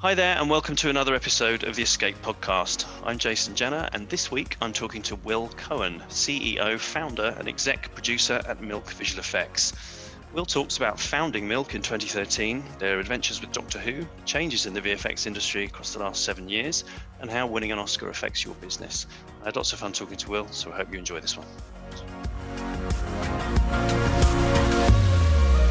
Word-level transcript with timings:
Hi 0.00 0.14
there, 0.14 0.38
and 0.38 0.48
welcome 0.48 0.76
to 0.76 0.90
another 0.90 1.12
episode 1.12 1.64
of 1.64 1.74
the 1.74 1.82
Escape 1.82 2.14
Podcast. 2.22 2.86
I'm 3.04 3.18
Jason 3.18 3.56
Jenner, 3.56 3.88
and 3.92 4.08
this 4.08 4.30
week 4.30 4.56
I'm 4.62 4.72
talking 4.72 5.02
to 5.02 5.16
Will 5.16 5.48
Cohen, 5.56 6.00
CEO, 6.08 6.78
founder, 6.78 7.34
and 7.36 7.48
exec 7.48 7.92
producer 7.94 8.40
at 8.46 8.62
Milk 8.62 8.88
Visual 8.92 9.18
Effects. 9.18 9.72
Will 10.32 10.46
talks 10.46 10.76
about 10.76 11.00
founding 11.00 11.48
Milk 11.48 11.74
in 11.74 11.82
2013, 11.82 12.62
their 12.78 13.00
adventures 13.00 13.40
with 13.40 13.50
Doctor 13.50 13.80
Who, 13.80 14.06
changes 14.24 14.66
in 14.66 14.72
the 14.72 14.80
VFX 14.80 15.26
industry 15.26 15.64
across 15.64 15.94
the 15.94 15.98
last 15.98 16.24
seven 16.24 16.48
years, 16.48 16.84
and 17.18 17.28
how 17.28 17.48
winning 17.48 17.72
an 17.72 17.80
Oscar 17.80 18.08
affects 18.08 18.44
your 18.44 18.54
business. 18.54 19.08
I 19.42 19.46
had 19.46 19.56
lots 19.56 19.72
of 19.72 19.80
fun 19.80 19.92
talking 19.92 20.16
to 20.18 20.30
Will, 20.30 20.46
so 20.52 20.70
I 20.70 20.76
hope 20.76 20.92
you 20.92 20.98
enjoy 21.00 21.18
this 21.18 21.36
one. 21.36 21.46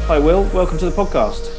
Hi, 0.06 0.18
Will. 0.18 0.42
Welcome 0.52 0.76
to 0.76 0.90
the 0.90 0.94
podcast. 0.94 1.57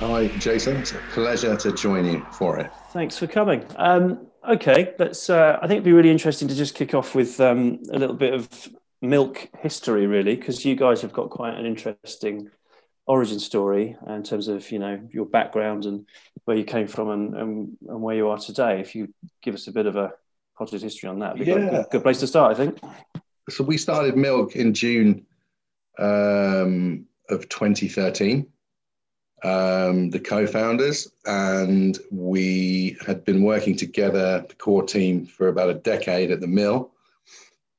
Hi, 0.00 0.28
Jason. 0.38 0.76
It's 0.76 0.92
a 0.92 0.98
pleasure 1.12 1.56
to 1.56 1.72
join 1.72 2.04
you 2.04 2.24
for 2.30 2.56
it. 2.60 2.70
Thanks 2.92 3.18
for 3.18 3.26
coming. 3.26 3.64
Um, 3.74 4.28
okay, 4.48 4.94
let's. 4.96 5.28
Uh, 5.28 5.58
I 5.60 5.62
think 5.62 5.78
it'd 5.78 5.84
be 5.84 5.92
really 5.92 6.12
interesting 6.12 6.46
to 6.46 6.54
just 6.54 6.76
kick 6.76 6.94
off 6.94 7.16
with 7.16 7.40
um, 7.40 7.80
a 7.90 7.98
little 7.98 8.14
bit 8.14 8.32
of 8.32 8.48
milk 9.02 9.48
history, 9.58 10.06
really, 10.06 10.36
because 10.36 10.64
you 10.64 10.76
guys 10.76 11.02
have 11.02 11.12
got 11.12 11.30
quite 11.30 11.54
an 11.54 11.66
interesting 11.66 12.48
origin 13.08 13.40
story 13.40 13.96
in 14.06 14.22
terms 14.22 14.46
of 14.46 14.70
you 14.70 14.78
know 14.78 15.00
your 15.10 15.26
background 15.26 15.84
and 15.84 16.06
where 16.44 16.56
you 16.56 16.64
came 16.64 16.86
from 16.86 17.10
and, 17.10 17.34
and, 17.34 17.76
and 17.88 18.00
where 18.00 18.14
you 18.14 18.28
are 18.28 18.38
today. 18.38 18.78
If 18.78 18.94
you 18.94 19.12
give 19.42 19.56
us 19.56 19.66
a 19.66 19.72
bit 19.72 19.86
of 19.86 19.96
a 19.96 20.12
potted 20.56 20.80
history 20.80 21.08
on 21.08 21.18
that, 21.18 21.38
yeah. 21.38 21.54
Good, 21.54 21.86
good, 21.90 22.02
place 22.04 22.20
to 22.20 22.28
start, 22.28 22.52
I 22.52 22.54
think. 22.54 22.78
So 23.50 23.64
we 23.64 23.76
started 23.76 24.16
Milk 24.16 24.54
in 24.54 24.74
June 24.74 25.26
um, 25.98 27.06
of 27.28 27.48
2013 27.48 28.46
um, 29.44 30.10
the 30.10 30.20
co-founders, 30.20 31.10
and 31.26 31.98
we 32.10 32.96
had 33.06 33.24
been 33.24 33.42
working 33.42 33.76
together, 33.76 34.44
the 34.48 34.54
core 34.54 34.82
team, 34.82 35.24
for 35.24 35.48
about 35.48 35.70
a 35.70 35.74
decade 35.74 36.30
at 36.30 36.40
the 36.40 36.46
mill, 36.46 36.92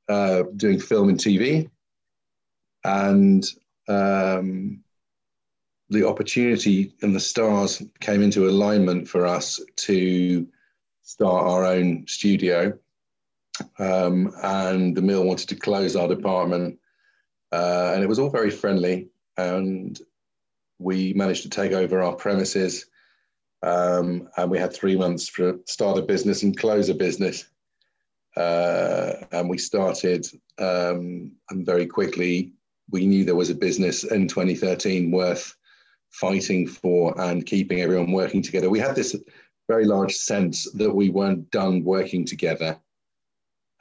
uh, 0.08 0.44
doing 0.56 0.80
film 0.80 1.08
and 1.08 1.18
TV, 1.18 1.68
and 2.84 3.46
um, 3.88 4.80
the 5.90 6.06
opportunity 6.06 6.94
and 7.02 7.14
the 7.14 7.20
stars 7.20 7.82
came 8.00 8.22
into 8.22 8.48
alignment 8.48 9.08
for 9.08 9.26
us 9.26 9.60
to 9.76 10.46
start 11.02 11.46
our 11.46 11.64
own 11.64 12.06
studio. 12.06 12.72
Um, 13.78 14.32
and 14.42 14.96
the 14.96 15.02
mill 15.02 15.24
wanted 15.24 15.48
to 15.50 15.56
close 15.56 15.94
our 15.96 16.08
department, 16.08 16.78
uh, 17.52 17.92
and 17.94 18.02
it 18.02 18.08
was 18.08 18.18
all 18.18 18.30
very 18.30 18.50
friendly. 18.50 19.08
And 19.36 20.00
we 20.80 21.12
managed 21.12 21.42
to 21.42 21.50
take 21.50 21.72
over 21.72 22.02
our 22.02 22.14
premises 22.14 22.86
um, 23.62 24.28
and 24.38 24.50
we 24.50 24.58
had 24.58 24.72
three 24.72 24.96
months 24.96 25.30
to 25.34 25.60
start 25.66 25.98
a 25.98 26.02
business 26.02 26.42
and 26.42 26.56
close 26.56 26.88
a 26.88 26.94
business. 26.94 27.46
Uh, 28.36 29.12
and 29.32 29.48
we 29.48 29.58
started, 29.58 30.26
um, 30.58 31.30
and 31.50 31.66
very 31.66 31.86
quickly 31.86 32.52
we 32.90 33.06
knew 33.06 33.24
there 33.24 33.36
was 33.36 33.50
a 33.50 33.54
business 33.54 34.04
in 34.04 34.26
2013 34.26 35.10
worth 35.10 35.54
fighting 36.10 36.66
for 36.66 37.18
and 37.20 37.46
keeping 37.46 37.82
everyone 37.82 38.12
working 38.12 38.42
together. 38.42 38.70
We 38.70 38.80
had 38.80 38.96
this 38.96 39.14
very 39.68 39.84
large 39.84 40.16
sense 40.16 40.70
that 40.72 40.92
we 40.92 41.10
weren't 41.10 41.50
done 41.50 41.84
working 41.84 42.24
together 42.24 42.80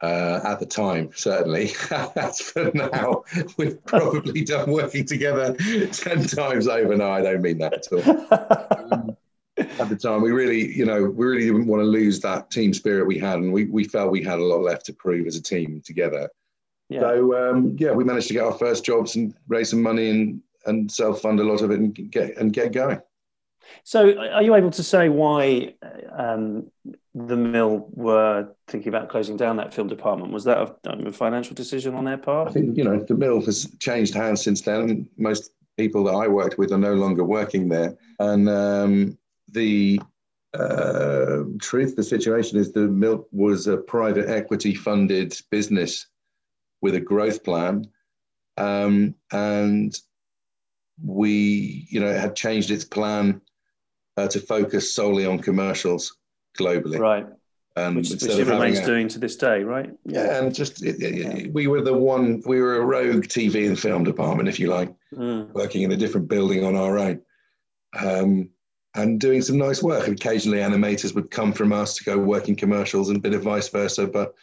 uh, 0.02 0.40
at 0.44 0.60
the 0.60 0.66
time, 0.66 1.10
certainly. 1.14 1.72
As 2.16 2.40
for 2.40 2.72
now, 2.74 3.24
we've 3.58 3.84
probably 3.86 4.44
done 4.44 4.72
working 4.72 5.06
together 5.06 5.56
10 5.56 5.92
times 6.28 6.68
over. 6.68 6.96
No, 6.96 7.12
I 7.12 7.22
don't 7.22 7.42
mean 7.42 7.58
that 7.60 7.74
at 7.74 7.88
all. 7.92 8.98
um, 8.98 9.18
at 9.58 9.90
the 9.90 9.96
time, 9.96 10.22
we 10.22 10.32
really, 10.32 10.74
you 10.76 10.86
know, 10.86 11.04
we 11.04 11.26
really 11.26 11.46
didn't 11.46 11.68
want 11.68 11.82
to 11.82 11.86
lose 11.86 12.20
that 12.22 12.50
team 12.50 12.74
spirit 12.74 13.08
we 13.08 13.18
had, 13.18 13.40
and 13.40 13.52
we, 13.52 13.66
we 13.66 13.84
felt 13.84 14.12
we 14.12 14.24
had 14.24 14.40
a 14.40 14.44
lot 14.44 14.62
left 14.62 14.86
to 14.86 14.94
prove 14.94 15.28
as 15.28 15.36
a 15.36 15.42
team 15.42 15.82
together. 15.84 16.30
Yeah. 16.88 17.02
So, 17.02 17.52
um, 17.52 17.76
yeah, 17.78 17.92
we 17.92 18.04
managed 18.04 18.30
to 18.30 18.34
get 18.34 18.44
our 18.44 18.54
first 18.54 18.86
jobs 18.86 19.16
and 19.16 19.34
raise 19.48 19.70
some 19.70 19.84
money 19.84 20.10
and, 20.10 20.42
and 20.66 20.92
self 20.92 21.22
fund 21.22 21.40
a 21.40 21.44
lot 21.44 21.62
of 21.62 21.72
it 21.72 21.80
and 21.80 21.94
get, 22.12 22.38
and 22.38 22.54
get 22.54 22.72
going. 22.72 23.02
So, 23.84 24.18
are 24.18 24.44
you 24.44 24.56
able 24.56 24.72
to 24.72 24.84
say 24.84 25.10
why 25.10 25.74
um, 26.12 26.70
the 27.16 27.36
mill 27.36 27.88
were 27.92 28.50
thinking 28.68 28.90
about 28.90 29.10
closing 29.10 29.38
down 29.38 29.58
that 29.58 29.74
film 29.74 29.88
department? 29.88 30.32
Was 30.32 30.44
that 30.46 30.58
a, 30.58 30.90
a, 31.08 31.12
financial 31.12 31.56
decision 31.56 31.96
on 31.96 32.06
their 32.06 32.18
part? 32.18 32.50
I 32.50 32.52
think 32.52 32.78
you 32.78 32.84
know 32.84 33.00
the 33.00 33.16
mill 33.16 33.42
has 33.42 33.68
changed 33.80 34.14
hands 34.14 34.44
since 34.44 34.62
then. 34.62 35.10
Most 35.18 35.52
people 35.78 36.04
that 36.06 36.14
I 36.14 36.28
worked 36.28 36.58
with 36.58 36.72
are 36.72 36.78
no 36.78 36.94
longer 36.94 37.24
working 37.24 37.70
there, 37.70 37.98
and 38.20 38.50
um, 38.50 39.18
the 39.52 40.00
uh, 40.54 41.44
truth, 41.62 41.96
the 41.96 42.04
situation 42.04 42.58
is 42.58 42.72
the 42.72 42.88
mill 42.88 43.28
was 43.32 43.68
a 43.68 43.78
private 43.78 44.30
equity 44.30 44.74
funded 44.74 45.36
business 45.52 46.08
with 46.82 46.96
a 46.96 47.00
growth 47.00 47.44
plan, 47.44 47.88
um, 48.58 49.16
and 49.32 50.00
we, 51.04 51.88
you 51.90 52.00
know, 52.00 52.14
had 52.14 52.36
changed 52.36 52.72
its 52.72 52.86
plan 52.86 53.42
uh, 54.20 54.28
to 54.28 54.40
focus 54.40 54.94
solely 54.94 55.26
on 55.26 55.40
commercials 55.40 56.18
globally. 56.58 57.00
Right. 57.00 57.26
Um, 57.76 57.96
which, 57.96 58.10
which 58.10 58.24
it 58.24 58.48
remains 58.48 58.80
a, 58.80 58.86
doing 58.86 59.08
to 59.10 59.20
this 59.20 59.38
day, 59.38 59.64
right? 59.64 59.90
Yeah, 60.04 60.40
and 60.40 60.54
just 60.54 60.84
it, 60.84 61.02
it, 61.02 61.14
yeah. 61.16 61.48
we 61.54 61.68
were 61.68 61.82
the 61.82 61.94
one, 61.94 62.42
we 62.46 62.60
were 62.60 62.78
a 62.78 62.86
rogue 62.86 63.26
TV 63.26 63.68
and 63.68 63.80
film 63.80 64.04
department, 64.04 64.50
if 64.50 64.60
you 64.60 64.68
like, 64.68 64.94
mm. 65.16 65.50
working 65.54 65.84
in 65.84 65.92
a 65.92 65.98
different 65.98 66.28
building 66.28 66.66
on 66.66 66.76
our 66.76 66.98
own, 66.98 67.22
um, 67.98 68.50
and 68.96 69.22
doing 69.22 69.42
some 69.42 69.58
nice 69.58 69.82
work. 69.82 70.10
Occasionally, 70.10 70.58
animators 70.58 71.16
would 71.16 71.32
come 71.32 71.54
from 71.54 71.72
us 71.72 71.96
to 71.96 72.04
go 72.04 72.18
work 72.18 72.50
in 72.50 72.56
commercials, 72.56 73.08
and 73.08 73.18
a 73.18 73.22
bit 73.22 73.36
of 73.36 73.44
vice 73.44 73.70
versa. 73.70 74.08
But 74.08 74.34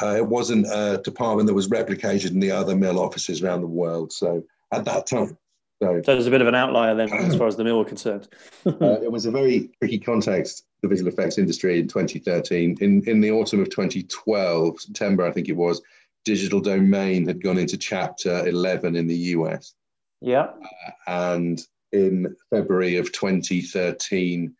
uh, 0.00 0.14
it 0.16 0.26
wasn't 0.26 0.66
a 0.66 1.02
department 1.04 1.48
that 1.48 1.54
was 1.54 1.68
replicated 1.68 2.30
in 2.30 2.40
the 2.40 2.52
other 2.52 2.76
mill 2.76 2.98
offices 2.98 3.42
around 3.42 3.60
the 3.60 3.66
world. 3.66 4.12
So 4.12 4.42
at 4.72 4.86
that 4.86 5.06
time, 5.06 5.36
so, 5.82 6.02
so 6.04 6.12
there's 6.12 6.26
a 6.26 6.30
bit 6.30 6.42
of 6.42 6.46
an 6.46 6.54
outlier 6.54 6.94
then, 6.94 7.10
as 7.10 7.36
far 7.36 7.46
as 7.46 7.56
the 7.56 7.64
mill 7.64 7.78
were 7.78 7.84
concerned. 7.84 8.28
uh, 8.66 9.00
it 9.02 9.10
was 9.10 9.24
a 9.24 9.30
very 9.30 9.70
tricky 9.78 9.98
context, 9.98 10.66
the 10.82 10.88
visual 10.88 11.08
effects 11.08 11.38
industry 11.38 11.80
in 11.80 11.88
2013. 11.88 12.76
In 12.80 13.02
in 13.08 13.20
the 13.20 13.30
autumn 13.30 13.60
of 13.60 13.70
2012, 13.70 14.80
September, 14.80 15.26
I 15.26 15.32
think 15.32 15.48
it 15.48 15.56
was, 15.56 15.80
Digital 16.24 16.60
Domain 16.60 17.26
had 17.26 17.42
gone 17.42 17.58
into 17.58 17.78
Chapter 17.78 18.46
11 18.46 18.94
in 18.94 19.06
the 19.06 19.16
US. 19.16 19.74
Yeah. 20.20 20.48
Uh, 20.86 20.90
and 21.06 21.60
in 21.92 22.36
February 22.50 22.96
of 22.96 23.10
2013, 23.12 24.54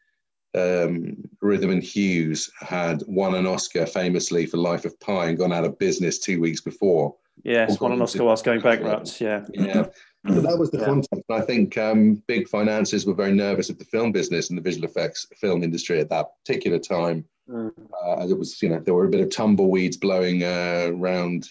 um, 0.56 1.16
Rhythm 1.40 1.70
and 1.70 1.82
Hues 1.82 2.50
had 2.60 3.02
won 3.06 3.34
an 3.34 3.46
Oscar 3.46 3.86
famously 3.86 4.46
for 4.46 4.56
Life 4.56 4.84
of 4.84 4.98
Pi 5.00 5.26
and 5.26 5.38
gone 5.38 5.52
out 5.52 5.64
of 5.64 5.78
business 5.78 6.18
two 6.18 6.40
weeks 6.40 6.60
before. 6.60 7.14
Yes, 7.44 7.80
won 7.80 7.92
an 7.92 8.02
Oscar 8.02 8.24
whilst 8.24 8.44
going 8.44 8.60
bankrupt. 8.60 9.20
Yeah. 9.20 9.46
Yeah. 9.54 9.86
So 10.28 10.40
that 10.40 10.58
was 10.58 10.70
the 10.70 10.78
yeah. 10.78 10.84
context. 10.84 11.24
I 11.30 11.40
think 11.40 11.78
um, 11.78 12.22
big 12.26 12.46
finances 12.46 13.06
were 13.06 13.14
very 13.14 13.32
nervous 13.32 13.70
of 13.70 13.78
the 13.78 13.84
film 13.84 14.12
business 14.12 14.50
and 14.50 14.58
the 14.58 14.62
visual 14.62 14.84
effects 14.84 15.26
film 15.36 15.62
industry 15.62 15.98
at 15.98 16.10
that 16.10 16.26
particular 16.44 16.78
time. 16.78 17.24
Mm. 17.48 17.72
Uh, 18.04 18.16
as 18.16 18.30
it 18.30 18.38
was, 18.38 18.60
you 18.62 18.68
know, 18.68 18.80
there 18.80 18.94
were 18.94 19.06
a 19.06 19.10
bit 19.10 19.22
of 19.22 19.30
tumbleweeds 19.30 19.96
blowing 19.96 20.44
uh, 20.44 20.90
around 20.92 21.48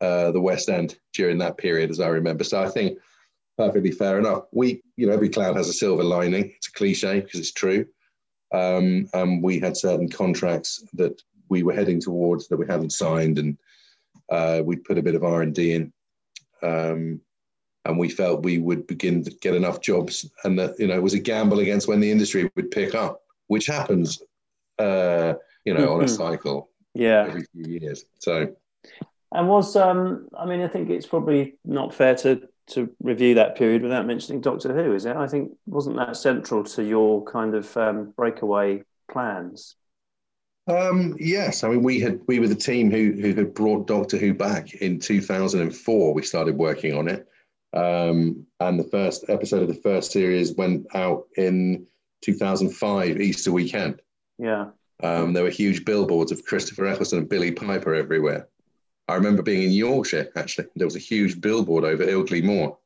uh, 0.00 0.30
the 0.30 0.40
West 0.40 0.68
End 0.68 0.96
during 1.12 1.38
that 1.38 1.58
period, 1.58 1.90
as 1.90 1.98
I 1.98 2.08
remember. 2.08 2.44
So 2.44 2.62
I 2.62 2.68
think 2.68 2.98
perfectly 3.56 3.90
fair 3.90 4.18
enough. 4.18 4.44
We, 4.52 4.80
you 4.96 5.08
know, 5.08 5.12
every 5.12 5.28
cloud 5.28 5.56
has 5.56 5.68
a 5.68 5.72
silver 5.72 6.04
lining. 6.04 6.52
It's 6.56 6.68
a 6.68 6.72
cliche 6.72 7.20
because 7.20 7.40
it's 7.40 7.52
true. 7.52 7.84
Um, 8.54 9.08
and 9.12 9.42
we 9.42 9.58
had 9.58 9.76
certain 9.76 10.08
contracts 10.08 10.84
that 10.94 11.20
we 11.50 11.64
were 11.64 11.74
heading 11.74 12.00
towards 12.00 12.48
that 12.48 12.56
we 12.56 12.66
hadn't 12.66 12.92
signed, 12.92 13.38
and 13.38 13.58
uh, 14.30 14.62
we 14.64 14.76
put 14.76 14.98
a 14.98 15.02
bit 15.02 15.16
of 15.16 15.24
R 15.24 15.42
and 15.42 15.54
D 15.54 15.74
in. 15.74 15.92
Um, 16.62 17.20
and 17.84 17.98
we 17.98 18.08
felt 18.08 18.44
we 18.44 18.58
would 18.58 18.86
begin 18.86 19.22
to 19.24 19.30
get 19.30 19.54
enough 19.54 19.80
jobs 19.80 20.30
and 20.44 20.58
that 20.58 20.78
you 20.78 20.86
know 20.86 20.94
it 20.94 21.02
was 21.02 21.14
a 21.14 21.18
gamble 21.18 21.60
against 21.60 21.88
when 21.88 22.00
the 22.00 22.10
industry 22.10 22.50
would 22.56 22.70
pick 22.70 22.94
up 22.94 23.22
which 23.46 23.66
happens 23.66 24.22
uh, 24.78 25.34
you 25.64 25.74
know 25.74 25.80
mm-hmm. 25.80 25.92
on 25.92 26.00
a 26.00 26.04
mm-hmm. 26.04 26.14
cycle 26.14 26.70
yeah 26.94 27.26
every 27.28 27.44
few 27.52 27.80
years 27.80 28.04
so 28.18 28.54
and 29.32 29.48
was 29.48 29.76
um 29.76 30.26
i 30.38 30.46
mean 30.46 30.62
i 30.62 30.68
think 30.68 30.90
it's 30.90 31.06
probably 31.06 31.54
not 31.64 31.94
fair 31.94 32.14
to 32.14 32.40
to 32.66 32.90
review 33.02 33.34
that 33.34 33.56
period 33.56 33.82
without 33.82 34.06
mentioning 34.06 34.40
doctor 34.40 34.72
who 34.74 34.94
is 34.94 35.04
it 35.04 35.16
i 35.16 35.26
think 35.26 35.52
wasn't 35.66 35.96
that 35.96 36.16
central 36.16 36.64
to 36.64 36.82
your 36.82 37.24
kind 37.24 37.54
of 37.54 37.76
um, 37.76 38.12
breakaway 38.16 38.82
plans 39.10 39.76
um, 40.68 41.16
yes, 41.18 41.64
I 41.64 41.70
mean 41.70 41.82
we 41.82 41.98
had 41.98 42.20
we 42.26 42.38
were 42.40 42.46
the 42.46 42.54
team 42.54 42.90
who 42.90 43.12
who 43.12 43.32
had 43.34 43.54
brought 43.54 43.86
Doctor 43.86 44.18
Who 44.18 44.34
back 44.34 44.74
in 44.74 45.00
2004. 45.00 46.12
We 46.12 46.22
started 46.22 46.58
working 46.58 46.94
on 46.94 47.08
it, 47.08 47.26
um, 47.72 48.46
and 48.60 48.78
the 48.78 48.88
first 48.90 49.28
episode 49.28 49.62
of 49.62 49.68
the 49.68 49.74
first 49.74 50.12
series 50.12 50.54
went 50.54 50.86
out 50.94 51.26
in 51.36 51.86
2005, 52.22 53.20
Easter 53.20 53.52
weekend. 53.52 54.00
Yeah. 54.38 54.70
Um, 55.02 55.32
there 55.32 55.44
were 55.44 55.50
huge 55.50 55.84
billboards 55.84 56.32
of 56.32 56.44
Christopher 56.44 56.86
Eccleston 56.86 57.20
and 57.20 57.28
Billie 57.28 57.52
Piper 57.52 57.94
everywhere. 57.94 58.48
I 59.06 59.14
remember 59.14 59.42
being 59.42 59.62
in 59.62 59.70
Yorkshire, 59.70 60.30
actually. 60.36 60.68
There 60.76 60.86
was 60.86 60.96
a 60.96 61.00
huge 61.00 61.40
billboard 61.40 61.84
over 61.84 62.04
Ilkley 62.04 62.42
Moor. 62.42 62.78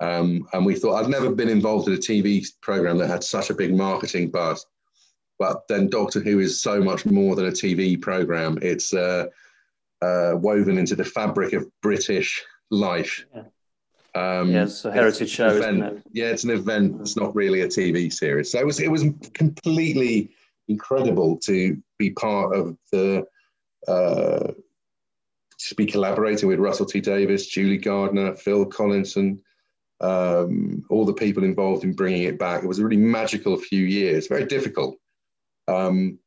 Um, 0.00 0.46
and 0.52 0.64
we 0.64 0.74
thought, 0.74 1.02
I'd 1.02 1.10
never 1.10 1.30
been 1.30 1.48
involved 1.48 1.88
in 1.88 1.94
a 1.94 1.98
TV 1.98 2.46
program 2.62 2.98
that 2.98 3.08
had 3.08 3.24
such 3.24 3.50
a 3.50 3.54
big 3.54 3.74
marketing 3.74 4.30
buzz. 4.30 4.66
But 5.38 5.66
then 5.68 5.88
Doctor 5.88 6.20
Who 6.20 6.38
is 6.38 6.62
so 6.62 6.82
much 6.82 7.06
more 7.06 7.34
than 7.34 7.46
a 7.46 7.50
TV 7.50 8.00
program. 8.00 8.58
It's 8.62 8.92
uh, 8.92 9.26
uh, 10.02 10.32
woven 10.36 10.78
into 10.78 10.94
the 10.94 11.04
fabric 11.04 11.52
of 11.52 11.68
British 11.80 12.42
life. 12.70 13.24
Yeah. 13.34 13.42
Um, 14.14 14.50
yeah, 14.50 14.64
it's 14.64 14.84
a 14.84 14.92
heritage 14.92 15.22
it's 15.22 15.30
show, 15.30 15.48
isn't 15.48 15.82
it? 15.82 16.02
Yeah, 16.12 16.26
it's 16.26 16.44
an 16.44 16.50
event. 16.50 17.00
It's 17.00 17.16
not 17.16 17.34
really 17.34 17.62
a 17.62 17.68
TV 17.68 18.12
series. 18.12 18.50
So 18.50 18.58
it 18.58 18.66
was 18.66 18.80
it 18.80 18.90
was 18.90 19.04
completely 19.34 20.30
incredible 20.68 21.36
to 21.38 21.80
be 21.98 22.10
part 22.10 22.54
of 22.54 22.76
the 22.92 23.24
uh, 23.86 24.52
to 25.68 25.74
be 25.74 25.86
collaborating 25.86 26.48
with 26.48 26.58
Russell 26.58 26.86
T 26.86 27.00
Davies, 27.00 27.46
Julie 27.46 27.76
Gardner, 27.76 28.34
Phil 28.34 28.64
Collinson, 28.66 29.40
um, 30.00 30.84
all 30.88 31.04
the 31.04 31.12
people 31.12 31.44
involved 31.44 31.84
in 31.84 31.92
bringing 31.92 32.22
it 32.22 32.38
back. 32.38 32.62
It 32.62 32.66
was 32.66 32.78
a 32.78 32.84
really 32.84 32.96
magical 32.96 33.56
few 33.56 33.84
years. 33.84 34.26
Very 34.26 34.46
difficult. 34.46 34.96
Um, 35.68 36.18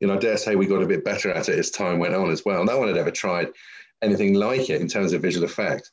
you 0.00 0.06
know, 0.06 0.14
I 0.14 0.18
dare 0.18 0.36
say 0.36 0.54
we 0.54 0.66
got 0.66 0.82
a 0.82 0.86
bit 0.86 1.04
better 1.04 1.32
at 1.32 1.48
it 1.48 1.58
as 1.58 1.70
time 1.70 1.98
went 1.98 2.14
on 2.14 2.30
as 2.30 2.44
well. 2.44 2.64
No 2.64 2.78
one 2.78 2.88
had 2.88 2.96
ever 2.96 3.10
tried 3.10 3.48
anything 4.02 4.34
like 4.34 4.70
it 4.70 4.80
in 4.80 4.88
terms 4.88 5.12
of 5.12 5.22
visual 5.22 5.44
effect. 5.44 5.90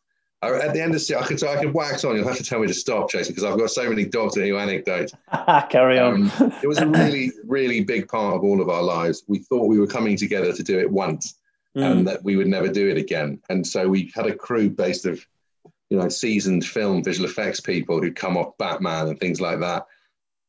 At 0.53 0.73
the 0.73 0.81
end 0.81 0.95
of 0.95 1.05
the 1.05 1.19
I 1.19 1.25
could, 1.25 1.43
I 1.43 1.61
could 1.61 1.73
wax 1.73 2.03
on. 2.03 2.15
You'll 2.15 2.27
have 2.27 2.37
to 2.37 2.43
tell 2.43 2.59
me 2.59 2.67
to 2.67 2.73
stop, 2.73 3.09
Jason, 3.09 3.33
because 3.33 3.43
I've 3.43 3.57
got 3.57 3.69
so 3.69 3.89
many 3.89 4.05
Doctor 4.05 4.45
Who 4.45 4.57
anecdotes. 4.57 5.13
Carry 5.69 5.99
on. 5.99 6.31
Um, 6.39 6.53
it 6.61 6.67
was 6.67 6.79
a 6.79 6.87
really, 6.87 7.31
really 7.45 7.83
big 7.83 8.07
part 8.07 8.35
of 8.35 8.43
all 8.43 8.61
of 8.61 8.69
our 8.69 8.83
lives. 8.83 9.23
We 9.27 9.39
thought 9.39 9.67
we 9.67 9.79
were 9.79 9.87
coming 9.87 10.17
together 10.17 10.53
to 10.53 10.63
do 10.63 10.79
it 10.79 10.89
once, 10.89 11.35
mm. 11.75 11.83
and 11.83 12.07
that 12.07 12.23
we 12.23 12.35
would 12.35 12.47
never 12.47 12.67
do 12.67 12.89
it 12.89 12.97
again. 12.97 13.41
And 13.49 13.65
so 13.65 13.87
we 13.87 14.11
had 14.13 14.27
a 14.27 14.35
crew 14.35 14.69
based 14.69 15.05
of, 15.05 15.25
you 15.89 15.97
know, 15.97 16.09
seasoned 16.09 16.65
film 16.65 17.03
visual 17.03 17.29
effects 17.29 17.59
people 17.59 18.01
who'd 18.01 18.15
come 18.15 18.37
off 18.37 18.57
Batman 18.57 19.07
and 19.07 19.19
things 19.19 19.41
like 19.41 19.59
that. 19.59 19.85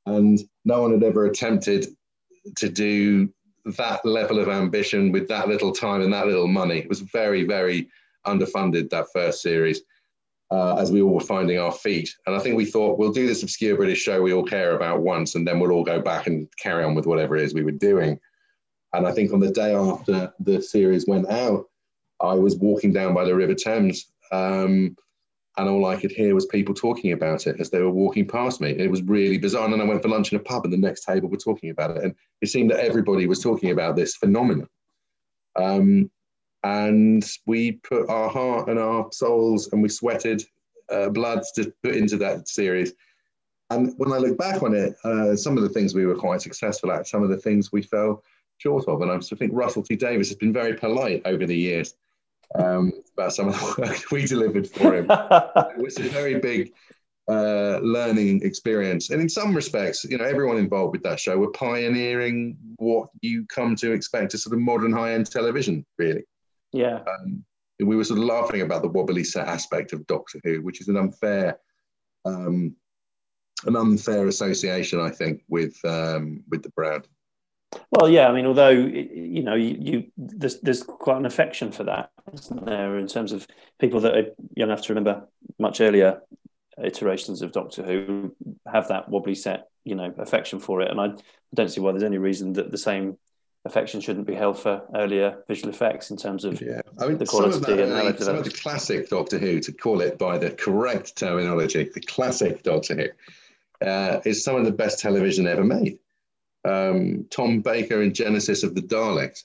And 0.07 0.39
no 0.65 0.83
one 0.83 0.93
had 0.93 1.03
ever 1.03 1.27
attempted 1.27 1.87
to 2.57 2.69
do 2.69 3.33
that 3.65 4.05
level 4.05 4.39
of 4.39 4.49
ambition 4.49 5.11
with 5.11 5.29
that 5.29 5.49
little 5.49 5.73
time 5.73 6.01
and 6.01 6.13
that 6.13 6.27
little 6.27 6.47
money. 6.47 6.79
It 6.79 6.89
was 6.89 7.01
very, 7.01 7.43
very 7.43 7.89
underfunded 8.27 8.91
that 8.91 9.07
first 9.13 9.43
series 9.43 9.83
uh, 10.51 10.77
as 10.77 10.93
we 10.93 11.03
all 11.03 11.15
were 11.15 11.21
finding 11.21 11.59
our 11.59 11.73
feet. 11.73 12.09
And 12.27 12.37
I 12.37 12.39
think 12.39 12.57
we 12.57 12.65
thought 12.65 12.99
we'll 12.99 13.13
do 13.13 13.27
this 13.27 13.43
obscure 13.43 13.77
British 13.77 14.01
show 14.01 14.23
we 14.23 14.33
all 14.33 14.45
care 14.45 14.77
about 14.77 15.01
once, 15.01 15.35
and 15.35 15.47
then 15.47 15.59
we'll 15.59 15.73
all 15.73 15.85
go 15.85 16.01
back 16.01 16.27
and 16.27 16.49
carry 16.59 16.85
on 16.85 16.95
with 16.95 17.07
whatever 17.07 17.37
it 17.37 17.43
is 17.43 17.55
we 17.55 17.65
were 17.65 17.73
doing. 17.73 18.19
And 18.93 19.07
I 19.07 19.13
think 19.13 19.33
on 19.33 19.41
the 19.41 19.51
day 19.51 19.75
after 19.75 20.33
the 20.41 20.63
series 20.63 21.07
went 21.07 21.29
out, 21.29 21.65
I 22.21 22.35
was 22.35 22.57
walking 22.57 22.93
down 22.93 23.15
by 23.15 23.25
the 23.25 23.35
River 23.35 23.55
Thames. 23.55 24.07
Um, 24.33 24.97
and 25.59 25.69
all 25.69 25.87
I 25.87 25.97
could 25.97 26.13
hear 26.13 26.35
was 26.35 26.47
people 26.47 26.75
talking 26.75 27.13
about 27.13 27.47
it 27.47 27.59
as 27.61 27.71
they 27.71 27.81
were 27.81 27.91
walking 27.91 28.29
past 28.29 28.61
me. 28.61 28.71
It 28.71 28.91
was 28.91 29.03
really 29.03 29.39
bizarre. 29.39 29.65
And 29.65 29.73
then 29.73 29.81
I 29.81 29.85
went 29.85 30.03
for 30.03 30.09
lunch 30.09 30.31
in 30.31 30.39
a 30.39 30.43
pub, 30.43 30.65
and 30.65 30.73
the 30.73 30.79
next 30.79 31.05
table 31.05 31.29
were 31.29 31.37
talking 31.37 31.71
about 31.71 31.97
it. 31.97 32.05
And 32.05 32.15
it 32.43 32.49
seemed 32.49 32.71
that 32.71 32.81
everybody 32.81 33.27
was 33.27 33.43
talking 33.43 33.71
about 33.71 33.97
this 33.97 34.17
phenomenon. 34.17 34.69
Um, 35.57 36.11
and 36.67 37.25
we 37.47 37.73
put 37.73 38.09
our 38.09 38.29
heart 38.29 38.69
and 38.69 38.79
our 38.79 39.11
souls 39.13 39.73
and 39.73 39.83
we 39.83 39.89
sweated 39.89 40.43
uh, 40.91 41.09
blood 41.09 41.43
to 41.55 41.73
put 41.83 41.95
into 41.95 42.17
that 42.17 42.49
series. 42.49 42.93
And 43.71 43.95
when 43.99 44.13
I 44.13 44.19
look 44.19 44.37
back 44.37 44.63
on 44.63 44.75
it, 44.75 44.97
uh, 45.05 45.37
some 45.37 45.57
of 45.57 45.63
the 45.63 45.69
things 45.69 45.95
we 45.95 46.07
were 46.07 46.17
quite 46.17 46.43
successful 46.43 46.91
at, 46.91 47.07
some 47.07 47.23
of 47.23 47.29
the 47.29 47.37
things 47.37 47.71
we 47.71 47.83
fell 47.83 48.23
short 48.59 48.89
of. 48.89 49.01
And 49.01 49.11
I 49.11 49.19
think 49.19 49.53
Russell 49.55 49.83
T 49.83 49.97
Davies 49.97 50.29
has 50.29 50.37
been 50.37 50.53
very 50.53 50.75
polite 50.75 51.23
over 51.25 51.47
the 51.47 51.57
years 51.57 51.95
um, 52.57 52.93
about 53.17 53.33
some 53.33 53.49
of 53.49 53.55
the 53.55 53.83
work 53.83 54.03
we 54.11 54.27
delivered 54.27 54.69
for 54.69 54.95
him. 54.95 55.07
it 55.09 55.79
was 55.79 55.99
a 55.99 56.09
very 56.09 56.41
big 56.41 56.73
uh, 57.29 57.79
learning 57.83 58.43
experience. 58.43 59.11
And 59.11 59.21
in 59.21 59.29
some 59.29 59.55
respects, 59.55 60.05
you 60.05 60.19
know, 60.19 60.25
everyone 60.25 60.59
involved 60.59 60.93
with 60.93 61.03
that 61.05 61.21
show 61.21 61.37
were 61.37 61.51
pioneering 61.53 62.57
what 62.77 63.09
you 63.21 63.47
come 63.47 63.77
to 63.77 63.93
expect 63.93 64.35
as 64.35 64.43
sort 64.43 64.55
of 64.55 64.61
modern 64.61 64.93
high 64.93 65.13
end 65.13 65.31
television, 65.31 65.85
really. 65.99 66.25
Yeah. 66.73 67.01
Um, 67.01 67.45
we 67.81 67.97
were 67.97 68.05
sort 68.05 68.19
of 68.19 68.25
laughing 68.25 68.63
about 68.63 68.83
the 68.83 68.89
wobbly 68.89 69.25
set 69.25 69.49
aspect 69.49 69.93
of 69.93 70.07
Doctor 70.07 70.41
Who, 70.45 70.63
which 70.63 70.81
is 70.81 70.89
an 70.89 70.97
unfair, 70.97 71.59
um, 72.25 72.75
an 73.67 73.77
unfair 73.77 74.27
association, 74.29 75.01
I 75.01 75.11
think, 75.11 75.43
with 75.49 75.77
um, 75.85 76.43
with 76.49 76.63
the 76.63 76.71
brand. 76.71 77.07
Well, 77.91 78.09
yeah, 78.09 78.29
I 78.29 78.33
mean, 78.33 78.47
although 78.47 78.71
you 78.71 79.43
know, 79.43 79.55
you, 79.55 79.77
you 79.79 80.07
there's 80.17 80.61
there's 80.61 80.83
quite 80.83 81.19
an 81.19 81.27
affection 81.27 81.73
for 81.73 81.85
that, 81.85 82.11
isn't 82.33 82.65
there? 82.65 82.99
In 82.99 83.07
terms 83.07 83.33
of 83.33 83.47
people 83.79 84.01
that 84.01 84.17
are 84.17 84.27
young 84.55 84.71
enough 84.71 84.83
to 84.83 84.95
remember 84.95 85.27
much 85.59 85.81
earlier 85.81 86.23
iterations 86.83 87.43
of 87.43 87.53
Doctor 87.53 87.83
Who 87.83 88.35
have 88.71 88.89
that 88.89 89.09
wobbly 89.09 89.35
set, 89.35 89.69
you 89.85 89.95
know, 89.95 90.15
affection 90.19 90.61
for 90.61 90.81
it, 90.81 90.91
and 90.91 91.01
I 91.01 91.11
don't 91.55 91.71
see 91.71 91.81
why 91.81 91.93
there's 91.93 92.03
any 92.03 92.19
reason 92.19 92.55
that 92.55 92.71
the 92.71 92.79
same 92.79 93.19
affection 93.67 94.01
shouldn't 94.01 94.27
be 94.27 94.35
held 94.35 94.59
for 94.59 94.83
earlier 94.95 95.39
visual 95.49 95.71
effects 95.73 96.11
in 96.11 96.17
terms 96.17 96.45
of 96.45 96.61
yeah. 96.61 96.81
I 96.99 97.09
mean, 97.09 97.19
the 97.19 97.27
quality 97.27 97.53
some 97.53 97.63
of 97.63 97.67
that, 97.67 97.81
and 97.81 97.93
how 97.93 98.05
they've 98.05 98.23
Some 98.23 98.37
of 98.37 98.45
the 98.45 98.51
classic 98.51 99.09
Doctor 99.09 99.39
Who, 99.39 99.61
to 99.61 99.73
call 99.73 100.01
it 100.01 100.19
by 100.19 100.39
the 100.39 100.51
correct 100.51 101.17
terminology, 101.17 101.91
the 101.93 102.01
classic 102.01 102.63
Doctor 102.63 102.95
Who, 102.95 103.87
uh, 103.87 104.21
is 104.25 104.43
some 104.43 104.57
of 104.57 104.65
the 104.65 104.73
best 104.73 105.01
television 105.01 105.47
ever 105.47 105.65
made. 105.65 105.99
Um, 106.65 107.27
Tom 107.31 107.61
Baker 107.61 108.03
in 108.03 108.15
Genesis 108.15 108.63
of 108.63 108.75
the 108.75 108.83
Daleks 108.83 109.45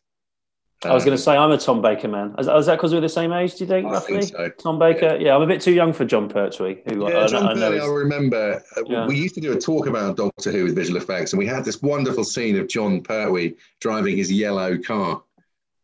I 0.83 0.93
was 0.93 1.05
going 1.05 1.15
to 1.15 1.21
say 1.21 1.37
I'm 1.37 1.51
a 1.51 1.57
Tom 1.57 1.81
Baker 1.81 2.07
man. 2.07 2.33
Is, 2.39 2.47
is 2.47 2.65
that 2.65 2.77
because 2.77 2.93
we're 2.93 3.01
the 3.01 3.09
same 3.09 3.31
age? 3.31 3.55
Do 3.55 3.63
you 3.63 3.67
think? 3.67 3.87
I 3.87 3.91
roughly? 3.91 4.21
Think 4.21 4.35
so. 4.35 4.49
Tom 4.49 4.79
Baker. 4.79 5.15
Yeah. 5.15 5.27
yeah. 5.27 5.35
I'm 5.35 5.41
a 5.41 5.47
bit 5.47 5.61
too 5.61 5.73
young 5.73 5.93
for 5.93 6.05
Jon 6.05 6.27
Pertwee. 6.27 6.81
Who 6.85 7.07
yeah, 7.07 7.19
I, 7.19 7.27
Jon 7.27 7.45
I, 7.45 7.53
Pertwee. 7.53 7.79
I, 7.79 7.83
I 7.83 7.87
remember 7.87 8.63
uh, 8.75 8.81
yeah. 8.87 9.05
we 9.05 9.15
used 9.15 9.35
to 9.35 9.41
do 9.41 9.53
a 9.53 9.59
talk 9.59 9.85
about 9.85 10.17
Doctor 10.17 10.51
Who 10.51 10.63
with 10.63 10.75
visual 10.75 10.99
effects, 10.99 11.33
and 11.33 11.37
we 11.37 11.45
had 11.45 11.63
this 11.63 11.81
wonderful 11.81 12.23
scene 12.23 12.57
of 12.57 12.67
Jon 12.67 13.01
Pertwee 13.01 13.55
driving 13.79 14.17
his 14.17 14.31
yellow 14.31 14.77
car, 14.77 15.21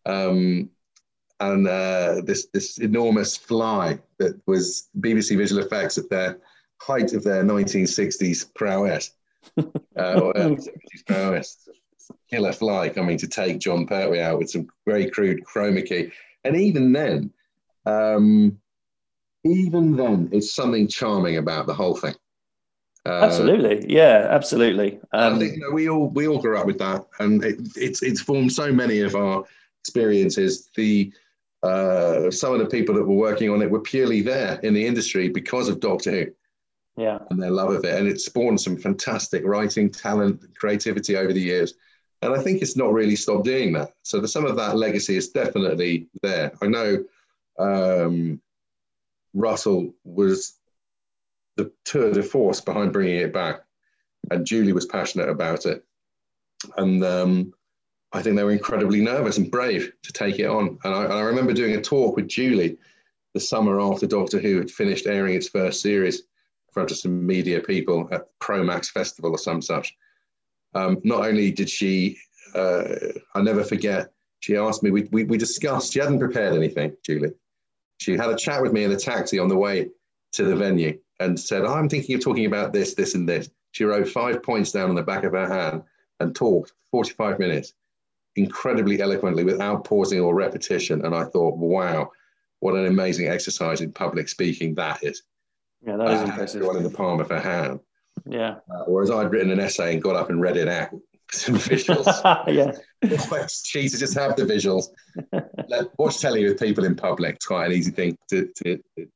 um, 0.08 0.70
and 1.40 1.68
uh, 1.68 2.22
this 2.24 2.48
this 2.48 2.80
enormous 2.80 3.38
fly 3.38 4.00
that 4.18 4.40
was 4.48 4.90
BBC 5.00 5.38
visual 5.38 5.64
effects 5.64 6.00
at 6.00 6.10
their 6.10 6.40
height 6.82 7.14
of 7.14 7.24
their 7.24 7.44
1960s 7.44 8.54
prowess. 8.56 9.12
uh, 9.58 9.62
uh, 9.96 10.34
70s 10.36 11.06
prowess 11.06 11.70
killer 12.30 12.54
fly 12.54 12.90
coming 12.90 13.18
to 13.18 13.28
take 13.28 13.60
Jon 13.60 13.86
Pertwee 13.86 14.22
out 14.22 14.40
with 14.40 14.50
some 14.50 14.68
very 14.86 15.10
crude 15.10 15.44
chroma 15.44 15.86
key. 15.86 16.12
And 16.44 16.56
even 16.56 16.92
then, 16.94 17.32
um, 17.86 18.58
even 19.44 19.96
then, 19.96 20.30
it's 20.32 20.54
something 20.54 20.88
charming 20.88 21.38
about 21.38 21.68
the 21.68 21.74
whole 21.74 21.96
thing. 21.96 22.16
Uh, 23.06 23.22
absolutely, 23.24 23.86
yeah, 23.88 24.28
absolutely. 24.30 25.00
Um, 25.14 25.36
I 25.36 25.40
think 25.40 25.56
you 25.56 25.62
know, 25.62 25.72
we 25.72 25.90
all 25.90 26.10
we 26.10 26.28
all 26.28 26.42
grew 26.42 26.58
up 26.58 26.66
with 26.66 26.80
that, 26.80 27.06
and 27.20 27.44
it, 27.44 27.60
it's 27.76 28.04
it's 28.04 28.20
formed 28.20 28.52
so 28.52 28.72
many 28.72 29.00
of 29.00 29.16
our 29.16 29.46
experiences. 29.82 30.70
The 30.76 31.14
uh, 31.64 32.30
some 32.30 32.54
of 32.54 32.60
the 32.60 32.66
people 32.66 32.94
that 32.96 33.06
were 33.06 33.16
working 33.16 33.50
on 33.50 33.62
it 33.62 33.72
were 33.72 33.80
purely 33.80 34.22
there 34.22 34.60
in 34.64 34.74
the 34.74 34.86
industry 34.86 35.30
because 35.30 35.70
of 35.70 35.80
Doctor 35.80 36.12
Who. 36.12 36.26
Yeah, 36.98 37.20
and 37.30 37.42
their 37.42 37.52
love 37.52 37.70
of 37.70 37.86
it, 37.86 37.98
and 37.98 38.08
it 38.08 38.20
spawned 38.20 38.60
some 38.60 38.76
fantastic 38.76 39.46
writing, 39.46 39.90
talent, 39.90 40.44
creativity 40.58 41.16
over 41.16 41.32
the 41.32 41.40
years. 41.40 41.76
And 42.22 42.34
I 42.34 42.42
think 42.42 42.62
it's 42.62 42.76
not 42.76 42.94
really 42.94 43.16
stopped 43.16 43.46
doing 43.46 43.74
that. 43.74 43.94
So 44.04 44.20
the, 44.20 44.28
some 44.28 44.46
of 44.46 44.56
that 44.56 44.78
legacy 44.78 45.18
is 45.18 45.30
definitely 45.30 46.08
there. 46.24 46.52
I 46.62 46.68
know 46.68 47.04
um, 47.60 48.42
Russell 49.34 49.94
was 50.04 50.58
the 51.58 51.72
tour 51.86 52.12
de 52.12 52.24
force 52.24 52.62
behind 52.62 52.94
bringing 52.94 53.18
it 53.18 53.34
back, 53.34 53.62
and 54.32 54.46
Julie 54.46 54.74
was 54.74 54.86
passionate 54.86 55.30
about 55.30 55.66
it. 55.66 55.84
And 56.78 57.04
um, 57.04 57.54
I 58.14 58.22
think 58.22 58.36
they 58.36 58.44
were 58.44 58.52
incredibly 58.52 59.02
nervous 59.02 59.38
and 59.38 59.52
brave 59.52 59.92
to 60.04 60.14
take 60.14 60.40
it 60.40 60.48
on. 60.48 60.80
And 60.84 60.94
I, 60.94 61.04
and 61.04 61.14
I 61.14 61.22
remember 61.22 61.54
doing 61.54 61.76
a 61.76 61.82
talk 61.82 62.16
with 62.16 62.28
Julie 62.28 62.78
the 63.34 63.40
summer 63.40 63.80
after 63.80 64.08
Doctor 64.08 64.40
Who 64.40 64.58
had 64.58 64.72
finished 64.72 65.06
airing 65.06 65.36
its 65.36 65.50
first 65.50 65.82
series 65.82 66.20
in 66.20 66.74
front 66.74 66.90
of 66.90 66.98
some 66.98 67.26
media 67.26 67.60
people 67.60 68.08
at 68.12 68.28
Promax 68.40 68.88
Festival 68.88 69.32
or 69.32 69.38
some 69.38 69.62
such. 69.62 69.96
Um, 70.78 71.02
not 71.04 71.26
only 71.26 71.52
did 71.52 71.70
she, 71.70 72.18
uh, 72.54 72.84
I 73.34 73.42
never 73.42 73.64
forget, 73.64 74.12
she 74.40 74.56
asked 74.56 74.84
me, 74.84 74.92
we, 74.92 75.04
we, 75.12 75.24
we 75.24 75.38
discussed, 75.38 75.92
she 75.92 76.00
hadn't 76.00 76.20
prepared 76.20 76.54
anything, 76.54 76.96
Julie. 77.04 77.34
She 78.00 78.14
had 78.14 78.30
a 78.30 78.36
chat 78.36 78.62
with 78.62 78.74
me 78.74 78.84
in 78.84 78.92
a 78.92 78.96
taxi 78.96 79.40
on 79.40 79.48
the 79.48 79.58
way 79.58 79.90
to 80.34 80.44
the 80.44 80.56
venue 80.56 81.00
and 81.20 81.40
said, 81.40 81.66
I'm 81.66 81.90
thinking 81.90 82.16
of 82.16 82.22
talking 82.22 82.46
about 82.46 82.74
this, 82.74 82.94
this, 82.94 83.16
and 83.16 83.28
this. 83.28 83.50
She 83.72 83.86
wrote 83.86 84.08
five 84.08 84.44
points 84.44 84.72
down 84.72 84.90
on 84.90 84.96
the 84.96 85.02
back 85.02 85.24
of 85.24 85.34
her 85.34 85.48
hand 85.48 85.82
and 86.20 86.36
talked 86.36 86.74
45 86.92 87.40
minutes 87.40 87.74
incredibly 88.36 89.02
eloquently 89.02 89.44
without 89.44 89.84
pausing 89.84 90.20
or 90.20 90.36
repetition. 90.36 91.04
And 91.06 91.16
I 91.16 91.24
thought, 91.26 91.58
wow, 91.58 92.12
what 92.60 92.76
an 92.76 92.86
amazing 92.86 93.28
exercise 93.28 93.82
in 93.82 93.92
public 93.92 94.30
speaking 94.30 94.76
that 94.76 95.04
is. 95.04 95.24
Yeah, 95.82 95.98
that 95.98 96.12
is 96.12 96.22
uh, 96.22 96.26
impressive. 96.26 96.66
One 96.66 96.78
in 96.78 96.84
the 96.84 96.90
palm 96.92 97.20
of 97.20 97.30
her 97.30 97.42
hand. 97.42 97.80
Yeah. 98.26 98.56
Uh, 98.70 98.84
whereas 98.88 99.12
I'd 99.12 99.32
written 99.32 99.52
an 99.52 99.60
essay 99.60 99.94
and 99.94 100.02
got 100.02 100.16
up 100.16 100.30
and 100.30 100.42
read 100.42 100.58
it 100.58 100.68
out. 100.68 100.90
Some 101.32 101.56
visuals. 101.56 102.06
yeah. 102.48 102.72
She 103.66 103.90
to 103.90 103.98
just 103.98 104.14
have 104.14 104.36
the 104.36 104.44
visuals. 104.44 104.86
Let, 105.68 105.88
watch 106.00 106.20
telly 106.20 106.46
with 106.46 106.60
people 106.60 106.86
in 106.86 106.96
public. 106.96 107.36
It's 107.36 107.46
quite 107.46 107.68
an 107.68 107.74
easy 107.74 107.92
thing 107.92 108.18
to, 108.30 108.50
to, 108.64 108.78
to 108.78 108.84
do. 108.96 109.08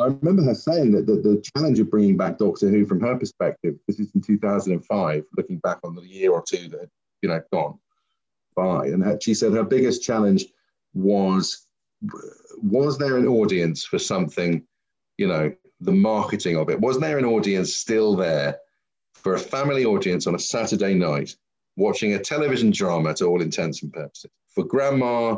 I 0.00 0.06
remember 0.06 0.42
her 0.44 0.54
saying 0.54 0.92
that 0.92 1.06
the, 1.06 1.16
the 1.16 1.42
challenge 1.54 1.78
of 1.78 1.90
bringing 1.90 2.16
back 2.16 2.38
Doctor 2.38 2.70
Who 2.70 2.86
from 2.86 3.00
her 3.00 3.18
perspective, 3.18 3.74
this 3.86 4.00
is 4.00 4.10
in 4.14 4.22
2005, 4.22 5.24
looking 5.36 5.58
back 5.58 5.80
on 5.84 5.94
the 5.94 6.02
year 6.02 6.32
or 6.32 6.42
two 6.42 6.68
that 6.68 6.80
had, 6.80 6.90
you 7.20 7.28
know, 7.28 7.42
gone 7.52 7.78
by. 8.56 8.86
And 8.86 9.02
her, 9.02 9.18
she 9.20 9.34
said 9.34 9.52
her 9.52 9.64
biggest 9.64 10.02
challenge 10.02 10.46
was, 10.94 11.66
was 12.62 12.96
there 12.96 13.18
an 13.18 13.26
audience 13.26 13.84
for 13.84 13.98
something, 13.98 14.64
you 15.18 15.26
know, 15.26 15.52
the 15.82 15.92
marketing 15.92 16.56
of 16.56 16.70
it? 16.70 16.80
Was 16.80 16.98
there 16.98 17.18
an 17.18 17.24
audience 17.24 17.74
still 17.74 18.16
there 18.16 18.58
for 19.14 19.34
a 19.34 19.38
family 19.38 19.84
audience 19.84 20.26
on 20.26 20.34
a 20.34 20.38
Saturday 20.38 20.94
night 20.94 21.36
watching 21.76 22.14
a 22.14 22.18
television 22.18 22.70
drama 22.70 23.14
to 23.14 23.26
all 23.26 23.42
intents 23.42 23.82
and 23.82 23.92
purposes? 23.92 24.30
For 24.54 24.64
grandma 24.64 25.36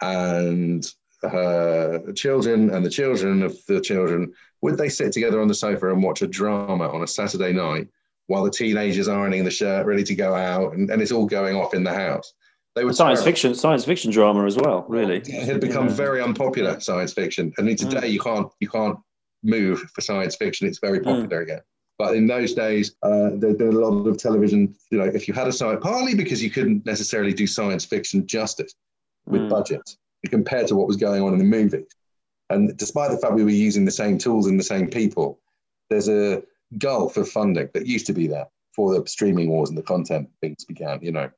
and 0.00 0.84
her 1.22 2.12
children 2.14 2.70
and 2.70 2.84
the 2.84 2.90
children 2.90 3.42
of 3.42 3.56
the 3.66 3.80
children, 3.80 4.32
would 4.62 4.76
they 4.76 4.88
sit 4.88 5.12
together 5.12 5.40
on 5.40 5.48
the 5.48 5.54
sofa 5.54 5.92
and 5.92 6.02
watch 6.02 6.22
a 6.22 6.26
drama 6.26 6.88
on 6.88 7.02
a 7.02 7.06
Saturday 7.06 7.52
night 7.52 7.88
while 8.26 8.44
the 8.44 8.50
teenagers 8.50 9.08
ironing 9.08 9.44
the 9.44 9.50
shirt, 9.50 9.86
ready 9.86 10.04
to 10.04 10.14
go 10.14 10.34
out, 10.34 10.72
and, 10.74 10.90
and 10.90 11.02
it's 11.02 11.12
all 11.12 11.26
going 11.26 11.56
off 11.56 11.74
in 11.74 11.84
the 11.84 11.92
house? 11.92 12.32
They 12.74 12.84
were 12.84 12.92
science 12.94 13.20
terrible. 13.20 13.32
fiction, 13.32 13.54
science 13.54 13.84
fiction 13.84 14.10
drama 14.10 14.46
as 14.46 14.56
well. 14.56 14.86
Really, 14.88 15.18
it 15.18 15.26
had 15.26 15.60
become 15.60 15.88
yeah. 15.88 15.94
very 15.94 16.22
unpopular 16.22 16.80
science 16.80 17.12
fiction, 17.12 17.52
I 17.58 17.62
mean, 17.62 17.76
today 17.76 18.08
mm. 18.08 18.12
you 18.12 18.20
can't 18.20 18.48
you 18.60 18.68
can't 18.68 18.98
move 19.42 19.80
for 19.94 20.00
science 20.00 20.36
fiction. 20.36 20.66
It's 20.66 20.78
very 20.78 21.00
mm. 21.00 21.04
popular 21.04 21.40
mm. 21.40 21.42
again. 21.42 21.60
But 21.98 22.16
in 22.16 22.26
those 22.26 22.54
days, 22.54 22.96
uh, 23.02 23.30
there'd 23.34 23.58
been 23.58 23.68
a 23.68 23.78
lot 23.78 24.06
of 24.06 24.18
television. 24.18 24.74
You 24.90 24.98
know, 24.98 25.04
if 25.04 25.28
you 25.28 25.34
had 25.34 25.48
a 25.48 25.52
science, 25.52 25.80
partly 25.82 26.14
because 26.14 26.42
you 26.42 26.50
couldn't 26.50 26.84
necessarily 26.84 27.32
do 27.32 27.46
science 27.46 27.84
fiction 27.84 28.26
justice 28.26 28.74
with 29.26 29.42
mm. 29.42 29.50
budgets 29.50 29.98
compared 30.28 30.68
to 30.68 30.76
what 30.76 30.86
was 30.86 30.96
going 30.96 31.22
on 31.22 31.32
in 31.32 31.38
the 31.38 31.44
movies. 31.44 31.86
And 32.50 32.76
despite 32.76 33.10
the 33.10 33.18
fact 33.18 33.34
we 33.34 33.44
were 33.44 33.50
using 33.50 33.84
the 33.84 33.90
same 33.90 34.18
tools 34.18 34.46
and 34.46 34.58
the 34.58 34.64
same 34.64 34.88
people, 34.88 35.40
there's 35.90 36.08
a 36.08 36.42
gulf 36.78 37.16
of 37.16 37.28
funding 37.28 37.68
that 37.74 37.86
used 37.86 38.06
to 38.06 38.12
be 38.12 38.26
there 38.26 38.46
before 38.70 38.94
the 38.94 39.06
streaming 39.08 39.48
wars 39.48 39.68
and 39.68 39.78
the 39.78 39.82
content 39.82 40.28
things 40.40 40.64
began. 40.64 41.00
You 41.02 41.12
know, 41.12 41.30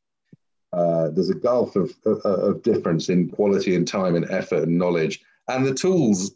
uh, 0.72 1.10
there's 1.10 1.30
a 1.30 1.34
gulf 1.34 1.76
of, 1.76 1.92
of, 2.04 2.18
of 2.24 2.62
difference 2.62 3.08
in 3.08 3.28
quality 3.30 3.76
and 3.76 3.86
time 3.86 4.16
and 4.16 4.28
effort 4.30 4.64
and 4.64 4.78
knowledge, 4.78 5.20
and 5.48 5.66
the 5.66 5.74
tools 5.74 6.32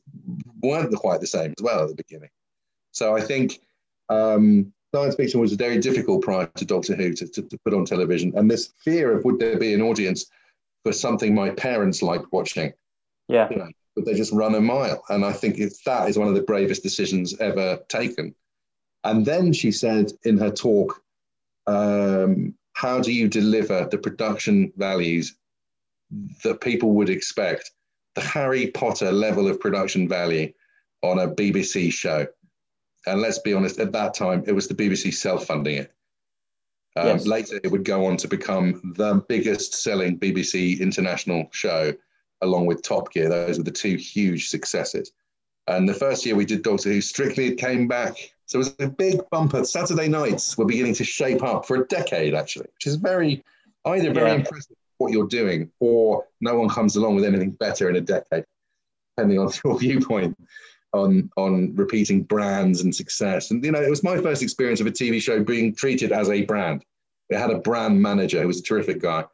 weren't 0.62 0.94
quite 0.94 1.20
the 1.20 1.26
same 1.26 1.54
as 1.56 1.62
well 1.62 1.82
at 1.82 1.88
the 1.88 1.94
beginning. 1.94 2.30
So 2.92 3.16
I 3.16 3.20
think 3.20 3.60
um, 4.08 4.72
science 4.94 5.14
fiction 5.14 5.40
was 5.40 5.52
very 5.54 5.78
difficult 5.78 6.22
prior 6.22 6.46
to 6.56 6.64
Doctor 6.64 6.94
Who 6.94 7.12
to, 7.14 7.26
to, 7.26 7.42
to 7.42 7.58
put 7.64 7.74
on 7.74 7.84
television, 7.84 8.32
and 8.36 8.50
this 8.50 8.72
fear 8.84 9.16
of 9.16 9.24
would 9.24 9.38
there 9.38 9.58
be 9.58 9.74
an 9.74 9.82
audience 9.82 10.26
for 10.84 10.92
something 10.92 11.34
my 11.34 11.50
parents 11.50 12.02
liked 12.02 12.32
watching. 12.32 12.72
Yeah. 13.28 13.48
You 13.50 13.56
know, 13.56 13.68
but 13.94 14.04
they 14.06 14.14
just 14.14 14.32
run 14.32 14.54
a 14.54 14.60
mile. 14.60 15.04
And 15.08 15.24
I 15.24 15.32
think 15.32 15.58
it's, 15.58 15.82
that 15.84 16.08
is 16.08 16.18
one 16.18 16.28
of 16.28 16.34
the 16.34 16.42
bravest 16.42 16.82
decisions 16.82 17.38
ever 17.40 17.78
taken. 17.88 18.34
And 19.04 19.26
then 19.26 19.52
she 19.52 19.70
said 19.70 20.12
in 20.24 20.38
her 20.38 20.50
talk, 20.50 21.02
um, 21.66 22.54
how 22.72 23.00
do 23.00 23.12
you 23.12 23.28
deliver 23.28 23.86
the 23.90 23.98
production 23.98 24.72
values 24.76 25.36
that 26.42 26.60
people 26.60 26.92
would 26.92 27.10
expect, 27.10 27.70
the 28.18 28.26
Harry 28.26 28.66
Potter 28.72 29.12
level 29.12 29.46
of 29.46 29.60
production 29.60 30.08
value 30.08 30.52
on 31.02 31.20
a 31.20 31.28
BBC 31.28 31.92
show? 31.92 32.26
And 33.06 33.20
let's 33.20 33.38
be 33.38 33.54
honest, 33.54 33.78
at 33.78 33.92
that 33.92 34.12
time, 34.12 34.42
it 34.46 34.52
was 34.52 34.66
the 34.66 34.74
BBC 34.74 35.14
self 35.14 35.46
funding 35.46 35.76
it. 35.76 35.92
Um, 36.96 37.06
yes. 37.06 37.26
Later, 37.26 37.60
it 37.62 37.70
would 37.70 37.84
go 37.84 38.06
on 38.06 38.16
to 38.16 38.26
become 38.26 38.94
the 38.96 39.24
biggest 39.28 39.72
selling 39.74 40.18
BBC 40.18 40.80
international 40.80 41.48
show, 41.52 41.92
along 42.42 42.66
with 42.66 42.82
Top 42.82 43.12
Gear. 43.12 43.28
Those 43.28 43.58
were 43.58 43.64
the 43.64 43.70
two 43.70 43.94
huge 43.94 44.48
successes. 44.48 45.12
And 45.68 45.88
the 45.88 45.94
first 45.94 46.26
year 46.26 46.34
we 46.34 46.44
did 46.44 46.62
Doctor 46.62 46.88
Who, 46.88 47.00
Strictly 47.00 47.46
it 47.46 47.58
came 47.58 47.86
back. 47.86 48.16
So 48.46 48.56
it 48.56 48.58
was 48.58 48.74
a 48.80 48.88
big 48.88 49.20
bumper. 49.30 49.62
Saturday 49.64 50.08
nights 50.08 50.58
were 50.58 50.64
beginning 50.64 50.94
to 50.94 51.04
shape 51.04 51.44
up 51.44 51.66
for 51.66 51.76
a 51.76 51.86
decade, 51.86 52.34
actually, 52.34 52.66
which 52.74 52.86
is 52.86 52.96
very, 52.96 53.44
either 53.84 54.12
very 54.12 54.30
yeah. 54.30 54.36
impressive 54.36 54.77
what 54.98 55.12
you're 55.12 55.26
doing, 55.26 55.70
or 55.80 56.24
no 56.40 56.56
one 56.56 56.68
comes 56.68 56.96
along 56.96 57.14
with 57.14 57.24
anything 57.24 57.50
better 57.52 57.88
in 57.88 57.96
a 57.96 58.00
decade, 58.00 58.44
depending 59.16 59.38
on 59.38 59.50
your 59.64 59.78
viewpoint 59.78 60.36
on 60.92 61.30
on 61.36 61.74
repeating 61.74 62.22
brands 62.22 62.82
and 62.82 62.94
success. 62.94 63.50
And 63.50 63.64
you 63.64 63.72
know, 63.72 63.82
it 63.82 63.90
was 63.90 64.02
my 64.02 64.18
first 64.18 64.42
experience 64.42 64.80
of 64.80 64.86
a 64.86 64.92
TV 64.92 65.20
show 65.20 65.42
being 65.42 65.74
treated 65.74 66.12
as 66.12 66.28
a 66.30 66.42
brand. 66.42 66.84
It 67.28 67.38
had 67.38 67.50
a 67.50 67.58
brand 67.58 68.00
manager 68.00 68.40
who 68.40 68.46
was 68.46 68.60
a 68.60 68.62
terrific 68.62 69.00
guy 69.00 69.24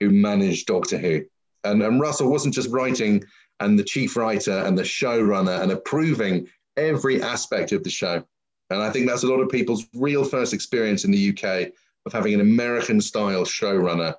who 0.00 0.10
managed 0.10 0.66
Doctor 0.66 0.98
Who. 0.98 1.24
And, 1.64 1.82
and 1.82 2.00
Russell 2.00 2.30
wasn't 2.30 2.54
just 2.54 2.70
writing 2.70 3.24
and 3.60 3.78
the 3.78 3.84
chief 3.84 4.16
writer 4.16 4.58
and 4.58 4.78
the 4.78 4.82
showrunner 4.82 5.60
and 5.60 5.72
approving 5.72 6.48
every 6.76 7.22
aspect 7.22 7.72
of 7.72 7.82
the 7.82 7.90
show. 7.90 8.24
And 8.70 8.82
I 8.82 8.90
think 8.90 9.08
that's 9.08 9.24
a 9.24 9.28
lot 9.28 9.40
of 9.40 9.48
people's 9.48 9.86
real 9.94 10.24
first 10.24 10.52
experience 10.52 11.04
in 11.04 11.10
the 11.10 11.30
UK 11.30 11.72
of 12.06 12.12
having 12.12 12.34
an 12.34 12.40
American 12.40 13.00
style 13.00 13.44
showrunner, 13.44 14.14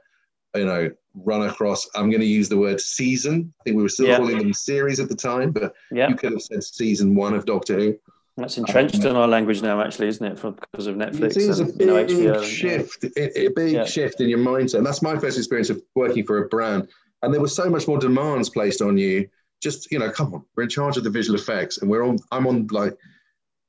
you 0.55 0.65
know, 0.65 0.91
run 1.15 1.47
across. 1.47 1.87
I'm 1.95 2.09
going 2.09 2.21
to 2.21 2.27
use 2.27 2.49
the 2.49 2.57
word 2.57 2.79
season. 2.79 3.53
I 3.59 3.63
think 3.63 3.77
we 3.77 3.83
were 3.83 3.89
still 3.89 4.07
yeah. 4.07 4.17
calling 4.17 4.37
them 4.37 4.53
series 4.53 4.99
at 4.99 5.09
the 5.09 5.15
time, 5.15 5.51
but 5.51 5.73
yeah. 5.91 6.09
you 6.09 6.15
could 6.15 6.31
have 6.31 6.41
said 6.41 6.63
season 6.63 7.15
one 7.15 7.33
of 7.33 7.45
Doctor 7.45 7.79
Who. 7.79 7.99
That's 8.37 8.57
entrenched 8.57 9.01
um, 9.01 9.07
in 9.07 9.15
our 9.15 9.27
language 9.27 9.61
now, 9.61 9.81
actually, 9.81 10.07
isn't 10.07 10.25
it? 10.25 10.39
For, 10.39 10.51
because 10.51 10.87
of 10.87 10.95
Netflix. 10.95 11.35
It 11.35 11.59
and, 11.59 11.69
a 11.69 11.73
big 11.73 11.79
you 11.81 12.27
know, 12.27 12.35
HBO 12.35 12.43
shift, 12.43 13.05
yeah. 13.15 13.27
a 13.35 13.49
big 13.49 13.73
yeah. 13.73 13.85
shift 13.85 14.21
in 14.21 14.29
your 14.29 14.39
mindset. 14.39 14.75
And 14.75 14.85
that's 14.85 15.01
my 15.01 15.17
first 15.17 15.37
experience 15.37 15.69
of 15.69 15.81
working 15.95 16.25
for 16.25 16.43
a 16.43 16.47
brand. 16.47 16.89
And 17.21 17.33
there 17.33 17.41
was 17.41 17.53
so 17.53 17.69
much 17.69 17.87
more 17.87 17.99
demands 17.99 18.49
placed 18.49 18.81
on 18.81 18.97
you. 18.97 19.27
Just 19.61 19.91
you 19.91 19.99
know, 19.99 20.09
come 20.09 20.33
on, 20.33 20.45
we're 20.55 20.63
in 20.63 20.69
charge 20.69 20.95
of 20.95 21.03
the 21.03 21.09
visual 21.09 21.37
effects, 21.37 21.79
and 21.79 21.91
we're 21.91 22.07
on. 22.07 22.17
I'm 22.31 22.47
on 22.47 22.67
like 22.71 22.95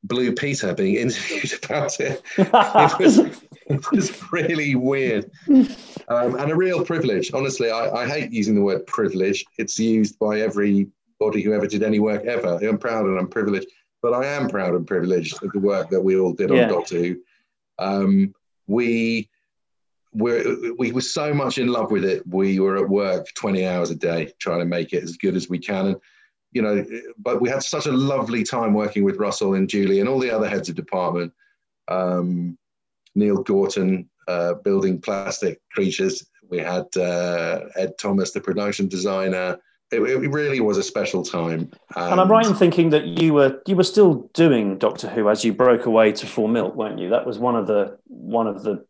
Blue 0.05 0.33
Peter 0.33 0.73
being 0.73 0.95
interviewed 0.97 1.65
about 1.65 1.99
it. 1.99 2.23
it, 2.39 2.99
was, 3.01 3.19
it 3.71 3.93
was 3.93 4.33
really 4.33 4.75
weird 4.75 5.31
um, 6.09 6.37
and 6.37 6.51
a 6.51 6.57
real 6.57 6.85
privilege. 6.85 7.33
Honestly, 7.33 7.71
I, 7.71 8.03
I, 8.03 8.09
hate 8.09 8.33
using 8.33 8.55
the 8.55 8.63
word 8.63 8.87
privilege. 8.87 9.45
It's 9.59 9.79
used 9.79 10.19
by 10.19 10.41
everybody 10.41 11.43
who 11.43 11.53
ever 11.53 11.67
did 11.67 11.83
any 11.83 12.01
work 12.01 12.25
ever. 12.25 12.59
I'm 12.63 12.79
proud 12.79 13.07
and 13.07 13.19
I'm 13.19 13.29
privileged, 13.29 13.69
but 14.03 14.13
I 14.13 14.27
am 14.27 14.49
proud 14.49 14.75
and 14.75 14.87
privileged 14.87 15.43
of 15.43 15.53
the 15.53 15.61
work 15.61 15.91
that 15.91 16.01
we 16.01 16.19
all 16.19 16.33
did 16.33 16.51
yeah. 16.51 16.71
on 16.71 16.85
Who. 16.85 17.17
Um, 17.79 18.35
we 18.67 19.29
we're, 20.13 20.75
we 20.75 20.91
were 20.91 21.01
so 21.01 21.33
much 21.33 21.59
in 21.59 21.69
love 21.69 21.93
with 21.93 22.05
it. 22.05 22.27
We 22.27 22.59
were 22.59 22.79
at 22.79 22.89
work 22.89 23.29
20 23.35 23.65
hours 23.65 23.91
a 23.91 23.95
day 23.95 24.33
trying 24.41 24.59
to 24.59 24.65
make 24.65 24.93
it 24.93 25.05
as 25.05 25.17
good 25.17 25.37
as 25.37 25.49
we 25.49 25.59
can. 25.59 25.87
And 25.87 25.97
you 26.53 26.63
know, 26.63 26.85
but 27.19 27.41
we 27.41 27.49
had 27.49 27.63
such 27.63 27.87
a 27.87 27.93
lovely 27.93 28.43
time 28.43 28.75
working 28.75 29.05
with 29.05 29.19
Russell 29.19 29.55
and 29.55 29.69
Julie 29.69 30.01
and 30.01 30.09
all 30.09 30.19
the 30.19 30.33
other 30.33 30.49
heads 30.49 30.69
of 30.69 30.75
department. 30.75 31.33
Um, 31.87 32.59
Neil 33.15 33.43
Gorton 33.43 34.09
uh, 34.29 34.55
building 34.55 35.01
plastic 35.01 35.61
creatures. 35.71 36.27
We 36.49 36.59
had 36.59 36.87
uh, 36.97 37.61
Ed 37.77 37.99
Thomas, 37.99 38.33
the 38.33 38.41
production 38.41 38.89
designer. 38.89 39.59
It, 39.93 40.01
it, 40.01 40.29
really 40.29 40.61
was 40.61 40.79
a 40.79 40.85
special 40.85 41.25
time. 41.25 41.73
And, 41.97 42.13
and 42.13 42.21
I'm 42.21 42.31
right 42.31 42.47
in 42.47 42.55
thinking 42.55 42.91
that 42.91 43.07
you 43.07 43.35
were 43.35 43.61
you 43.67 43.75
were 43.75 43.85
still 43.85 44.31
doing 44.35 44.79
Doctor 44.79 45.09
Who 45.09 45.29
as 45.29 45.45
you 45.45 45.53
broke 45.53 45.87
away 45.87 46.13
to 46.13 46.27
Four 46.27 46.49
Milk, 46.49 46.77
weren't 46.77 47.01
you? 47.01 47.09
That 47.09 47.27
was 47.27 47.41
one 47.41 47.57
of 47.57 47.67
the 47.67 47.99
one 48.07 48.47
of 48.47 48.63
the 48.63 48.85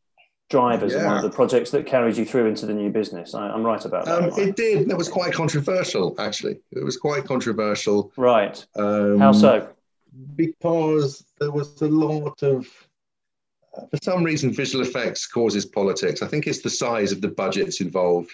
drivers 0.50 0.92
yeah. 0.92 1.06
one 1.06 1.16
of 1.16 1.22
the 1.22 1.30
projects 1.30 1.70
that 1.70 1.86
carried 1.86 2.16
you 2.16 2.26
through 2.26 2.46
into 2.46 2.66
the 2.66 2.74
new 2.74 2.90
business. 2.90 3.34
I, 3.34 3.54
am 3.54 3.62
right 3.62 3.82
about 3.82 4.04
that. 4.04 4.22
Um, 4.22 4.30
it 4.36 4.56
did. 4.56 4.88
That 4.88 4.98
was 4.98 5.08
quite 5.08 5.32
controversial, 5.32 6.14
actually. 6.18 6.58
It 6.72 6.84
was 6.84 6.96
quite 6.96 7.24
controversial. 7.24 8.12
Right. 8.16 8.64
Um, 8.74 9.18
How 9.18 9.32
so? 9.32 9.70
Because 10.36 11.24
there 11.38 11.52
was 11.52 11.80
a 11.80 11.88
lot 11.88 12.42
of, 12.42 12.66
for 13.72 13.98
some 14.02 14.24
reason, 14.24 14.52
visual 14.52 14.84
effects 14.84 15.26
causes 15.26 15.64
politics. 15.66 16.22
I 16.22 16.26
think 16.26 16.46
it's 16.46 16.62
the 16.62 16.70
size 16.70 17.12
of 17.12 17.20
the 17.20 17.28
budgets 17.28 17.80
involved. 17.80 18.30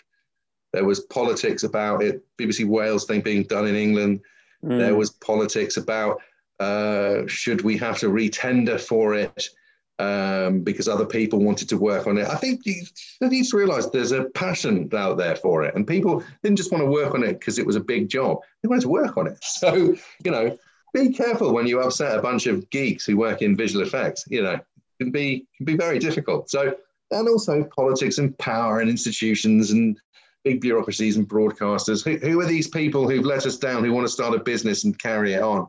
There 0.73 0.85
was 0.85 1.01
politics 1.01 1.63
about 1.63 2.03
it. 2.03 2.25
BBC 2.39 2.67
Wales 2.67 3.05
thing 3.05 3.21
being 3.21 3.45
done 3.45 3.67
in 3.67 3.77
England. 3.77 4.21
Mm. 4.65 4.79
There 4.79 4.95
was 4.95 5.11
politics 5.11 5.77
about 5.77 6.21
uh, 6.59 7.27
should 7.27 7.63
we 7.63 7.77
have 7.77 7.99
to 7.99 8.09
retender 8.09 8.81
for 8.81 9.15
it 9.15 9.49
um, 9.99 10.61
because 10.61 10.89
other 10.89 11.07
people 11.07 11.39
wanted 11.39 11.69
to 11.69 11.79
work 11.79 12.07
on 12.07 12.19
it. 12.19 12.29
I 12.29 12.37
think 12.37 12.65
you, 12.65 12.83
you 13.21 13.29
need 13.29 13.47
to 13.47 13.57
realize 13.57 13.91
there's 13.91 14.13
a 14.13 14.25
passion 14.25 14.89
out 14.95 15.19
there 15.19 15.37
for 15.37 15.65
it, 15.65 15.75
and 15.75 15.87
people 15.87 16.23
didn't 16.43 16.57
just 16.57 16.73
want 16.73 16.83
to 16.83 16.91
work 16.91 17.15
on 17.15 17.23
it 17.23 17.39
because 17.39 17.59
it 17.59 17.67
was 17.67 17.77
a 17.77 17.81
big 17.81 18.09
job. 18.09 18.39
They 18.63 18.69
wanted 18.69 18.83
to 18.83 18.89
work 18.89 19.17
on 19.17 19.27
it. 19.27 19.39
So, 19.45 19.95
you 20.25 20.31
know, 20.31 20.59
be 20.93 21.13
careful 21.13 21.53
when 21.53 21.67
you 21.67 21.81
upset 21.81 22.19
a 22.19 22.23
bunch 22.23 22.47
of 22.47 22.69
geeks 22.71 23.07
who 23.07 23.17
work 23.17 23.43
in 23.43 23.57
visual 23.57 23.85
effects. 23.85 24.25
You 24.29 24.43
know, 24.43 24.61
can 24.99 25.11
be 25.11 25.47
can 25.57 25.67
be 25.67 25.77
very 25.77 25.99
difficult. 25.99 26.51
So, 26.51 26.75
and 27.11 27.29
also 27.29 27.65
politics 27.77 28.19
and 28.19 28.37
power 28.39 28.81
and 28.81 28.91
institutions 28.91 29.71
and 29.71 29.99
big 30.45 30.61
bureaucracies 30.61 31.17
and 31.17 31.29
broadcasters. 31.29 32.05
Who, 32.05 32.25
who 32.25 32.41
are 32.41 32.47
these 32.47 32.69
people 32.69 33.09
who've 33.09 33.25
let 33.25 33.47
us 33.47 33.59
down? 33.59 33.85
Who 33.85 33.93
want 33.93 34.07
to 34.07 34.13
start 34.13 34.35
a 34.35 34.39
business 34.39 34.85
and 34.85 34.99
carry 34.99 35.35
it 35.35 35.43
on? 35.43 35.67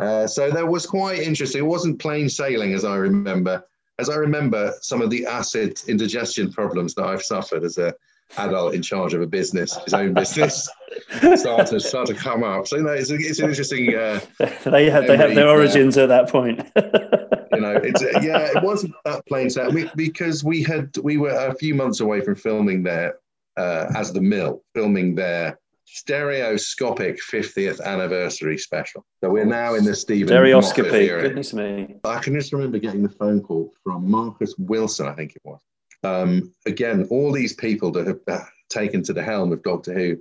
Uh, 0.00 0.26
so 0.26 0.50
that 0.50 0.66
was 0.66 0.86
quite 0.86 1.20
interesting. 1.20 1.60
It 1.60 1.66
wasn't 1.66 2.00
plain 2.00 2.28
sailing, 2.28 2.72
as 2.72 2.84
I 2.84 2.96
remember. 2.96 3.62
As 3.98 4.08
I 4.08 4.16
remember, 4.16 4.72
some 4.80 5.02
of 5.02 5.10
the 5.10 5.26
acid 5.26 5.80
indigestion 5.86 6.50
problems 6.50 6.94
that 6.94 7.04
I've 7.04 7.22
suffered 7.22 7.64
as 7.64 7.76
a 7.76 7.94
adult 8.38 8.74
in 8.74 8.82
charge 8.82 9.14
of 9.14 9.20
a 9.20 9.26
business, 9.26 9.76
his 9.84 9.94
own 9.94 10.14
business, 10.14 10.68
start 11.36 11.66
to 11.68 11.80
start 11.80 12.06
to 12.06 12.14
come 12.14 12.42
up. 12.42 12.66
So 12.66 12.76
you 12.76 12.82
know, 12.82 12.92
it's, 12.92 13.10
it's 13.10 13.38
an 13.38 13.50
interesting. 13.50 13.94
Uh, 13.94 14.20
they 14.64 14.88
have 14.88 15.06
they 15.06 15.16
have 15.16 15.34
their 15.34 15.48
origins 15.48 15.98
at 15.98 16.08
that 16.08 16.28
point. 16.28 16.66
you 17.52 17.60
know, 17.60 17.76
it's 17.76 18.02
yeah, 18.02 18.50
it 18.56 18.62
wasn't 18.62 18.94
that 19.04 19.26
plain 19.26 19.50
set 19.50 19.72
we, 19.72 19.90
because 19.96 20.44
we 20.44 20.62
had 20.62 20.96
we 20.98 21.16
were 21.16 21.30
a 21.30 21.54
few 21.54 21.74
months 21.74 22.00
away 22.00 22.20
from 22.20 22.36
filming 22.36 22.82
there 22.82 23.18
uh, 23.56 23.86
as 23.94 24.12
the 24.12 24.20
mill, 24.20 24.62
filming 24.74 25.14
their 25.14 25.58
stereoscopic 25.84 27.18
50th 27.20 27.80
anniversary 27.80 28.56
special. 28.56 29.04
So 29.20 29.30
we're 29.30 29.44
now 29.44 29.74
in 29.74 29.84
the 29.84 29.94
Stephen 29.94 30.28
stereoscopy. 30.28 31.08
Goodness 31.08 31.52
me! 31.52 31.96
I 32.04 32.18
can 32.20 32.34
just 32.34 32.52
remember 32.52 32.78
getting 32.78 33.02
the 33.02 33.08
phone 33.08 33.42
call 33.42 33.72
from 33.82 34.10
Marcus 34.10 34.54
Wilson, 34.58 35.06
I 35.06 35.14
think 35.14 35.34
it 35.34 35.42
was. 35.44 35.60
Um, 36.02 36.54
again, 36.66 37.06
all 37.10 37.32
these 37.32 37.54
people 37.54 37.90
that 37.92 38.06
have 38.06 38.48
taken 38.68 39.02
to 39.02 39.12
the 39.12 39.22
helm 39.22 39.52
of 39.52 39.62
Doctor 39.62 39.92
Who, 39.92 40.16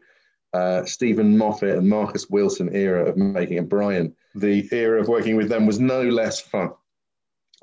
uh, 0.53 0.83
Steven 0.85 1.37
Moffat 1.37 1.77
and 1.77 1.87
Marcus 1.87 2.29
Wilson 2.29 2.75
era 2.75 3.05
of 3.05 3.15
making 3.15 3.57
it. 3.57 3.69
Brian, 3.69 4.13
the 4.35 4.67
era 4.71 4.99
of 4.99 5.07
working 5.07 5.35
with 5.35 5.49
them 5.49 5.65
was 5.65 5.79
no 5.79 6.01
less 6.01 6.41
fun 6.41 6.71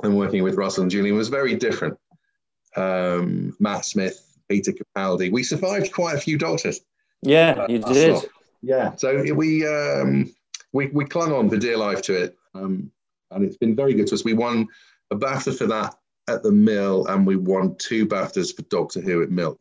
than 0.03 0.15
working 0.15 0.43
with 0.43 0.57
Russell 0.57 0.83
and 0.83 0.91
Julian. 0.91 1.17
Was 1.17 1.29
very 1.29 1.55
different. 1.55 1.99
Um, 2.77 3.57
Matt 3.59 3.85
Smith, 3.85 4.39
Peter 4.49 4.73
Capaldi. 4.73 5.33
We 5.33 5.43
survived 5.43 5.93
quite 5.93 6.17
a 6.17 6.21
few 6.21 6.39
Doctors. 6.39 6.81
Yeah, 7.23 7.67
you 7.69 7.79
did. 7.79 8.23
Yeah, 8.63 8.95
so 8.97 9.23
we 9.35 9.67
um, 9.67 10.33
we 10.73 10.89
we 10.89 11.05
clung 11.05 11.33
on 11.33 11.49
for 11.49 11.57
dear 11.57 11.77
life 11.77 12.03
to 12.03 12.15
it, 12.15 12.37
um, 12.55 12.91
and 13.31 13.45
it's 13.45 13.57
been 13.57 13.77
very 13.77 13.95
good 13.95 14.07
to 14.09 14.15
us. 14.15 14.25
We 14.25 14.35
won 14.35 14.67
a 15.11 15.17
BAFTA 15.17 15.57
for 15.57 15.67
that 15.67 15.95
at 16.29 16.43
the 16.43 16.53
Mill, 16.53 17.07
and 17.07 17.27
we 17.27 17.37
won 17.37 17.77
two 17.77 18.07
BAFTAs 18.07 18.55
for 18.55 18.63
Doctor 18.63 19.01
Who 19.01 19.23
at 19.23 19.31
Milk, 19.31 19.61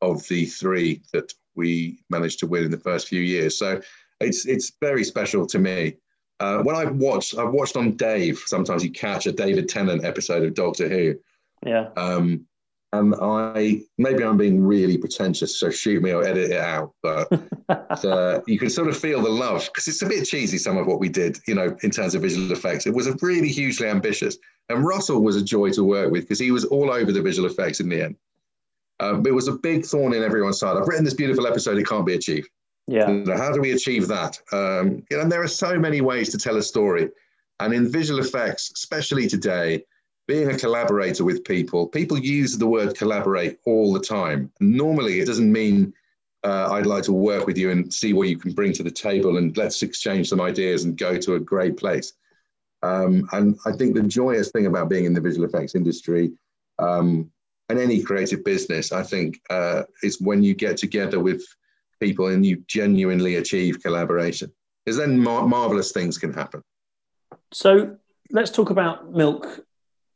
of 0.00 0.26
the 0.28 0.46
three 0.46 1.02
that 1.12 1.32
we 1.54 2.02
managed 2.10 2.40
to 2.40 2.46
win 2.46 2.64
in 2.64 2.70
the 2.70 2.78
first 2.78 3.08
few 3.08 3.20
years. 3.20 3.56
So 3.56 3.80
it's 4.20 4.46
it's 4.46 4.72
very 4.80 5.04
special 5.04 5.46
to 5.46 5.58
me. 5.58 5.96
Uh, 6.42 6.60
when 6.64 6.74
I've 6.74 6.96
watched, 6.96 7.38
I've 7.38 7.52
watched 7.52 7.76
on 7.76 7.92
Dave. 7.92 8.42
Sometimes 8.46 8.82
you 8.82 8.90
catch 8.90 9.26
a 9.26 9.32
David 9.32 9.68
Tennant 9.68 10.04
episode 10.04 10.42
of 10.42 10.54
Doctor 10.54 10.88
Who. 10.88 11.14
Yeah. 11.64 11.90
Um, 11.96 12.46
and 12.92 13.14
I 13.22 13.82
maybe 13.96 14.24
I'm 14.24 14.36
being 14.36 14.60
really 14.60 14.98
pretentious, 14.98 15.60
so 15.60 15.70
shoot 15.70 16.02
me 16.02 16.10
or 16.10 16.24
edit 16.24 16.50
it 16.50 16.60
out. 16.60 16.94
But 17.00 17.28
uh, 18.04 18.40
you 18.48 18.58
can 18.58 18.70
sort 18.70 18.88
of 18.88 18.98
feel 18.98 19.22
the 19.22 19.30
love 19.30 19.66
because 19.66 19.86
it's 19.86 20.02
a 20.02 20.06
bit 20.06 20.26
cheesy. 20.26 20.58
Some 20.58 20.76
of 20.76 20.88
what 20.88 20.98
we 20.98 21.08
did, 21.08 21.38
you 21.46 21.54
know, 21.54 21.76
in 21.84 21.92
terms 21.92 22.16
of 22.16 22.22
visual 22.22 22.50
effects, 22.50 22.88
it 22.88 22.92
was 22.92 23.06
a 23.06 23.16
really 23.22 23.48
hugely 23.48 23.86
ambitious. 23.86 24.36
And 24.68 24.84
Russell 24.84 25.22
was 25.22 25.36
a 25.36 25.44
joy 25.44 25.70
to 25.70 25.84
work 25.84 26.10
with 26.10 26.24
because 26.24 26.40
he 26.40 26.50
was 26.50 26.64
all 26.64 26.90
over 26.90 27.12
the 27.12 27.22
visual 27.22 27.48
effects 27.48 27.78
in 27.78 27.88
the 27.88 28.02
end. 28.02 28.16
Um, 28.98 29.24
it 29.24 29.34
was 29.34 29.46
a 29.46 29.52
big 29.52 29.84
thorn 29.84 30.12
in 30.12 30.24
everyone's 30.24 30.58
side. 30.58 30.76
I've 30.76 30.88
written 30.88 31.04
this 31.04 31.14
beautiful 31.14 31.46
episode. 31.46 31.78
It 31.78 31.86
can't 31.86 32.04
be 32.04 32.14
achieved. 32.14 32.48
Yeah. 32.86 33.24
How 33.36 33.52
do 33.52 33.60
we 33.60 33.72
achieve 33.72 34.08
that? 34.08 34.38
Um, 34.52 35.04
and 35.10 35.30
there 35.30 35.42
are 35.42 35.48
so 35.48 35.78
many 35.78 36.00
ways 36.00 36.30
to 36.30 36.38
tell 36.38 36.56
a 36.56 36.62
story, 36.62 37.10
and 37.60 37.72
in 37.72 37.90
visual 37.90 38.20
effects, 38.20 38.72
especially 38.74 39.28
today 39.28 39.84
being 40.28 40.50
a 40.50 40.58
collaborator 40.58 41.24
with 41.24 41.44
people, 41.44 41.86
people 41.86 42.18
use 42.18 42.56
the 42.56 42.66
word 42.66 42.96
collaborate 42.96 43.58
all 43.66 43.92
the 43.92 44.00
time. 44.00 44.50
Normally, 44.60 45.20
it 45.20 45.26
doesn't 45.26 45.50
mean 45.50 45.92
uh, 46.44 46.68
I'd 46.72 46.86
like 46.86 47.04
to 47.04 47.12
work 47.12 47.46
with 47.46 47.56
you 47.56 47.70
and 47.70 47.92
see 47.92 48.12
what 48.12 48.28
you 48.28 48.36
can 48.36 48.52
bring 48.52 48.72
to 48.74 48.82
the 48.82 48.90
table 48.90 49.36
and 49.36 49.56
let's 49.56 49.82
exchange 49.82 50.28
some 50.28 50.40
ideas 50.40 50.84
and 50.84 50.96
go 50.96 51.16
to 51.18 51.34
a 51.34 51.40
great 51.40 51.76
place. 51.76 52.14
Um, 52.82 53.28
and 53.32 53.56
I 53.64 53.72
think 53.72 53.94
the 53.94 54.02
joyous 54.02 54.50
thing 54.50 54.66
about 54.66 54.88
being 54.88 55.04
in 55.04 55.14
the 55.14 55.20
visual 55.20 55.46
effects 55.46 55.74
industry 55.74 56.32
um, 56.78 57.30
and 57.68 57.78
any 57.78 58.02
creative 58.02 58.44
business, 58.44 58.90
I 58.92 59.04
think, 59.04 59.40
uh, 59.50 59.84
is 60.02 60.20
when 60.20 60.42
you 60.42 60.54
get 60.54 60.76
together 60.76 61.20
with 61.20 61.44
people 62.06 62.26
and 62.26 62.44
you 62.44 62.56
genuinely 62.66 63.36
achieve 63.36 63.82
collaboration, 63.86 64.48
because 64.84 64.98
then 64.98 65.12
mar- 65.18 65.46
marvelous 65.46 65.92
things 65.92 66.18
can 66.18 66.32
happen. 66.32 66.60
So 67.52 67.96
let's 68.30 68.50
talk 68.50 68.70
about 68.70 69.12
milk 69.12 69.44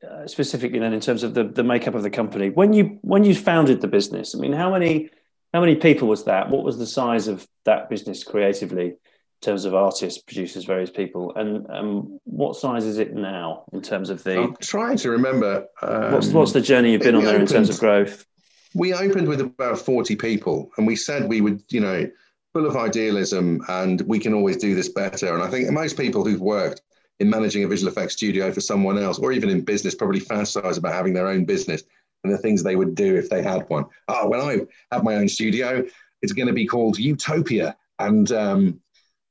uh, 0.07 0.27
specifically 0.27 0.79
then 0.79 0.93
in 0.93 1.01
terms 1.01 1.23
of 1.23 1.35
the, 1.35 1.45
the 1.45 1.65
makeup 1.65 1.95
of 1.95 2.03
the 2.03 2.11
company. 2.21 2.51
When 2.51 2.73
you 2.73 2.85
when 3.03 3.25
you 3.25 3.35
founded 3.35 3.81
the 3.81 3.89
business 3.89 4.35
i 4.35 4.39
mean 4.39 4.53
how 4.53 4.71
many 4.77 5.11
how 5.57 5.61
many 5.61 5.77
people 5.77 6.09
was 6.09 6.25
that? 6.25 6.51
What 6.51 6.65
was 6.65 6.77
the 6.77 6.87
size 6.87 7.29
of 7.29 7.47
that 7.65 7.89
business 7.89 8.23
creatively 8.23 8.89
in 8.89 8.97
terms 9.41 9.65
of 9.65 9.75
artists 9.75 10.21
producers 10.21 10.65
various 10.65 10.91
people? 10.91 11.35
And 11.35 11.67
um, 11.71 12.21
what 12.25 12.57
size 12.57 12.85
is 12.85 12.99
it 12.99 13.15
now 13.15 13.65
in 13.73 13.81
terms 13.81 14.11
of 14.11 14.23
the 14.23 14.43
i'm 14.43 14.57
trying 14.57 14.99
to 14.99 15.11
remember 15.11 15.67
um, 15.81 16.13
what's, 16.13 16.29
what's 16.29 16.53
the 16.53 16.61
journey 16.61 16.93
you've 16.93 17.01
been 17.01 17.15
on 17.15 17.25
there 17.25 17.37
opened, 17.37 17.49
in 17.49 17.55
terms 17.55 17.71
of 17.71 17.79
growth 17.79 18.27
we 18.77 18.93
opened 18.93 19.29
with 19.29 19.41
about 19.41 19.79
40 19.79 20.17
people 20.17 20.71
and 20.77 20.87
we 20.87 20.97
said 20.97 21.29
we 21.29 21.41
would 21.41 21.63
you 21.71 21.81
know 21.81 22.09
full 22.53 22.67
of 22.67 22.77
idealism 22.77 23.61
and 23.69 24.03
we 24.03 24.19
can 24.19 24.35
always 24.35 24.57
do 24.57 24.75
this 24.75 24.89
better 24.89 25.35
and 25.35 25.43
i 25.43 25.49
think 25.49 25.71
most 25.71 25.97
people 25.97 26.25
who've 26.25 26.41
worked 26.41 26.83
in 27.21 27.31
managing 27.31 27.65
a 27.65 27.69
visual 27.69 27.91
effects 27.91 28.15
studio 28.15 28.53
for 28.53 28.61
someone 28.61 28.99
else, 28.99 29.19
or 29.19 29.33
even 29.33 29.49
in 29.49 29.63
business, 29.63 29.95
probably 29.95 30.21
fantasize 30.21 30.79
about 30.79 30.93
having 30.93 31.15
their 31.15 31.29
own 31.29 31.45
business 31.45 31.83
and 32.25 32.33
the 32.33 32.39
things 32.39 32.63
they 32.63 32.77
would 32.77 32.95
do 32.95 33.17
if 33.17 33.31
they 33.31 33.43
had 33.43 33.69
one. 33.69 33.85
Oh, 34.09 34.29
when 34.29 34.41
I 34.41 34.61
have 34.93 35.05
my 35.05 35.15
own 35.15 35.29
studio, 35.29 35.85
it's 36.23 36.33
going 36.33 36.49
to 36.49 36.53
be 36.53 36.67
called 36.67 36.99
Utopia, 36.99 37.77
and 37.99 38.31
um, 38.33 38.81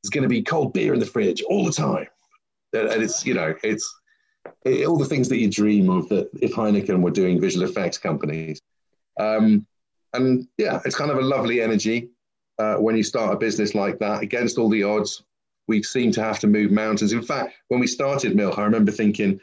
it's 0.01 0.09
going 0.09 0.23
to 0.23 0.29
be 0.29 0.41
cold 0.41 0.73
beer 0.73 0.93
in 0.93 0.99
the 0.99 1.05
fridge 1.05 1.43
all 1.43 1.65
the 1.65 1.71
time. 1.71 2.07
And 2.73 3.03
it's 3.03 3.25
you 3.25 3.33
know 3.33 3.55
it's 3.63 3.93
it, 4.65 4.85
all 4.85 4.97
the 4.97 5.05
things 5.05 5.29
that 5.29 5.37
you 5.37 5.49
dream 5.49 5.89
of 5.89 6.09
that 6.09 6.29
if 6.41 6.53
Heineken 6.53 7.01
were 7.01 7.11
doing 7.11 7.39
visual 7.39 7.67
effects 7.67 7.97
companies. 7.97 8.59
Um, 9.19 9.65
and 10.13 10.47
yeah, 10.57 10.79
it's 10.85 10.95
kind 10.95 11.11
of 11.11 11.17
a 11.17 11.21
lovely 11.21 11.61
energy 11.61 12.09
uh, 12.59 12.75
when 12.75 12.95
you 12.95 13.03
start 13.03 13.33
a 13.33 13.37
business 13.37 13.75
like 13.75 13.99
that 13.99 14.23
against 14.23 14.57
all 14.57 14.69
the 14.69 14.83
odds 14.83 15.23
we 15.67 15.83
seem 15.83 16.11
to 16.11 16.21
have 16.21 16.39
to 16.39 16.47
move 16.47 16.71
mountains. 16.71 17.13
In 17.13 17.21
fact, 17.21 17.53
when 17.69 17.79
we 17.79 17.87
started 17.87 18.35
Milk, 18.35 18.57
I 18.57 18.63
remember 18.63 18.91
thinking, 18.91 19.39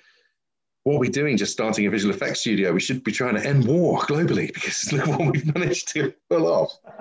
what 0.85 0.97
are 0.97 1.01
we 1.01 1.09
doing 1.09 1.37
just 1.37 1.53
starting 1.53 1.87
a 1.87 1.91
visual 1.91 2.15
effects 2.15 2.41
studio? 2.41 2.73
We 2.73 2.81
should 2.81 3.05
be 3.05 3.13
trying 3.13 3.35
to 3.37 3.47
end 3.47 3.67
war 3.67 4.01
globally 4.01 4.53
because 4.53 4.93
look 4.93 5.07
what 5.07 5.33
we've 5.33 5.55
managed 5.55 5.89
to 5.95 6.13
pull 6.29 6.47
off. 6.47 6.79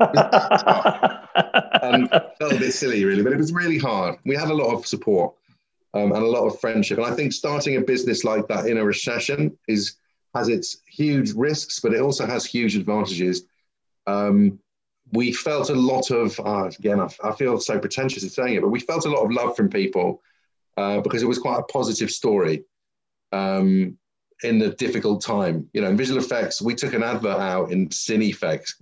and 1.82 2.10
felt 2.10 2.54
a 2.54 2.60
bit 2.60 2.74
silly, 2.74 3.06
really, 3.06 3.24
but 3.24 3.34
it 3.34 3.38
was 3.38 3.52
really 3.52 3.80
hard. 3.80 4.18
We 4.26 4.36
had 4.36 4.50
a 4.50 4.54
lot 4.54 4.74
of 4.74 4.86
support 4.86 5.34
um, 5.94 6.12
and 6.12 6.24
a 6.24 6.28
lot 6.28 6.46
of 6.46 6.60
friendship. 6.60 6.98
And 6.98 7.08
I 7.08 7.16
think 7.16 7.34
starting 7.34 7.78
a 7.78 7.82
business 7.82 8.24
like 8.24 8.48
that 8.48 8.68
in 8.68 8.78
a 8.78 8.86
recession 8.86 9.58
is 9.68 9.96
has 10.34 10.48
its 10.48 10.78
huge 10.88 11.34
risks, 11.34 11.80
but 11.80 11.94
it 11.94 12.02
also 12.02 12.26
has 12.26 12.46
huge 12.46 12.76
advantages. 12.76 13.44
Um, 14.08 14.60
we 15.14 15.34
felt 15.34 15.70
a 15.70 15.76
lot 15.76 16.10
of, 16.12 16.40
uh, 16.40 16.70
again, 16.78 17.00
I, 17.00 17.10
I, 17.24 17.32
feel 17.34 17.60
so 17.60 17.78
pretentious 17.78 18.24
in 18.24 18.30
saying 18.30 18.56
it, 18.56 18.62
but 18.62 18.70
we 18.70 18.80
felt 18.80 19.06
a 19.06 19.10
lot 19.10 19.24
of 19.24 19.32
love 19.32 19.58
from 19.58 19.70
people 19.70 20.22
uh, 20.78 21.02
because 21.02 21.22
it 21.22 21.28
was 21.28 21.38
quite 21.38 21.60
a 21.60 21.64
positive 21.64 22.10
story 22.10 22.64
um, 23.34 23.98
in 24.44 24.58
the 24.58 24.70
difficult 24.70 25.22
time. 25.22 25.70
You 25.74 25.82
know, 25.82 25.90
in 25.90 25.98
visual 25.98 26.20
effects, 26.20 26.62
we 26.62 26.76
took 26.76 26.94
an 26.94 27.04
advert 27.04 27.40
out 27.40 27.72
in 27.72 27.90
Cinefex 27.90 28.82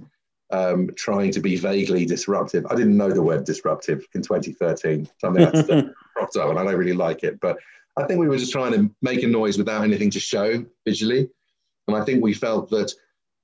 um, 0.51 0.89
trying 0.95 1.31
to 1.31 1.39
be 1.39 1.55
vaguely 1.55 2.05
disruptive. 2.05 2.65
I 2.69 2.75
didn't 2.75 2.97
know 2.97 3.11
the 3.11 3.21
word 3.21 3.43
disruptive 3.43 4.05
in 4.13 4.21
2013, 4.21 5.09
something 5.19 5.43
that's 5.43 5.67
cropped 6.15 6.37
up, 6.37 6.49
and 6.49 6.59
I 6.59 6.63
don't 6.63 6.75
really 6.75 6.93
like 6.93 7.23
it. 7.23 7.39
But 7.39 7.57
I 7.97 8.05
think 8.05 8.19
we 8.19 8.27
were 8.27 8.37
just 8.37 8.51
trying 8.51 8.73
to 8.73 8.89
make 9.01 9.23
a 9.23 9.27
noise 9.27 9.57
without 9.57 9.83
anything 9.83 10.09
to 10.11 10.19
show 10.19 10.65
visually. 10.85 11.29
And 11.93 12.01
I 12.01 12.05
think 12.05 12.23
we 12.23 12.33
felt 12.33 12.69
that 12.69 12.93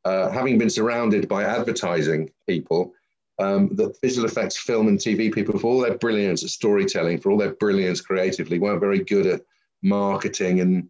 uh, 0.05 0.29
having 0.29 0.57
been 0.57 0.69
surrounded 0.69 1.27
by 1.27 1.43
advertising 1.43 2.29
people, 2.47 2.93
um, 3.39 3.75
that 3.75 3.99
visual 4.01 4.27
effects, 4.27 4.57
film, 4.57 4.87
and 4.87 4.99
TV 4.99 5.33
people, 5.33 5.59
for 5.59 5.67
all 5.67 5.81
their 5.81 5.97
brilliance 5.97 6.43
at 6.43 6.49
storytelling, 6.49 7.19
for 7.19 7.31
all 7.31 7.37
their 7.37 7.55
brilliance 7.55 7.99
creatively, 8.01 8.59
weren't 8.59 8.79
very 8.79 9.03
good 9.03 9.25
at 9.25 9.41
marketing 9.81 10.61
and 10.61 10.89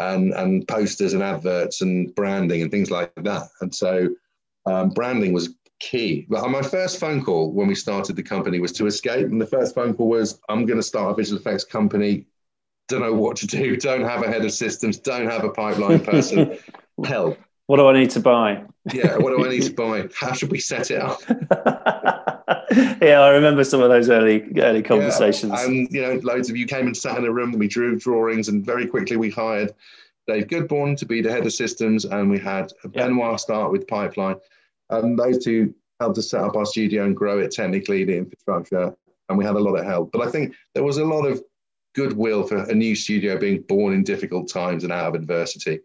and 0.00 0.32
and 0.32 0.66
posters 0.66 1.12
and 1.12 1.22
adverts 1.22 1.82
and 1.82 2.14
branding 2.14 2.62
and 2.62 2.70
things 2.70 2.90
like 2.90 3.12
that. 3.16 3.48
And 3.60 3.74
so, 3.74 4.08
um, 4.64 4.90
branding 4.90 5.32
was 5.32 5.54
key. 5.80 6.26
But 6.30 6.48
my 6.48 6.62
first 6.62 6.98
phone 6.98 7.22
call 7.22 7.52
when 7.52 7.68
we 7.68 7.74
started 7.74 8.16
the 8.16 8.22
company 8.22 8.58
was 8.58 8.72
to 8.72 8.86
escape, 8.86 9.26
and 9.26 9.40
the 9.40 9.46
first 9.46 9.74
phone 9.74 9.94
call 9.94 10.08
was, 10.08 10.40
"I'm 10.48 10.64
going 10.64 10.78
to 10.78 10.82
start 10.82 11.12
a 11.12 11.14
visual 11.14 11.40
effects 11.40 11.64
company. 11.64 12.26
Don't 12.88 13.00
know 13.00 13.14
what 13.14 13.36
to 13.38 13.46
do. 13.46 13.76
Don't 13.76 14.04
have 14.04 14.22
a 14.22 14.28
head 14.28 14.44
of 14.44 14.52
systems. 14.52 14.98
Don't 14.98 15.26
have 15.26 15.44
a 15.44 15.50
pipeline 15.50 16.00
person. 16.00 16.58
Help." 17.04 17.38
What 17.66 17.76
do 17.76 17.86
I 17.88 17.92
need 17.92 18.10
to 18.10 18.20
buy? 18.20 18.64
yeah, 18.92 19.16
what 19.16 19.30
do 19.30 19.44
I 19.44 19.48
need 19.48 19.62
to 19.62 19.72
buy? 19.72 20.08
How 20.14 20.32
should 20.32 20.50
we 20.50 20.58
set 20.58 20.90
it 20.90 21.00
up? 21.00 21.20
yeah, 23.00 23.20
I 23.20 23.30
remember 23.30 23.64
some 23.64 23.80
of 23.80 23.88
those 23.88 24.10
early 24.10 24.44
early 24.58 24.82
conversations. 24.82 25.52
Yeah, 25.52 25.66
and 25.66 25.88
you 25.90 26.02
know, 26.02 26.20
loads 26.22 26.50
of 26.50 26.56
you 26.56 26.66
came 26.66 26.86
and 26.86 26.96
sat 26.96 27.16
in 27.18 27.24
a 27.24 27.32
room. 27.32 27.50
and 27.50 27.60
We 27.60 27.68
drew 27.68 27.98
drawings, 27.98 28.48
and 28.48 28.66
very 28.66 28.86
quickly 28.86 29.16
we 29.16 29.30
hired 29.30 29.72
Dave 30.26 30.48
Goodborn 30.48 30.96
to 30.98 31.06
be 31.06 31.22
the 31.22 31.30
head 31.30 31.46
of 31.46 31.52
systems, 31.52 32.04
and 32.04 32.30
we 32.30 32.38
had 32.38 32.72
Benoit 32.84 33.40
start 33.40 33.70
with 33.70 33.86
Pipeline, 33.86 34.36
and 34.90 35.18
those 35.18 35.44
two 35.44 35.74
helped 36.00 36.18
us 36.18 36.30
set 36.30 36.40
up 36.40 36.56
our 36.56 36.66
studio 36.66 37.04
and 37.04 37.16
grow 37.16 37.38
it 37.38 37.52
technically, 37.52 38.04
the 38.04 38.16
infrastructure, 38.16 38.94
and 39.28 39.38
we 39.38 39.44
had 39.44 39.54
a 39.54 39.60
lot 39.60 39.76
of 39.76 39.84
help. 39.84 40.10
But 40.12 40.26
I 40.26 40.30
think 40.30 40.54
there 40.74 40.84
was 40.84 40.98
a 40.98 41.04
lot 41.04 41.24
of 41.24 41.42
goodwill 41.94 42.42
for 42.42 42.56
a 42.56 42.74
new 42.74 42.94
studio 42.94 43.38
being 43.38 43.62
born 43.62 43.94
in 43.94 44.02
difficult 44.02 44.48
times 44.48 44.82
and 44.82 44.92
out 44.92 45.08
of 45.08 45.14
adversity. 45.14 45.80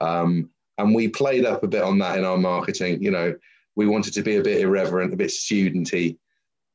Um, 0.00 0.50
and 0.78 0.94
we 0.94 1.08
played 1.08 1.44
up 1.44 1.62
a 1.62 1.68
bit 1.68 1.82
on 1.82 1.98
that 1.98 2.18
in 2.18 2.24
our 2.24 2.36
marketing. 2.36 3.02
You 3.02 3.10
know, 3.10 3.34
we 3.76 3.86
wanted 3.86 4.14
to 4.14 4.22
be 4.22 4.36
a 4.36 4.42
bit 4.42 4.60
irreverent, 4.60 5.12
a 5.12 5.16
bit 5.16 5.30
studenty, 5.30 6.18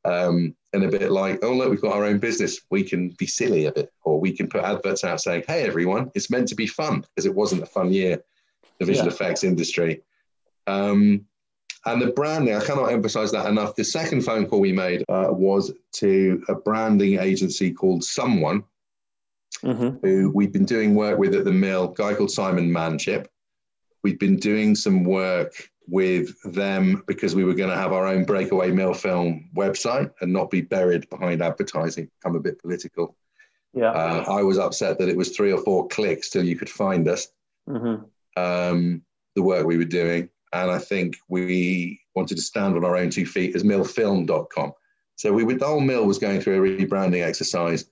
um, 0.05 0.55
and 0.73 0.83
a 0.83 0.87
bit 0.89 1.11
like, 1.11 1.39
oh 1.43 1.53
look, 1.53 1.69
we've 1.69 1.81
got 1.81 1.95
our 1.95 2.05
own 2.05 2.19
business. 2.19 2.61
We 2.69 2.83
can 2.83 3.09
be 3.17 3.27
silly 3.27 3.65
a 3.65 3.71
bit, 3.71 3.91
or 4.03 4.19
we 4.19 4.31
can 4.31 4.47
put 4.47 4.63
adverts 4.63 5.03
out 5.03 5.21
saying, 5.21 5.43
"Hey 5.47 5.63
everyone, 5.63 6.11
it's 6.15 6.29
meant 6.29 6.47
to 6.49 6.55
be 6.55 6.67
fun," 6.67 7.01
because 7.01 7.25
it 7.25 7.35
wasn't 7.35 7.63
a 7.63 7.67
fun 7.67 7.91
year, 7.91 8.23
the 8.79 8.85
visual 8.85 9.07
yeah. 9.07 9.13
effects 9.13 9.43
industry. 9.43 10.01
Um, 10.67 11.25
and 11.85 12.01
the 12.01 12.11
branding, 12.11 12.55
I 12.55 12.63
cannot 12.63 12.91
emphasize 12.91 13.31
that 13.31 13.47
enough. 13.47 13.75
The 13.75 13.83
second 13.83 14.21
phone 14.21 14.45
call 14.45 14.59
we 14.59 14.73
made 14.73 15.03
uh, 15.07 15.27
was 15.29 15.71
to 15.93 16.43
a 16.49 16.55
branding 16.55 17.19
agency 17.19 17.71
called 17.71 18.03
Someone, 18.03 18.63
mm-hmm. 19.63 20.05
who 20.05 20.31
we've 20.33 20.53
been 20.53 20.65
doing 20.65 20.95
work 20.95 21.17
with 21.17 21.35
at 21.35 21.45
the 21.45 21.51
mill, 21.51 21.89
guy 21.89 22.13
called 22.13 22.31
Simon 22.31 22.71
Manship. 22.71 23.29
We've 24.03 24.19
been 24.19 24.37
doing 24.37 24.75
some 24.75 25.03
work 25.03 25.53
with 25.87 26.39
them 26.53 27.03
because 27.07 27.35
we 27.35 27.43
were 27.43 27.53
going 27.53 27.69
to 27.69 27.75
have 27.75 27.91
our 27.91 28.05
own 28.07 28.23
breakaway 28.23 28.71
mill 28.71 28.93
film 28.93 29.49
website 29.55 30.11
and 30.21 30.31
not 30.31 30.51
be 30.51 30.61
buried 30.61 31.09
behind 31.09 31.41
advertising, 31.41 32.09
become 32.21 32.35
a 32.35 32.39
bit 32.39 32.61
political. 32.61 33.15
Yeah. 33.73 33.91
Uh, 33.91 34.25
I 34.27 34.43
was 34.43 34.57
upset 34.57 34.97
that 34.99 35.09
it 35.09 35.17
was 35.17 35.35
three 35.35 35.51
or 35.51 35.61
four 35.61 35.87
clicks 35.87 36.29
till 36.29 36.43
you 36.43 36.55
could 36.55 36.69
find 36.69 37.07
us, 37.07 37.27
mm-hmm. 37.67 38.03
um, 38.41 39.01
the 39.35 39.43
work 39.43 39.65
we 39.65 39.77
were 39.77 39.83
doing. 39.83 40.29
And 40.53 40.71
I 40.71 40.79
think 40.79 41.17
we 41.27 42.01
wanted 42.15 42.35
to 42.35 42.41
stand 42.41 42.75
on 42.75 42.83
our 42.83 42.95
own 42.95 43.09
two 43.09 43.25
feet 43.25 43.55
as 43.55 43.63
millfilm.com. 43.63 44.73
So 45.15 45.33
we, 45.33 45.53
the 45.53 45.65
whole 45.65 45.81
mill 45.81 46.05
was 46.05 46.17
going 46.17 46.41
through 46.41 46.63
a 46.63 46.77
rebranding 46.77 47.23
exercise. 47.23 47.85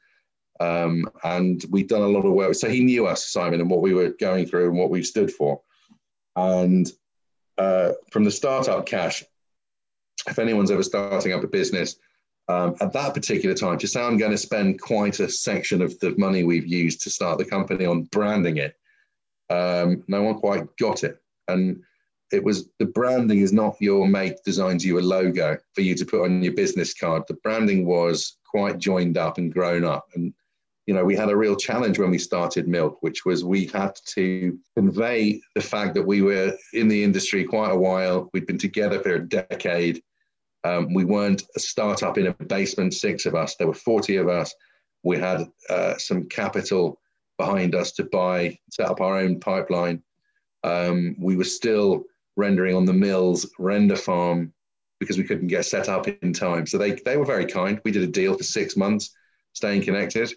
Um, 0.59 1.09
and 1.23 1.63
we'd 1.69 1.87
done 1.89 2.01
a 2.01 2.07
lot 2.07 2.25
of 2.25 2.33
work. 2.33 2.55
So 2.55 2.69
he 2.69 2.83
knew 2.83 3.05
us, 3.05 3.29
Simon, 3.29 3.61
and 3.61 3.69
what 3.69 3.81
we 3.81 3.93
were 3.93 4.09
going 4.19 4.45
through 4.45 4.69
and 4.69 4.77
what 4.77 4.89
we 4.89 5.03
stood 5.03 5.31
for. 5.31 5.61
And 6.35 6.91
uh, 7.57 7.93
from 8.11 8.23
the 8.23 8.31
startup 8.31 8.85
cash, 8.85 9.23
if 10.27 10.39
anyone's 10.39 10.71
ever 10.71 10.83
starting 10.83 11.33
up 11.33 11.43
a 11.43 11.47
business, 11.47 11.97
um, 12.49 12.75
at 12.79 12.93
that 12.93 13.13
particular 13.13 13.55
time, 13.55 13.77
to 13.79 13.87
say 13.87 14.01
I'm 14.01 14.17
going 14.17 14.31
to 14.31 14.37
spend 14.37 14.79
quite 14.79 15.19
a 15.19 15.29
section 15.29 15.81
of 15.81 15.99
the 15.99 16.15
money 16.17 16.43
we've 16.43 16.67
used 16.67 17.01
to 17.01 17.09
start 17.09 17.37
the 17.37 17.45
company 17.45 17.85
on 17.85 18.03
branding 18.03 18.57
it, 18.57 18.75
um, 19.49 20.03
no 20.07 20.23
one 20.23 20.35
quite 20.35 20.75
got 20.77 21.03
it. 21.03 21.21
And 21.47 21.83
it 22.31 22.43
was 22.43 22.69
the 22.79 22.85
branding 22.85 23.39
is 23.39 23.53
not 23.53 23.75
your 23.79 24.07
mate 24.07 24.37
designs 24.45 24.85
you 24.85 24.99
a 24.99 25.01
logo 25.01 25.57
for 25.73 25.81
you 25.81 25.95
to 25.95 26.05
put 26.05 26.23
on 26.23 26.43
your 26.43 26.53
business 26.53 26.93
card. 26.93 27.23
The 27.27 27.35
branding 27.35 27.85
was 27.85 28.37
quite 28.45 28.77
joined 28.77 29.17
up 29.17 29.37
and 29.37 29.53
grown 29.53 29.83
up. 29.83 30.07
And 30.15 30.33
you 30.87 30.93
know, 30.93 31.03
we 31.03 31.17
had 31.17 31.29
a 31.29 31.35
real 31.35 31.57
challenge 31.57 31.99
when 31.99 32.09
we 32.09 32.17
started 32.17 32.67
Milk, 32.67 32.97
which 33.01 33.25
was 33.25 33.43
we 33.43 33.65
had 33.65 33.99
to 34.15 34.57
convey 34.73 35.41
the 35.53 35.61
fact 35.61 35.93
that 35.95 36.07
we 36.07 36.21
were 36.21 36.53
in 36.73 36.87
the 36.87 37.03
industry 37.03 37.43
quite 37.43 37.71
a 37.71 37.77
while. 37.77 38.29
We'd 38.33 38.47
been 38.47 38.57
together 38.57 39.01
for 39.01 39.15
a 39.15 39.27
decade. 39.27 40.01
Um, 40.63 40.93
we 40.93 41.03
weren't 41.03 41.43
a 41.57 41.59
startup 41.59 42.17
in 42.17 42.27
a 42.27 42.33
basement, 42.33 42.93
six 42.93 43.25
of 43.25 43.35
us. 43.35 43.55
There 43.55 43.67
were 43.67 43.73
40 43.73 44.15
of 44.15 44.29
us. 44.29 44.55
We 45.03 45.17
had 45.17 45.45
uh, 45.69 45.97
some 45.97 46.29
capital 46.29 47.01
behind 47.37 47.75
us 47.75 47.91
to 47.93 48.05
buy, 48.05 48.57
set 48.71 48.87
up 48.87 49.01
our 49.01 49.17
own 49.17 49.41
pipeline. 49.41 50.01
Um, 50.63 51.17
we 51.19 51.35
were 51.35 51.43
still 51.43 52.05
rendering 52.37 52.75
on 52.75 52.85
the 52.85 52.93
mill's 52.93 53.45
render 53.59 53.97
farm 53.97 54.53
because 54.99 55.17
we 55.17 55.25
couldn't 55.25 55.47
get 55.47 55.65
set 55.65 55.89
up 55.89 56.07
in 56.07 56.31
time. 56.31 56.65
So 56.65 56.77
they, 56.77 56.93
they 56.93 57.17
were 57.17 57.25
very 57.25 57.45
kind. 57.45 57.81
We 57.83 57.91
did 57.91 58.03
a 58.03 58.07
deal 58.07 58.37
for 58.37 58.43
six 58.43 58.77
months, 58.77 59.11
staying 59.53 59.83
connected. 59.83 60.31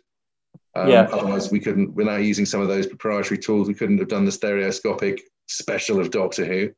Um, 0.75 0.89
yeah. 0.89 1.09
Otherwise, 1.13 1.51
we 1.51 1.61
couldn't, 1.61 1.95
without 1.95 2.23
using 2.23 2.47
some 2.47 2.61
of 2.61 2.69
those 2.69 2.87
proprietary 2.87 3.39
tools, 3.39 3.69
we 3.69 3.75
couldn't 3.75 3.99
have 3.99 4.09
done 4.09 4.25
the 4.25 4.33
stereoscopic 4.33 5.21
special 5.47 6.01
of 6.01 6.11
Doctor 6.11 6.45
Who. 6.45 6.71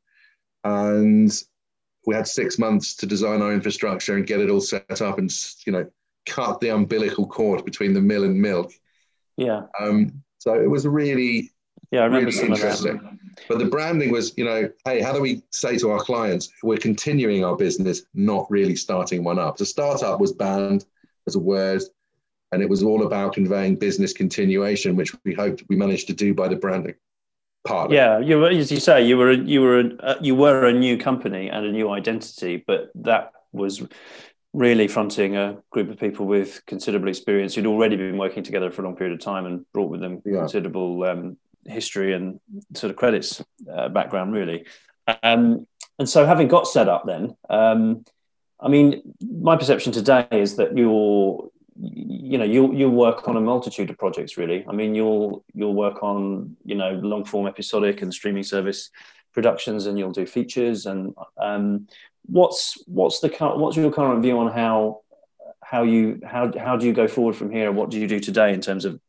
And 0.63 1.31
we 2.07 2.15
had 2.15 2.27
six 2.27 2.57
months 2.57 2.95
to 2.97 3.05
design 3.05 3.41
our 3.41 3.53
infrastructure 3.53 4.15
and 4.15 4.25
get 4.25 4.39
it 4.39 4.49
all 4.49 4.61
set 4.61 5.01
up 5.01 5.19
and, 5.19 5.31
you 5.65 5.73
know, 5.73 5.85
cut 6.25 6.59
the 6.59 6.69
umbilical 6.69 7.27
cord 7.27 7.65
between 7.65 7.93
the 7.93 8.01
mill 8.01 8.23
and 8.23 8.41
milk. 8.41 8.71
Yeah. 9.37 9.63
Um, 9.79 10.23
so 10.37 10.55
it 10.55 10.69
was 10.69 10.87
really, 10.87 11.51
yeah, 11.91 12.01
I 12.01 12.05
remember 12.05 12.31
really 12.31 12.47
interesting. 12.47 13.19
But 13.47 13.59
the 13.59 13.65
branding 13.65 14.11
was, 14.11 14.37
you 14.37 14.45
know, 14.45 14.69
hey, 14.85 15.01
how 15.01 15.13
do 15.13 15.21
we 15.21 15.43
say 15.51 15.77
to 15.77 15.91
our 15.91 15.99
clients, 15.99 16.51
we're 16.61 16.77
continuing 16.77 17.43
our 17.43 17.55
business, 17.55 18.03
not 18.13 18.45
really 18.49 18.75
starting 18.75 19.23
one 19.23 19.39
up? 19.39 19.57
So 19.57 19.65
startup 19.65 20.19
was 20.19 20.33
banned 20.33 20.85
as 21.27 21.35
a 21.35 21.39
word 21.39 21.81
and 22.53 22.61
it 22.61 22.69
was 22.69 22.83
all 22.83 23.05
about 23.05 23.33
conveying 23.33 23.75
business 23.75 24.13
continuation, 24.13 24.95
which 24.95 25.13
we 25.25 25.33
hoped 25.33 25.63
we 25.69 25.75
managed 25.75 26.07
to 26.07 26.13
do 26.13 26.33
by 26.33 26.47
the 26.47 26.55
branding 26.55 26.95
part. 27.65 27.91
Yeah, 27.91 28.19
you 28.19 28.39
were, 28.39 28.49
as 28.49 28.71
you 28.71 28.79
say, 28.79 29.05
you 29.05 29.17
were 29.17 29.31
you 29.31 29.61
were 29.61 29.79
a, 29.79 29.95
uh, 29.97 30.15
you 30.21 30.35
were 30.35 30.65
a 30.67 30.73
new 30.73 30.97
company 30.97 31.49
and 31.49 31.65
a 31.65 31.71
new 31.71 31.89
identity, 31.89 32.63
but 32.65 32.91
that 32.95 33.31
was 33.51 33.81
really 34.53 34.87
fronting 34.87 35.35
a 35.35 35.57
group 35.71 35.89
of 35.89 35.99
people 35.99 36.27
with 36.27 36.63
considerable 36.67 37.07
experience 37.07 37.55
who'd 37.55 37.65
already 37.65 37.95
been 37.95 38.17
working 38.17 38.43
together 38.43 38.69
for 38.69 38.83
a 38.83 38.85
long 38.85 38.95
period 38.95 39.13
of 39.13 39.19
time 39.19 39.47
and 39.47 39.65
brought 39.73 39.89
with 39.89 39.99
them 39.99 40.21
yeah. 40.23 40.41
considerable 40.41 41.03
um, 41.05 41.37
history 41.65 42.13
and 42.13 42.39
sort 42.75 42.91
of 42.91 42.95
credits 42.95 43.43
uh, 43.73 43.89
background, 43.89 44.31
really. 44.31 44.65
Um, 45.23 45.65
and 45.97 46.07
so, 46.07 46.25
having 46.25 46.47
got 46.47 46.67
set 46.67 46.87
up, 46.87 47.05
then. 47.05 47.35
Um, 47.49 48.05
I 48.59 48.69
mean, 48.69 49.01
my 49.21 49.57
perception 49.57 49.91
today 49.91 50.25
is 50.31 50.55
that 50.55 50.77
you're 50.77 51.49
you 51.79 52.37
know 52.37 52.45
you'll 52.45 52.73
you'll 52.73 52.91
work 52.91 53.27
on 53.27 53.37
a 53.37 53.41
multitude 53.41 53.89
of 53.89 53.97
projects 53.97 54.37
really. 54.37 54.65
I 54.67 54.71
mean 54.71 54.95
you'll 54.95 55.43
you'll 55.53 55.73
work 55.73 56.03
on 56.03 56.55
you 56.63 56.75
know 56.75 56.91
long 56.91 57.25
form 57.25 57.47
episodic 57.47 58.01
and 58.01 58.13
streaming 58.13 58.43
service 58.43 58.89
productions 59.33 59.87
and 59.87 59.97
you'll 59.99 60.11
do 60.11 60.25
features. 60.25 60.85
And 60.85 61.13
um, 61.37 61.87
what's 62.25 62.81
what's 62.85 63.19
the 63.19 63.29
what's 63.57 63.75
your 63.75 63.91
current 63.91 64.21
view 64.21 64.37
on 64.37 64.51
how 64.51 65.01
how 65.61 65.83
you 65.83 66.21
how 66.23 66.51
how 66.57 66.77
do 66.77 66.85
you 66.85 66.93
go 66.93 67.07
forward 67.07 67.35
from 67.35 67.51
here? 67.51 67.71
What 67.71 67.89
do 67.89 67.99
you 67.99 68.07
do 68.07 68.19
today 68.19 68.53
in 68.53 68.61
terms 68.61 68.85
of 68.85 68.99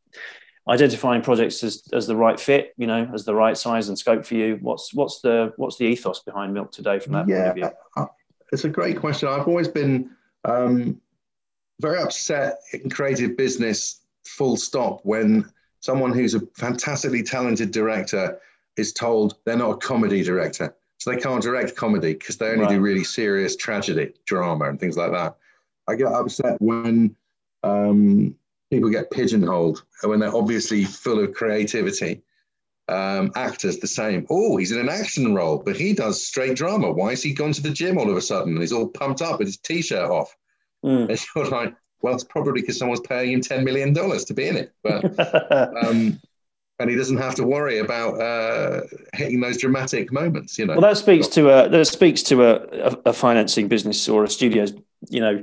identifying 0.66 1.20
projects 1.20 1.62
as, 1.62 1.82
as 1.92 2.06
the 2.06 2.16
right 2.16 2.40
fit 2.40 2.72
you 2.78 2.86
know 2.86 3.10
as 3.12 3.26
the 3.26 3.34
right 3.34 3.56
size 3.56 3.88
and 3.88 3.98
scope 3.98 4.24
for 4.24 4.34
you? 4.34 4.58
What's 4.60 4.92
what's 4.94 5.20
the 5.20 5.52
what's 5.56 5.76
the 5.76 5.84
ethos 5.84 6.20
behind 6.20 6.54
milk 6.54 6.72
today 6.72 6.98
from 6.98 7.12
that 7.12 7.28
yeah, 7.28 7.36
point 7.36 7.48
of 7.48 7.54
view? 7.54 7.70
uh, 7.96 8.06
it's 8.52 8.64
a 8.64 8.68
great 8.68 8.98
question. 8.98 9.28
I've 9.28 9.46
always 9.46 9.68
been 9.68 10.10
um, 10.44 11.00
very 11.80 12.00
upset 12.00 12.60
in 12.72 12.90
creative 12.90 13.36
business, 13.36 14.00
full 14.24 14.56
stop, 14.56 15.00
when 15.04 15.50
someone 15.80 16.12
who's 16.12 16.34
a 16.34 16.40
fantastically 16.56 17.22
talented 17.22 17.70
director 17.70 18.40
is 18.76 18.92
told 18.92 19.36
they're 19.44 19.56
not 19.56 19.70
a 19.70 19.76
comedy 19.76 20.22
director. 20.22 20.74
So 20.98 21.10
they 21.10 21.20
can't 21.20 21.42
direct 21.42 21.76
comedy 21.76 22.14
because 22.14 22.38
they 22.38 22.46
only 22.46 22.64
right. 22.64 22.70
do 22.70 22.80
really 22.80 23.04
serious 23.04 23.56
tragedy, 23.56 24.14
drama, 24.24 24.68
and 24.68 24.80
things 24.80 24.96
like 24.96 25.12
that. 25.12 25.36
I 25.86 25.96
get 25.96 26.06
upset 26.06 26.60
when 26.60 27.14
um, 27.62 28.34
people 28.70 28.88
get 28.88 29.10
pigeonholed, 29.10 29.84
when 30.02 30.20
they're 30.20 30.34
obviously 30.34 30.84
full 30.84 31.22
of 31.22 31.34
creativity. 31.34 32.22
Um, 32.88 33.32
actors 33.34 33.78
the 33.78 33.86
same. 33.86 34.26
Oh, 34.28 34.58
he's 34.58 34.72
in 34.72 34.78
an 34.78 34.90
action 34.90 35.34
role, 35.34 35.62
but 35.64 35.74
he 35.74 35.94
does 35.94 36.26
straight 36.26 36.54
drama. 36.56 36.92
Why 36.92 37.10
has 37.10 37.22
he 37.22 37.32
gone 37.32 37.52
to 37.52 37.62
the 37.62 37.70
gym 37.70 37.96
all 37.96 38.10
of 38.10 38.16
a 38.16 38.20
sudden? 38.20 38.52
And 38.52 38.60
he's 38.60 38.72
all 38.72 38.88
pumped 38.88 39.22
up 39.22 39.38
with 39.38 39.48
his 39.48 39.56
t-shirt 39.56 40.10
off. 40.10 40.36
Mm. 40.84 41.08
And 41.08 41.26
you're 41.34 41.48
like, 41.48 41.74
well, 42.02 42.14
it's 42.14 42.24
probably 42.24 42.60
because 42.60 42.78
someone's 42.78 43.00
paying 43.00 43.32
him 43.32 43.40
$10 43.40 43.64
million 43.64 43.94
to 43.94 44.34
be 44.34 44.46
in 44.46 44.56
it. 44.56 44.72
But, 44.82 45.04
um, 45.86 46.20
and 46.78 46.90
he 46.90 46.96
doesn't 46.96 47.16
have 47.16 47.34
to 47.36 47.44
worry 47.44 47.78
about 47.78 48.20
uh, 48.20 48.82
hitting 49.14 49.40
those 49.40 49.58
dramatic 49.58 50.12
moments, 50.12 50.58
you 50.58 50.66
know. 50.66 50.74
Well, 50.74 50.82
that 50.82 50.98
speaks 50.98 51.28
to 51.28 51.48
a, 51.48 51.68
that 51.68 51.86
speaks 51.86 52.22
to 52.24 52.44
a, 52.44 52.98
a 53.06 53.12
financing 53.12 53.68
business 53.68 54.08
or 54.08 54.24
a 54.24 54.28
studio's, 54.28 54.74
you 55.08 55.20
know, 55.20 55.42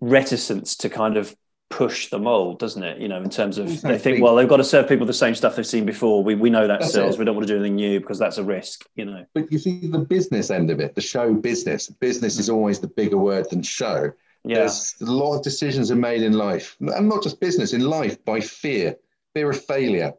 reticence 0.00 0.76
to 0.76 0.88
kind 0.88 1.16
of 1.16 1.34
push 1.70 2.08
the 2.08 2.18
mold, 2.18 2.58
doesn't 2.58 2.82
it? 2.82 2.98
You 2.98 3.08
know, 3.08 3.20
in 3.20 3.28
terms 3.28 3.58
of 3.58 3.82
they 3.82 3.98
think, 3.98 4.22
well, 4.22 4.34
they've 4.34 4.48
got 4.48 4.58
to 4.58 4.64
serve 4.64 4.88
people 4.88 5.06
the 5.06 5.12
same 5.12 5.34
stuff 5.34 5.56
they've 5.56 5.66
seen 5.66 5.84
before. 5.84 6.22
We 6.22 6.34
we 6.34 6.48
know 6.48 6.66
that 6.66 6.80
that's 6.80 6.92
sells. 6.92 7.16
It. 7.16 7.18
We 7.18 7.24
don't 7.24 7.34
want 7.34 7.46
to 7.46 7.52
do 7.52 7.58
anything 7.58 7.76
new 7.76 8.00
because 8.00 8.18
that's 8.18 8.38
a 8.38 8.44
risk. 8.44 8.84
You 8.94 9.04
know. 9.04 9.26
But 9.34 9.52
you 9.52 9.58
see 9.58 9.88
the 9.88 9.98
business 9.98 10.50
end 10.50 10.70
of 10.70 10.80
it, 10.80 10.94
the 10.94 11.00
show 11.00 11.34
business. 11.34 11.88
Business 11.88 12.38
is 12.38 12.48
always 12.48 12.80
the 12.80 12.88
bigger 12.88 13.18
word 13.18 13.50
than 13.50 13.62
show. 13.62 14.12
Yeah. 14.44 14.58
There's 14.58 14.94
a 15.00 15.04
lot 15.04 15.36
of 15.36 15.42
decisions 15.42 15.90
are 15.90 15.96
made 15.96 16.22
in 16.22 16.32
life, 16.32 16.76
and 16.80 17.08
not 17.08 17.22
just 17.22 17.40
business, 17.40 17.72
in 17.72 17.82
life 17.82 18.24
by 18.24 18.40
fear, 18.40 18.96
fear 19.34 19.50
of 19.50 19.64
failure. 19.64 20.14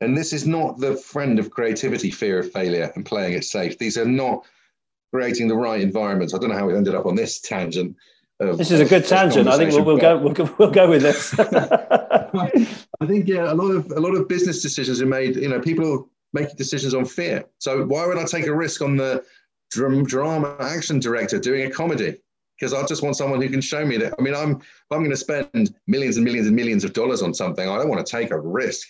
And 0.00 0.16
this 0.16 0.32
is 0.32 0.46
not 0.46 0.78
the 0.78 0.96
friend 0.96 1.38
of 1.38 1.50
creativity, 1.50 2.10
fear 2.10 2.40
of 2.40 2.52
failure 2.52 2.92
and 2.94 3.06
playing 3.06 3.34
it 3.34 3.44
safe. 3.44 3.78
These 3.78 3.96
are 3.96 4.04
not 4.04 4.44
creating 5.12 5.48
the 5.48 5.56
right 5.56 5.80
environments. 5.80 6.34
I 6.34 6.38
don't 6.38 6.50
know 6.50 6.58
how 6.58 6.66
we 6.66 6.76
ended 6.76 6.94
up 6.94 7.06
on 7.06 7.14
this 7.14 7.40
tangent. 7.40 7.96
Of, 8.40 8.58
this 8.58 8.72
is 8.72 8.80
a 8.80 8.84
good 8.84 9.06
tangent. 9.06 9.48
I 9.48 9.56
think 9.56 9.70
we'll, 9.70 9.84
we'll 9.84 9.96
go. 9.96 10.18
We'll 10.18 10.32
go. 10.32 10.54
We'll 10.58 10.70
go 10.70 10.90
with 10.90 11.02
this. 11.02 11.34
I 11.38 13.06
think 13.06 13.28
yeah, 13.28 13.52
a 13.52 13.54
lot 13.54 13.70
of 13.70 13.90
a 13.92 14.00
lot 14.00 14.14
of 14.14 14.28
business 14.28 14.60
decisions 14.60 15.00
are 15.00 15.06
made. 15.06 15.36
You 15.36 15.48
know, 15.48 15.60
people 15.60 16.08
making 16.32 16.56
decisions 16.56 16.94
on 16.94 17.04
fear. 17.04 17.44
So 17.58 17.84
why 17.84 18.06
would 18.06 18.18
I 18.18 18.24
take 18.24 18.46
a 18.46 18.54
risk 18.54 18.82
on 18.82 18.96
the 18.96 19.24
drama 19.70 20.56
action 20.60 20.98
director 20.98 21.38
doing 21.38 21.66
a 21.66 21.70
comedy? 21.70 22.16
Because 22.58 22.72
I 22.72 22.84
just 22.86 23.02
want 23.02 23.16
someone 23.16 23.42
who 23.42 23.48
can 23.48 23.60
show 23.60 23.84
me 23.84 23.96
that. 23.98 24.14
I 24.18 24.22
mean, 24.22 24.34
I'm 24.34 24.52
if 24.52 24.90
I'm 24.90 25.00
going 25.00 25.10
to 25.10 25.16
spend 25.16 25.74
millions 25.86 26.16
and 26.16 26.24
millions 26.24 26.46
and 26.46 26.56
millions 26.56 26.84
of 26.84 26.92
dollars 26.92 27.22
on 27.22 27.34
something, 27.34 27.68
I 27.68 27.76
don't 27.76 27.88
want 27.88 28.04
to 28.04 28.10
take 28.10 28.30
a 28.30 28.38
risk. 28.38 28.88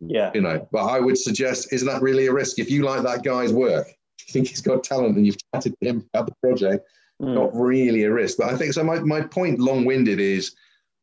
Yeah. 0.00 0.30
You 0.34 0.42
know, 0.42 0.68
but 0.70 0.84
I 0.84 1.00
would 1.00 1.18
suggest, 1.18 1.72
isn't 1.72 1.88
that 1.88 2.02
really 2.02 2.26
a 2.26 2.32
risk? 2.32 2.58
If 2.58 2.70
you 2.70 2.84
like 2.84 3.02
that 3.02 3.24
guy's 3.24 3.52
work, 3.52 3.88
you 4.26 4.32
think 4.32 4.48
he's 4.48 4.60
got 4.60 4.84
talent 4.84 5.16
and 5.16 5.26
you've 5.26 5.38
chatted 5.52 5.74
to 5.80 5.88
him 5.88 6.08
about 6.12 6.26
the 6.26 6.34
project, 6.40 6.86
mm. 7.20 7.34
not 7.34 7.50
really 7.54 8.04
a 8.04 8.12
risk. 8.12 8.38
But 8.38 8.52
I 8.52 8.56
think 8.56 8.72
so. 8.72 8.84
My, 8.84 9.00
my 9.00 9.22
point, 9.22 9.58
long 9.58 9.84
winded, 9.84 10.20
is 10.20 10.54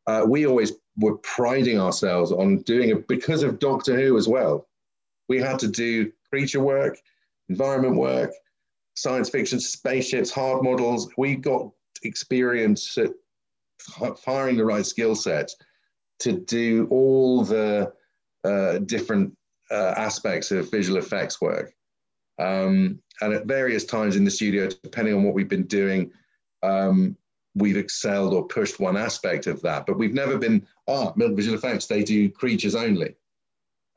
uh, 0.06 0.24
we 0.26 0.46
always 0.46 0.72
were 0.98 1.18
priding 1.18 1.78
ourselves 1.78 2.32
on 2.32 2.62
doing 2.62 2.90
it 2.90 3.06
because 3.08 3.42
of 3.42 3.58
Doctor 3.58 3.96
Who 3.96 4.16
as 4.16 4.28
well. 4.28 4.68
We 5.28 5.40
had 5.40 5.58
to 5.58 5.68
do 5.68 6.12
creature 6.30 6.60
work, 6.60 6.98
environment 7.48 7.96
work, 7.96 8.30
science 8.94 9.28
fiction, 9.28 9.60
spaceships, 9.60 10.30
hard 10.30 10.62
models. 10.62 11.10
We 11.18 11.36
got 11.36 11.70
experience 12.06 12.96
at 12.98 13.10
firing 14.18 14.56
the 14.56 14.64
right 14.64 14.86
skill 14.86 15.14
set 15.14 15.50
to 16.20 16.32
do 16.32 16.86
all 16.90 17.44
the 17.44 17.92
uh, 18.44 18.78
different 18.78 19.36
uh, 19.70 19.94
aspects 19.96 20.50
of 20.50 20.70
visual 20.70 20.98
effects 20.98 21.40
work. 21.40 21.74
Um, 22.38 23.00
and 23.20 23.32
at 23.32 23.46
various 23.46 23.84
times 23.84 24.16
in 24.16 24.24
the 24.24 24.30
studio, 24.30 24.68
depending 24.82 25.14
on 25.14 25.22
what 25.24 25.34
we've 25.34 25.48
been 25.48 25.66
doing, 25.66 26.10
um, 26.62 27.16
we've 27.54 27.76
excelled 27.76 28.34
or 28.34 28.46
pushed 28.46 28.78
one 28.78 28.96
aspect 28.96 29.46
of 29.46 29.62
that. 29.62 29.86
But 29.86 29.98
we've 29.98 30.12
never 30.12 30.36
been, 30.36 30.66
ah, 30.88 31.12
Milk 31.16 31.34
Visual 31.34 31.56
Effects, 31.56 31.86
they 31.86 32.02
do 32.02 32.30
creatures 32.30 32.74
only. 32.74 33.14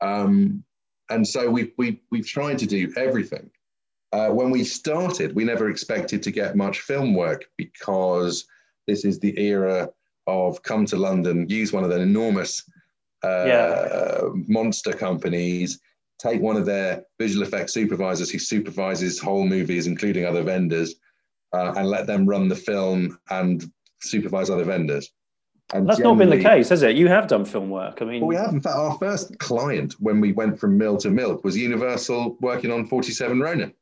Um, 0.00 0.64
and 1.10 1.26
so 1.26 1.50
we've, 1.50 1.72
we, 1.76 2.00
we've 2.10 2.26
tried 2.26 2.58
to 2.58 2.66
do 2.66 2.92
everything. 2.96 3.50
Uh, 4.12 4.28
when 4.28 4.50
we 4.50 4.64
started, 4.64 5.34
we 5.34 5.44
never 5.44 5.70
expected 5.70 6.22
to 6.22 6.30
get 6.30 6.56
much 6.56 6.80
film 6.80 7.14
work 7.14 7.44
because 7.56 8.44
this 8.86 9.04
is 9.04 9.20
the 9.20 9.38
era 9.38 9.88
of 10.26 10.62
come 10.62 10.84
to 10.86 10.96
London, 10.96 11.48
use 11.48 11.72
one 11.72 11.84
of 11.84 11.90
the 11.90 12.00
enormous 12.00 12.64
uh, 13.22 13.44
yeah. 13.46 14.20
monster 14.48 14.92
companies, 14.92 15.80
take 16.18 16.40
one 16.40 16.56
of 16.56 16.66
their 16.66 17.04
visual 17.18 17.46
effects 17.46 17.72
supervisors 17.72 18.30
who 18.30 18.38
supervises 18.38 19.18
whole 19.18 19.46
movies, 19.46 19.86
including 19.86 20.24
other 20.24 20.42
vendors, 20.42 20.96
uh, 21.52 21.74
and 21.76 21.88
let 21.88 22.06
them 22.06 22.26
run 22.26 22.48
the 22.48 22.56
film 22.56 23.18
and 23.30 23.70
supervise 24.00 24.50
other 24.50 24.64
vendors. 24.64 25.10
And 25.72 25.88
That's 25.88 26.00
not 26.00 26.18
been 26.18 26.30
the 26.30 26.42
case, 26.42 26.68
has 26.70 26.82
it? 26.82 26.96
You 26.96 27.06
have 27.06 27.28
done 27.28 27.44
film 27.44 27.70
work. 27.70 28.02
I 28.02 28.04
mean, 28.04 28.20
well, 28.22 28.28
we 28.28 28.34
have. 28.34 28.52
In 28.52 28.60
fact, 28.60 28.74
our 28.74 28.98
first 28.98 29.38
client 29.38 29.94
when 30.00 30.20
we 30.20 30.32
went 30.32 30.58
from 30.58 30.76
mill 30.76 30.96
to 30.96 31.10
milk 31.10 31.44
was 31.44 31.56
Universal 31.56 32.36
working 32.40 32.72
on 32.72 32.88
47 32.88 33.38
Ronin. 33.38 33.72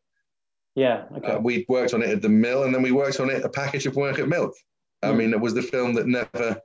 Yeah. 0.79 1.07
Okay. 1.17 1.33
Uh, 1.33 1.41
we 1.41 1.67
worked 1.69 1.93
on 1.93 2.03
it 2.03 2.11
at 2.11 2.23
the 2.23 2.29
mill, 2.29 2.63
and 2.63 2.73
then 2.73 2.83
we 2.83 2.93
worked 2.93 3.19
on 3.19 3.31
it 3.31 3.45
a 3.45 3.49
package 3.49 3.87
of 3.87 3.97
work 3.97 4.21
at 4.21 4.29
Milk. 4.29 4.55
I 5.03 5.13
mean, 5.13 5.33
it 5.33 5.41
was 5.41 5.53
the 5.53 5.63
film 5.63 5.93
that 5.95 6.07
never 6.07 6.61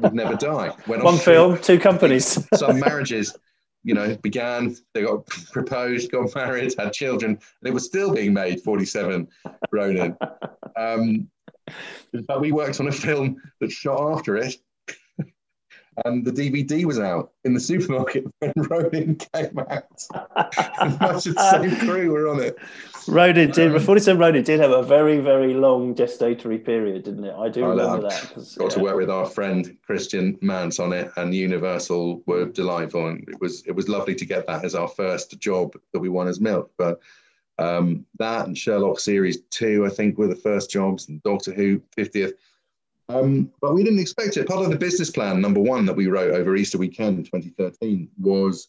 would 0.00 0.12
never 0.12 0.34
die. 0.34 0.76
Went 0.86 1.02
One 1.02 1.16
film, 1.16 1.58
two 1.58 1.78
companies. 1.78 2.46
some 2.54 2.78
marriages, 2.78 3.34
you 3.82 3.94
know, 3.94 4.14
began. 4.16 4.76
They 4.92 5.04
got 5.04 5.26
proposed, 5.26 6.12
got 6.12 6.34
married, 6.34 6.74
had 6.78 6.92
children, 6.92 7.30
and 7.30 7.68
it 7.68 7.72
was 7.72 7.86
still 7.86 8.12
being 8.12 8.34
made. 8.34 8.60
Forty-seven, 8.60 9.28
Ronin. 9.72 10.16
Um, 10.76 11.30
but 12.26 12.40
we 12.40 12.50
worked 12.50 12.80
on 12.80 12.88
a 12.88 12.92
film 12.92 13.36
that 13.60 13.70
shot 13.70 14.12
after 14.12 14.36
it, 14.36 14.56
and 16.04 16.24
the 16.24 16.30
DVD 16.30 16.84
was 16.84 16.98
out 16.98 17.32
in 17.44 17.54
the 17.54 17.60
supermarket 17.60 18.24
when 18.38 18.52
Ronin 18.56 19.16
came 19.16 19.58
out. 19.58 19.84
much 21.00 21.26
of 21.26 21.34
the 21.34 21.50
same 21.50 21.76
crew 21.86 22.10
were 22.10 22.28
on 22.28 22.40
it. 22.40 22.56
Ronin 23.06 23.50
did, 23.50 23.74
um, 23.74 23.80
47 23.80 24.20
Ronin 24.20 24.42
did 24.42 24.60
have 24.60 24.70
a 24.70 24.82
very, 24.82 25.18
very 25.18 25.54
long 25.54 25.94
gestatory 25.94 26.64
period, 26.64 27.04
didn't 27.04 27.24
it? 27.24 27.34
I 27.34 27.48
do 27.48 27.64
remember 27.66 28.06
I 28.06 28.10
that. 28.10 28.32
Got 28.58 28.64
yeah. 28.64 28.68
to 28.70 28.80
work 28.80 28.96
with 28.96 29.10
our 29.10 29.26
friend 29.26 29.76
Christian 29.82 30.38
Manz 30.40 30.78
on 30.78 30.92
it, 30.92 31.10
and 31.16 31.34
Universal 31.34 32.22
were 32.26 32.46
delightful, 32.46 33.08
and 33.08 33.28
it 33.28 33.40
was 33.40 33.64
it 33.66 33.72
was 33.72 33.88
lovely 33.88 34.14
to 34.14 34.24
get 34.24 34.46
that 34.46 34.64
as 34.64 34.74
our 34.74 34.88
first 34.88 35.38
job 35.38 35.74
that 35.92 36.00
we 36.00 36.08
won 36.08 36.28
as 36.28 36.40
Milk. 36.40 36.70
But 36.78 37.00
um, 37.58 38.04
that 38.18 38.46
and 38.46 38.56
Sherlock 38.56 38.98
series 38.98 39.42
two, 39.50 39.86
I 39.86 39.90
think, 39.90 40.18
were 40.18 40.28
the 40.28 40.34
first 40.34 40.70
jobs, 40.70 41.08
and 41.08 41.22
Doctor 41.22 41.52
Who 41.52 41.80
50th 41.96 42.32
um, 43.08 43.50
but 43.60 43.74
we 43.74 43.84
didn't 43.84 43.98
expect 43.98 44.36
it. 44.36 44.48
Part 44.48 44.64
of 44.64 44.70
the 44.70 44.78
business 44.78 45.10
plan, 45.10 45.40
number 45.40 45.60
one, 45.60 45.84
that 45.86 45.94
we 45.94 46.06
wrote 46.06 46.34
over 46.34 46.56
Easter 46.56 46.78
weekend 46.78 47.24
2013 47.26 48.08
was 48.18 48.68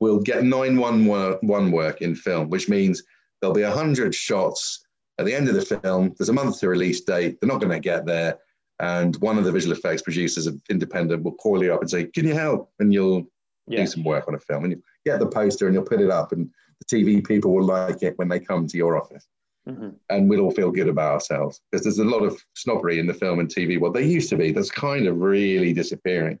we'll 0.00 0.20
get 0.20 0.42
911 0.44 1.06
work 1.06 1.42
one 1.42 1.70
work 1.70 2.02
in 2.02 2.14
film, 2.14 2.48
which 2.48 2.68
means 2.68 3.02
there'll 3.40 3.54
be 3.54 3.62
100 3.62 4.14
shots 4.14 4.84
at 5.18 5.26
the 5.26 5.34
end 5.34 5.48
of 5.48 5.54
the 5.54 5.80
film. 5.80 6.14
There's 6.18 6.30
a 6.30 6.34
month 6.34 6.58
to 6.60 6.68
release 6.68 7.02
date. 7.02 7.38
They're 7.40 7.48
not 7.48 7.60
going 7.60 7.72
to 7.72 7.80
get 7.80 8.06
there. 8.06 8.38
And 8.80 9.14
one 9.16 9.38
of 9.38 9.44
the 9.44 9.52
visual 9.52 9.76
effects 9.76 10.02
producers, 10.02 10.46
of 10.46 10.60
independent, 10.70 11.22
will 11.22 11.34
call 11.34 11.62
you 11.62 11.72
up 11.74 11.82
and 11.82 11.90
say, 11.90 12.06
Can 12.06 12.26
you 12.26 12.34
help? 12.34 12.72
And 12.80 12.92
you'll 12.92 13.26
yeah. 13.66 13.80
do 13.80 13.86
some 13.86 14.04
work 14.04 14.26
on 14.26 14.34
a 14.34 14.38
film. 14.38 14.64
And 14.64 14.72
you 14.72 14.82
get 15.04 15.20
the 15.20 15.26
poster 15.26 15.66
and 15.66 15.74
you'll 15.74 15.84
put 15.84 16.00
it 16.00 16.10
up, 16.10 16.32
and 16.32 16.50
the 16.78 16.84
TV 16.86 17.24
people 17.24 17.52
will 17.52 17.64
like 17.64 18.02
it 18.02 18.18
when 18.18 18.28
they 18.28 18.40
come 18.40 18.66
to 18.66 18.76
your 18.76 18.96
office. 18.96 19.26
Mm-hmm. 19.70 19.88
And 20.08 20.28
we'll 20.28 20.40
all 20.40 20.50
feel 20.50 20.70
good 20.70 20.88
about 20.88 21.12
ourselves 21.12 21.60
because 21.70 21.84
there's 21.84 21.98
a 21.98 22.04
lot 22.04 22.22
of 22.22 22.42
snobbery 22.54 22.98
in 22.98 23.06
the 23.06 23.14
film 23.14 23.38
and 23.38 23.48
TV 23.48 23.80
world. 23.80 23.94
There 23.94 24.02
used 24.02 24.30
to 24.30 24.36
be. 24.36 24.52
That's 24.52 24.70
kind 24.70 25.06
of 25.06 25.18
really 25.18 25.72
disappearing. 25.72 26.38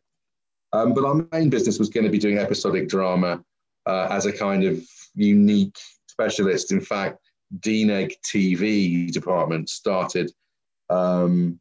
Um, 0.72 0.94
but 0.94 1.04
our 1.04 1.26
main 1.32 1.50
business 1.50 1.78
was 1.78 1.88
going 1.88 2.04
to 2.04 2.10
be 2.10 2.18
doing 2.18 2.38
episodic 2.38 2.88
drama 2.88 3.42
uh, 3.86 4.08
as 4.10 4.26
a 4.26 4.32
kind 4.32 4.64
of 4.64 4.80
unique 5.14 5.78
specialist. 6.08 6.72
In 6.72 6.80
fact, 6.80 7.18
DNEG 7.58 8.12
TV 8.24 9.10
department 9.10 9.68
started 9.68 10.30
um, 10.88 11.58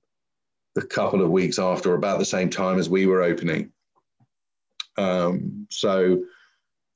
a 0.77 0.81
couple 0.81 1.21
of 1.21 1.31
weeks 1.31 1.59
after, 1.59 1.95
about 1.95 2.19
the 2.19 2.25
same 2.25 2.49
time 2.49 2.77
as 2.77 2.89
we 2.89 3.05
were 3.05 3.23
opening. 3.23 3.71
Um, 4.97 5.67
so 5.69 6.23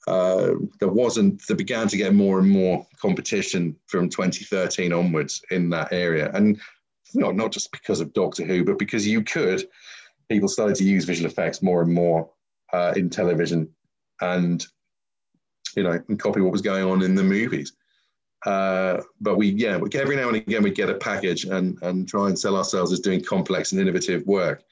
uh, 0.07 0.51
there 0.79 0.89
wasn't, 0.89 1.45
there 1.47 1.57
began 1.57 1.87
to 1.87 1.97
get 1.97 2.13
more 2.13 2.39
and 2.39 2.49
more 2.49 2.85
competition 2.99 3.75
from 3.87 4.09
2013 4.09 4.91
onwards 4.91 5.41
in 5.51 5.69
that 5.69 5.93
area. 5.93 6.29
And 6.33 6.59
not, 7.13 7.35
not 7.35 7.51
just 7.51 7.71
because 7.71 8.01
of 8.01 8.13
Doctor 8.13 8.43
Who, 8.43 8.63
but 8.63 8.79
because 8.79 9.07
you 9.07 9.23
could, 9.23 9.67
people 10.29 10.49
started 10.49 10.75
to 10.77 10.83
use 10.83 11.05
visual 11.05 11.29
effects 11.29 11.61
more 11.61 11.81
and 11.81 11.93
more 11.93 12.29
uh, 12.73 12.93
in 12.95 13.09
television 13.09 13.69
and, 14.21 14.65
you 15.75 15.83
know, 15.83 16.01
and 16.07 16.19
copy 16.19 16.41
what 16.41 16.51
was 16.51 16.61
going 16.61 16.83
on 16.83 17.01
in 17.01 17.15
the 17.15 17.23
movies. 17.23 17.73
Uh, 18.45 19.01
but 19.21 19.37
we, 19.37 19.49
yeah, 19.51 19.79
every 19.93 20.17
now 20.17 20.27
and 20.27 20.35
again 20.35 20.63
we'd 20.63 20.75
get 20.75 20.89
a 20.89 20.95
package 20.95 21.45
and, 21.45 21.77
and 21.81 22.09
try 22.09 22.27
and 22.27 22.37
sell 22.37 22.57
ourselves 22.57 22.91
as 22.91 22.99
doing 22.99 23.23
complex 23.23 23.71
and 23.71 23.79
innovative 23.79 24.25
work 24.25 24.63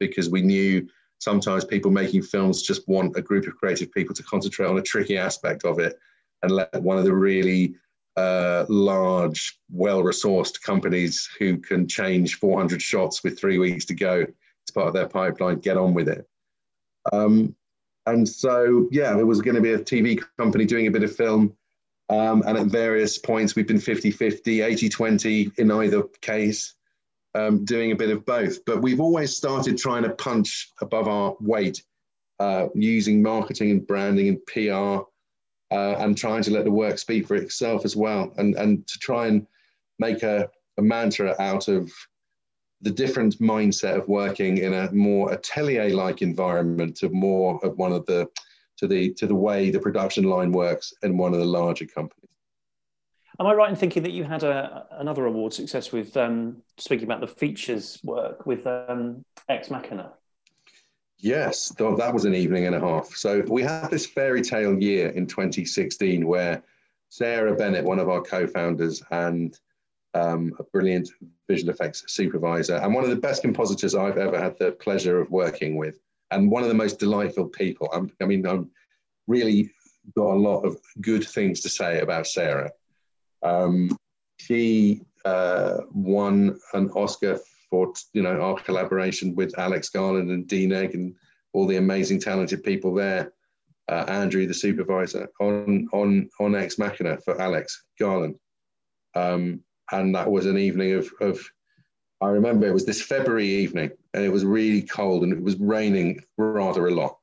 because 0.00 0.30
we 0.30 0.42
knew 0.42 0.88
sometimes 1.20 1.64
people 1.64 1.90
making 1.90 2.22
films 2.22 2.62
just 2.62 2.88
want 2.88 3.16
a 3.16 3.22
group 3.22 3.46
of 3.46 3.56
creative 3.56 3.92
people 3.92 4.14
to 4.14 4.22
concentrate 4.24 4.66
on 4.66 4.78
a 4.78 4.82
tricky 4.82 5.16
aspect 5.16 5.64
of 5.64 5.78
it 5.78 5.98
and 6.42 6.50
let 6.50 6.82
one 6.82 6.98
of 6.98 7.04
the 7.04 7.14
really 7.14 7.74
uh, 8.16 8.64
large, 8.68 9.58
well 9.70 10.02
resourced 10.02 10.60
companies 10.62 11.28
who 11.38 11.58
can 11.58 11.86
change 11.86 12.36
400 12.36 12.82
shots 12.82 13.22
with 13.22 13.38
three 13.38 13.58
weeks 13.58 13.84
to 13.86 13.94
go 13.94 14.22
as 14.22 14.70
part 14.74 14.88
of 14.88 14.94
their 14.94 15.08
pipeline 15.08 15.60
get 15.60 15.76
on 15.76 15.94
with 15.94 16.08
it. 16.08 16.26
Um, 17.12 17.54
and 18.06 18.28
so, 18.28 18.88
yeah, 18.90 19.16
it 19.18 19.26
was 19.26 19.42
going 19.42 19.54
to 19.54 19.60
be 19.60 19.74
a 19.74 19.78
TV 19.78 20.22
company 20.38 20.64
doing 20.64 20.86
a 20.86 20.90
bit 20.90 21.02
of 21.02 21.14
film. 21.14 21.54
Um, 22.08 22.42
and 22.46 22.58
at 22.58 22.66
various 22.66 23.18
points, 23.18 23.54
we've 23.54 23.68
been 23.68 23.78
50 23.78 24.10
50, 24.10 24.62
80 24.62 24.88
20 24.88 25.52
in 25.58 25.70
either 25.70 26.02
case 26.22 26.74
um, 27.34 27.64
doing 27.64 27.92
a 27.92 27.96
bit 27.96 28.10
of 28.10 28.24
both. 28.24 28.64
But 28.64 28.82
we've 28.82 29.00
always 29.00 29.36
started 29.36 29.78
trying 29.78 30.02
to 30.02 30.10
punch 30.10 30.72
above 30.80 31.08
our 31.08 31.36
weight 31.40 31.82
uh, 32.38 32.68
using 32.74 33.22
marketing 33.22 33.70
and 33.70 33.86
branding 33.86 34.28
and 34.28 34.46
PR 34.46 35.04
uh, 35.72 35.94
and 35.98 36.16
trying 36.16 36.42
to 36.42 36.50
let 36.50 36.64
the 36.64 36.70
work 36.70 36.98
speak 36.98 37.26
for 37.26 37.36
itself 37.36 37.84
as 37.84 37.96
well 37.96 38.32
and, 38.38 38.54
and 38.56 38.86
to 38.86 38.98
try 38.98 39.26
and 39.26 39.46
make 39.98 40.22
a, 40.22 40.50
a 40.78 40.82
mantra 40.82 41.36
out 41.38 41.68
of 41.68 41.92
the 42.80 42.90
different 42.90 43.38
mindset 43.40 43.96
of 43.96 44.08
working 44.08 44.58
in 44.58 44.72
a 44.72 44.90
more 44.90 45.32
atelier-like 45.32 46.22
environment 46.22 47.02
of 47.02 47.12
more 47.12 47.62
of 47.64 47.76
one 47.76 47.92
of 47.92 48.06
the 48.06 48.28
to 48.78 48.88
the 48.88 49.12
to 49.14 49.26
the 49.26 49.34
way 49.34 49.70
the 49.70 49.78
production 49.78 50.24
line 50.24 50.50
works 50.50 50.94
in 51.02 51.18
one 51.18 51.34
of 51.34 51.40
the 51.40 51.44
larger 51.44 51.84
companies. 51.84 52.29
Am 53.40 53.46
I 53.46 53.54
right 53.54 53.70
in 53.70 53.76
thinking 53.76 54.02
that 54.02 54.12
you 54.12 54.24
had 54.24 54.42
a, 54.42 54.86
another 54.90 55.24
award 55.24 55.54
success 55.54 55.92
with 55.92 56.14
um, 56.14 56.58
speaking 56.76 57.04
about 57.04 57.22
the 57.22 57.26
features 57.26 57.98
work 58.04 58.44
with 58.44 58.66
um, 58.66 59.24
Ex 59.48 59.70
Machina? 59.70 60.12
Yes, 61.16 61.70
that 61.78 62.12
was 62.12 62.26
an 62.26 62.34
evening 62.34 62.66
and 62.66 62.74
a 62.74 62.80
half. 62.80 63.14
So 63.16 63.42
we 63.48 63.62
had 63.62 63.90
this 63.90 64.04
fairy 64.04 64.42
tale 64.42 64.78
year 64.78 65.08
in 65.08 65.26
2016 65.26 66.26
where 66.26 66.62
Sarah 67.08 67.56
Bennett, 67.56 67.82
one 67.82 67.98
of 67.98 68.10
our 68.10 68.20
co-founders, 68.20 69.02
and 69.10 69.58
um, 70.12 70.52
a 70.58 70.64
brilliant 70.64 71.08
visual 71.48 71.72
effects 71.72 72.04
supervisor, 72.08 72.76
and 72.76 72.94
one 72.94 73.04
of 73.04 73.10
the 73.10 73.16
best 73.16 73.40
compositors 73.40 73.94
I've 73.94 74.18
ever 74.18 74.38
had 74.38 74.58
the 74.58 74.72
pleasure 74.72 75.18
of 75.18 75.30
working 75.30 75.76
with, 75.76 75.98
and 76.30 76.50
one 76.50 76.62
of 76.62 76.68
the 76.68 76.74
most 76.74 76.98
delightful 76.98 77.46
people. 77.46 77.88
I'm, 77.90 78.12
I 78.20 78.26
mean, 78.26 78.46
I'm 78.46 78.70
really 79.26 79.72
got 80.14 80.34
a 80.34 80.38
lot 80.38 80.60
of 80.60 80.78
good 81.00 81.26
things 81.26 81.60
to 81.60 81.70
say 81.70 82.00
about 82.00 82.26
Sarah. 82.26 82.70
Um, 83.42 83.96
she 84.38 85.02
uh, 85.24 85.78
won 85.92 86.58
an 86.72 86.90
Oscar 86.90 87.38
for 87.68 87.92
you 88.12 88.22
know 88.22 88.40
our 88.40 88.56
collaboration 88.56 89.34
with 89.34 89.58
Alex 89.58 89.90
Garland 89.90 90.30
and 90.30 90.46
DNEG 90.46 90.94
and 90.94 91.14
all 91.52 91.66
the 91.66 91.76
amazing 91.76 92.20
talented 92.20 92.62
people 92.62 92.94
there. 92.94 93.32
uh, 93.90 94.04
Andrew, 94.06 94.46
the 94.46 94.54
supervisor, 94.54 95.28
on 95.40 95.88
on 95.92 96.30
on 96.38 96.54
Ex 96.54 96.78
Machina 96.78 97.18
for 97.24 97.40
Alex 97.40 97.84
Garland, 97.98 98.36
um, 99.14 99.60
and 99.90 100.14
that 100.14 100.30
was 100.30 100.46
an 100.46 100.58
evening 100.58 100.92
of 100.92 101.10
of. 101.20 101.40
I 102.22 102.28
remember 102.28 102.66
it 102.66 102.74
was 102.74 102.84
this 102.84 103.02
February 103.02 103.48
evening, 103.48 103.90
and 104.14 104.24
it 104.24 104.28
was 104.28 104.44
really 104.44 104.82
cold, 104.82 105.24
and 105.24 105.32
it 105.32 105.42
was 105.42 105.56
raining 105.58 106.20
rather 106.36 106.86
a 106.86 106.94
lot. 106.94 107.16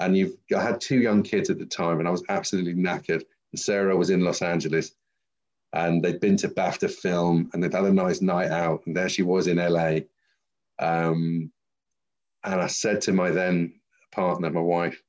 And 0.00 0.16
you've 0.16 0.36
I 0.54 0.62
had 0.62 0.80
two 0.80 0.98
young 1.00 1.22
kids 1.22 1.48
at 1.48 1.58
the 1.58 1.66
time, 1.66 1.98
and 1.98 2.08
I 2.08 2.10
was 2.10 2.24
absolutely 2.28 2.74
knackered. 2.74 3.22
And 3.52 3.60
Sarah 3.60 3.96
was 3.96 4.10
in 4.10 4.20
Los 4.22 4.42
Angeles, 4.42 4.92
and 5.72 6.02
they'd 6.02 6.20
been 6.20 6.36
to 6.38 6.48
BAFTA 6.48 6.90
film, 6.90 7.50
and 7.52 7.62
they'd 7.62 7.72
had 7.72 7.84
a 7.84 7.92
nice 7.92 8.20
night 8.20 8.50
out, 8.50 8.82
and 8.86 8.96
there 8.96 9.08
she 9.08 9.22
was 9.22 9.46
in 9.46 9.56
LA. 9.56 10.00
Um, 10.78 11.50
and 12.44 12.60
I 12.60 12.66
said 12.66 13.00
to 13.02 13.12
my 13.12 13.30
then 13.30 13.74
partner, 14.10 14.50
my 14.50 14.60
wife, 14.60 15.02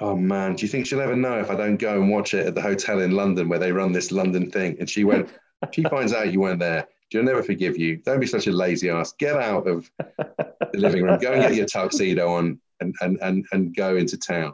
oh 0.00 0.16
man, 0.16 0.56
do 0.56 0.62
you 0.62 0.68
think 0.68 0.86
she'll 0.86 1.00
ever 1.00 1.16
know 1.16 1.38
if 1.38 1.50
I 1.50 1.56
don't 1.56 1.76
go 1.76 2.00
and 2.00 2.10
watch 2.10 2.34
it 2.34 2.46
at 2.46 2.54
the 2.54 2.62
hotel 2.62 3.00
in 3.00 3.12
London 3.12 3.48
where 3.48 3.58
they 3.58 3.72
run 3.72 3.92
this 3.92 4.10
London 4.10 4.50
thing? 4.50 4.76
And 4.80 4.88
she 4.88 5.04
went, 5.04 5.28
she 5.72 5.82
finds 5.84 6.12
out 6.12 6.32
you 6.32 6.40
weren't 6.40 6.60
there. 6.60 6.88
She'll 7.12 7.22
never 7.22 7.42
forgive 7.42 7.78
you. 7.78 7.98
Don't 7.98 8.20
be 8.20 8.26
such 8.26 8.46
a 8.46 8.52
lazy 8.52 8.90
ass. 8.90 9.12
Get 9.12 9.36
out 9.36 9.68
of 9.68 9.88
the 9.98 10.78
living 10.78 11.02
room. 11.02 11.18
Go 11.20 11.32
and 11.32 11.42
get 11.42 11.54
your 11.54 11.66
tuxedo 11.66 12.32
on 12.32 12.58
and, 12.80 12.94
and, 13.00 13.18
and, 13.22 13.46
and 13.52 13.76
go 13.76 13.96
into 13.96 14.18
town. 14.18 14.52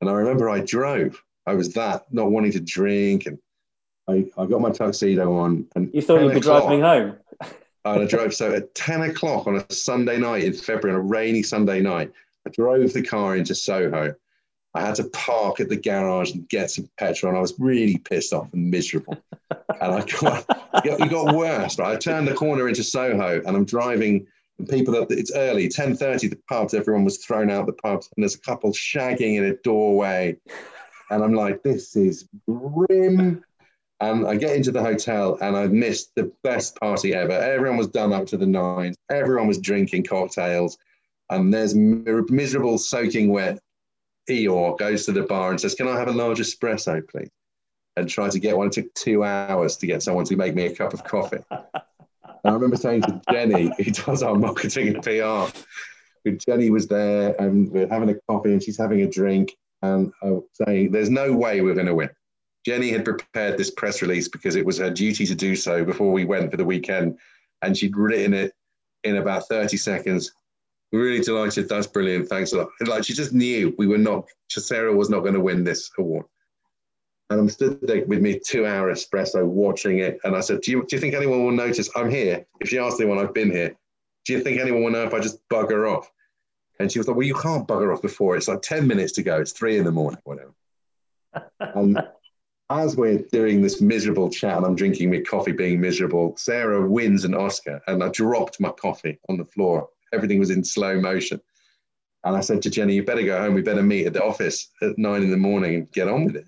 And 0.00 0.08
I 0.08 0.12
remember 0.12 0.48
I 0.48 0.60
drove. 0.60 1.20
I 1.46 1.54
was 1.54 1.72
that, 1.72 2.04
not 2.12 2.30
wanting 2.30 2.52
to 2.52 2.60
drink. 2.60 3.26
And 3.26 3.38
I, 4.08 4.26
I 4.36 4.46
got 4.46 4.60
my 4.60 4.70
tuxedo 4.70 5.36
on. 5.36 5.66
And 5.74 5.90
you 5.92 6.02
thought 6.02 6.22
you'd 6.22 6.34
be 6.34 6.40
driving 6.40 6.80
home? 6.80 7.16
and 7.40 8.02
I 8.02 8.06
drove. 8.06 8.34
So 8.34 8.52
at 8.54 8.74
10 8.74 9.02
o'clock 9.02 9.46
on 9.46 9.56
a 9.56 9.72
Sunday 9.72 10.18
night 10.18 10.44
in 10.44 10.52
February, 10.52 10.98
on 10.98 11.04
a 11.04 11.08
rainy 11.08 11.42
Sunday 11.42 11.80
night, 11.80 12.12
I 12.46 12.50
drove 12.50 12.92
the 12.92 13.02
car 13.02 13.36
into 13.36 13.54
Soho 13.54 14.14
I 14.74 14.82
had 14.82 14.94
to 14.96 15.04
park 15.04 15.60
at 15.60 15.68
the 15.68 15.76
garage 15.76 16.32
and 16.32 16.48
get 16.48 16.70
some 16.70 16.88
petrol, 16.98 17.30
and 17.30 17.38
I 17.38 17.40
was 17.40 17.54
really 17.58 17.98
pissed 17.98 18.32
off 18.32 18.52
and 18.52 18.70
miserable. 18.70 19.16
and 19.50 19.60
I 19.80 20.04
got, 20.20 20.44
it 20.84 21.10
got 21.10 21.34
worse. 21.34 21.78
Right, 21.78 21.94
I 21.94 21.96
turned 21.96 22.28
the 22.28 22.34
corner 22.34 22.68
into 22.68 22.84
Soho, 22.84 23.42
and 23.44 23.56
I'm 23.56 23.64
driving. 23.64 24.26
And 24.58 24.68
people 24.68 24.92
that 24.94 25.10
it's 25.10 25.32
early, 25.34 25.68
10:30, 25.68 26.30
the 26.30 26.38
pubs, 26.48 26.74
everyone 26.74 27.04
was 27.04 27.18
thrown 27.18 27.50
out 27.50 27.66
the 27.66 27.72
pubs, 27.72 28.08
and 28.16 28.22
there's 28.22 28.34
a 28.34 28.40
couple 28.40 28.72
shagging 28.72 29.36
in 29.36 29.46
a 29.46 29.54
doorway, 29.56 30.36
and 31.10 31.24
I'm 31.24 31.34
like, 31.34 31.62
this 31.62 31.96
is 31.96 32.28
grim. 32.46 33.42
And 34.00 34.26
I 34.26 34.36
get 34.36 34.54
into 34.54 34.70
the 34.70 34.82
hotel, 34.82 35.38
and 35.40 35.56
I've 35.56 35.72
missed 35.72 36.14
the 36.14 36.30
best 36.44 36.76
party 36.76 37.14
ever. 37.14 37.32
Everyone 37.32 37.78
was 37.78 37.88
done 37.88 38.12
up 38.12 38.26
to 38.28 38.36
the 38.36 38.46
nines. 38.46 38.96
Everyone 39.10 39.48
was 39.48 39.58
drinking 39.58 40.04
cocktails, 40.04 40.78
and 41.30 41.52
there's 41.52 41.74
miserable, 41.74 42.78
soaking 42.78 43.30
wet 43.30 43.58
Eeyore 44.28 44.78
goes 44.78 45.06
to 45.06 45.12
the 45.12 45.22
bar 45.22 45.50
and 45.50 45.60
says, 45.60 45.74
Can 45.74 45.88
I 45.88 45.98
have 45.98 46.08
a 46.08 46.12
large 46.12 46.38
espresso, 46.38 47.06
please? 47.08 47.30
And 47.96 48.08
tries 48.08 48.34
to 48.34 48.38
get 48.38 48.56
one. 48.56 48.68
It 48.68 48.74
took 48.74 48.92
two 48.94 49.24
hours 49.24 49.76
to 49.78 49.86
get 49.86 50.02
someone 50.02 50.24
to 50.26 50.36
make 50.36 50.54
me 50.54 50.66
a 50.66 50.74
cup 50.74 50.92
of 50.92 51.02
coffee. 51.04 51.38
and 51.50 51.64
I 52.44 52.52
remember 52.52 52.76
saying 52.76 53.02
to 53.02 53.20
Jenny, 53.32 53.72
who 53.78 53.90
does 53.90 54.22
our 54.22 54.34
marketing 54.34 54.94
and 54.94 55.02
PR, 55.02 55.58
Jenny 56.46 56.70
was 56.70 56.86
there 56.86 57.34
and 57.40 57.70
we're 57.70 57.88
having 57.88 58.10
a 58.10 58.14
coffee 58.28 58.52
and 58.52 58.62
she's 58.62 58.76
having 58.76 59.00
a 59.00 59.10
drink 59.10 59.56
and 59.82 60.12
uh, 60.22 60.36
saying, 60.52 60.92
There's 60.92 61.10
no 61.10 61.32
way 61.32 61.60
we're 61.60 61.74
going 61.74 61.86
to 61.86 61.94
win. 61.94 62.10
Jenny 62.64 62.90
had 62.90 63.04
prepared 63.04 63.56
this 63.56 63.70
press 63.70 64.02
release 64.02 64.28
because 64.28 64.56
it 64.56 64.66
was 64.66 64.78
her 64.78 64.90
duty 64.90 65.26
to 65.26 65.34
do 65.34 65.56
so 65.56 65.84
before 65.84 66.12
we 66.12 66.24
went 66.24 66.50
for 66.50 66.56
the 66.56 66.64
weekend. 66.64 67.18
And 67.62 67.76
she'd 67.76 67.96
written 67.96 68.34
it 68.34 68.52
in 69.04 69.16
about 69.16 69.48
30 69.48 69.76
seconds 69.76 70.32
really 70.92 71.20
delighted. 71.20 71.68
That's 71.68 71.86
brilliant. 71.86 72.28
Thanks 72.28 72.52
a 72.52 72.58
lot. 72.58 72.68
Like 72.86 73.04
she 73.04 73.12
just 73.12 73.32
knew 73.32 73.74
we 73.78 73.86
were 73.86 73.98
not, 73.98 74.28
Sara 74.48 74.94
was 74.94 75.10
not 75.10 75.20
going 75.20 75.34
to 75.34 75.40
win 75.40 75.64
this 75.64 75.90
award. 75.98 76.26
And 77.30 77.40
I'm 77.40 77.48
stood 77.50 77.78
there 77.82 78.06
with 78.06 78.22
me 78.22 78.40
two 78.42 78.66
hour 78.66 78.90
espresso 78.90 79.44
watching 79.44 79.98
it. 79.98 80.18
And 80.24 80.34
I 80.34 80.40
said, 80.40 80.62
do 80.62 80.70
you, 80.70 80.86
do 80.86 80.96
you 80.96 81.00
think 81.00 81.14
anyone 81.14 81.44
will 81.44 81.52
notice 81.52 81.90
I'm 81.94 82.10
here? 82.10 82.46
If 82.60 82.70
she 82.70 82.78
asked 82.78 83.00
anyone, 83.00 83.18
I've 83.18 83.34
been 83.34 83.50
here. 83.50 83.76
Do 84.24 84.32
you 84.32 84.40
think 84.40 84.58
anyone 84.58 84.82
will 84.82 84.90
know 84.90 85.04
if 85.04 85.12
I 85.12 85.20
just 85.20 85.46
bugger 85.48 85.90
off? 85.90 86.10
And 86.80 86.90
she 86.90 86.98
was 86.98 87.08
like, 87.08 87.16
well, 87.16 87.26
you 87.26 87.34
can't 87.34 87.68
bugger 87.68 87.92
off 87.92 88.00
before. 88.00 88.36
It's 88.36 88.48
like 88.48 88.62
10 88.62 88.86
minutes 88.86 89.12
to 89.12 89.22
go. 89.22 89.40
It's 89.40 89.52
three 89.52 89.78
in 89.78 89.84
the 89.84 89.92
morning, 89.92 90.20
whatever. 90.24 90.54
and 91.60 91.98
um, 91.98 92.04
as 92.70 92.96
we're 92.96 93.18
doing 93.32 93.62
this 93.62 93.80
miserable 93.80 94.30
chat 94.30 94.56
and 94.56 94.66
I'm 94.66 94.76
drinking 94.76 95.10
my 95.10 95.20
coffee 95.20 95.52
being 95.52 95.80
miserable, 95.80 96.36
Sara 96.36 96.86
wins 96.86 97.24
an 97.24 97.34
Oscar 97.34 97.80
and 97.86 98.02
I 98.02 98.08
dropped 98.08 98.60
my 98.60 98.70
coffee 98.70 99.18
on 99.28 99.38
the 99.38 99.44
floor 99.44 99.88
everything 100.12 100.38
was 100.38 100.50
in 100.50 100.64
slow 100.64 101.00
motion. 101.00 101.40
And 102.24 102.36
I 102.36 102.40
said 102.40 102.62
to 102.62 102.70
Jenny, 102.70 102.94
you 102.94 103.04
better 103.04 103.22
go 103.22 103.38
home. 103.38 103.54
We 103.54 103.62
better 103.62 103.82
meet 103.82 104.06
at 104.06 104.12
the 104.12 104.24
office 104.24 104.70
at 104.82 104.98
nine 104.98 105.22
in 105.22 105.30
the 105.30 105.36
morning 105.36 105.74
and 105.74 105.92
get 105.92 106.08
on 106.08 106.24
with 106.24 106.36
it. 106.36 106.46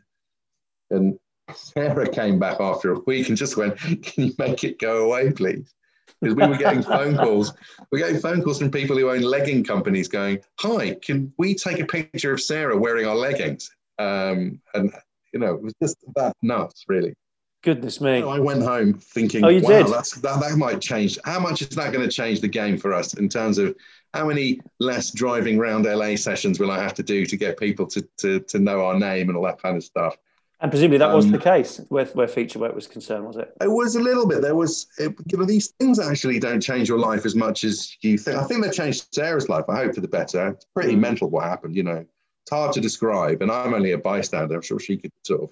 And 0.91 1.19
Sara 1.55 2.09
came 2.09 2.39
back 2.39 2.61
after 2.61 2.93
a 2.93 3.01
week 3.01 3.29
and 3.29 3.37
just 3.37 3.57
went, 3.57 3.77
Can 3.79 4.25
you 4.27 4.33
make 4.39 4.65
it 4.65 4.79
go 4.79 5.05
away, 5.05 5.33
please? 5.33 5.73
Because 6.21 6.37
we 6.37 6.47
were 6.47 6.57
getting 6.57 6.83
phone 6.83 7.17
calls. 7.17 7.53
We 7.93 8.03
are 8.03 8.07
getting 8.07 8.21
phone 8.21 8.43
calls 8.43 8.59
from 8.59 8.71
people 8.71 8.99
who 8.99 9.11
own 9.11 9.23
legging 9.23 9.65
companies 9.65 10.09
going, 10.09 10.41
Hi, 10.59 10.95
can 10.95 11.33
we 11.39 11.55
take 11.55 11.79
a 11.79 11.87
picture 11.87 12.33
of 12.33 12.41
Sara 12.41 12.77
wearing 12.77 13.07
our 13.07 13.17
leggings? 13.17 13.71
Um, 13.99 14.61
and, 14.75 14.93
you 15.33 15.41
know, 15.41 15.55
it 15.55 15.63
was 15.63 15.75
just 15.83 15.97
that 16.17 16.35
nuts, 16.43 16.85
really. 16.89 17.15
Goodness 17.63 18.01
me! 18.01 18.23
I 18.23 18.39
went 18.39 18.63
home 18.63 18.95
thinking, 18.95 19.45
oh, 19.45 19.49
you 19.49 19.61
wow, 19.61 19.69
did? 19.69 19.89
That's, 19.89 20.13
that, 20.13 20.41
that 20.41 20.57
might 20.57 20.81
change. 20.81 21.19
How 21.27 21.39
much 21.39 21.61
is 21.61 21.69
that 21.71 21.93
going 21.93 22.09
to 22.09 22.11
change 22.11 22.41
the 22.41 22.49
game 22.49 22.79
for 22.79 22.95
us 22.95 23.15
in 23.15 23.29
terms 23.29 23.59
of 23.59 23.77
how 24.15 24.27
many 24.27 24.61
less 24.79 25.11
driving 25.11 25.59
around 25.59 25.85
LA 25.85 26.17
sessions 26.17 26.59
will 26.59 26.71
I 26.71 26.81
have 26.83 26.95
to 26.95 27.03
do 27.03 27.27
to 27.27 27.37
get 27.37 27.59
people 27.59 27.87
to, 27.89 28.09
to, 28.19 28.41
to 28.41 28.59
know 28.59 28.85
our 28.85 28.99
name 28.99 29.29
and 29.29 29.37
all 29.37 29.45
that 29.45 29.61
kind 29.61 29.77
of 29.77 29.85
stuff? 29.85 30.17
And 30.63 30.71
presumably 30.71 30.99
that 30.99 31.11
um, 31.11 31.17
was 31.17 31.31
the 31.31 31.39
case 31.39 31.81
where, 31.89 32.05
where 32.07 32.29
feature 32.29 32.59
work 32.59 32.75
was 32.75 32.87
concerned, 32.87 33.27
was 33.27 33.37
it? 33.37 33.51
It 33.61 33.71
was 33.71 33.97
a 33.97 34.01
little 34.01 34.27
bit. 34.27 34.43
There 34.43 34.55
was, 34.55 34.87
it, 34.99 35.15
you 35.31 35.39
know, 35.39 35.45
these 35.45 35.69
things 35.79 35.99
actually 35.99 36.39
don't 36.39 36.61
change 36.61 36.89
your 36.89 36.99
life 36.99 37.25
as 37.25 37.35
much 37.35 37.65
as 37.65 37.97
you 38.03 38.19
think. 38.19 38.37
I 38.37 38.45
think 38.45 38.63
they 38.63 38.71
changed 38.71 39.15
Sara's 39.15 39.49
life. 39.49 39.65
I 39.69 39.77
hope 39.77 39.95
for 39.95 40.03
the 40.03 40.09
better. 40.09 40.49
It's 40.49 40.67
pretty 40.75 40.97
mm. 40.97 41.01
mental 41.01 41.31
what 41.31 41.45
happened. 41.45 41.77
You 41.77 41.85
know, 41.85 42.05
it's 42.43 42.51
hard 42.51 42.73
to 42.73 42.81
describe, 42.81 43.43
and 43.43 43.51
I'm 43.51 43.75
only 43.75 43.93
a 43.93 43.99
bystander. 43.99 44.57
I'm 44.57 44.63
sure 44.63 44.81
she 44.81 44.97
could 44.97 45.13
sort 45.25 45.43
of 45.43 45.51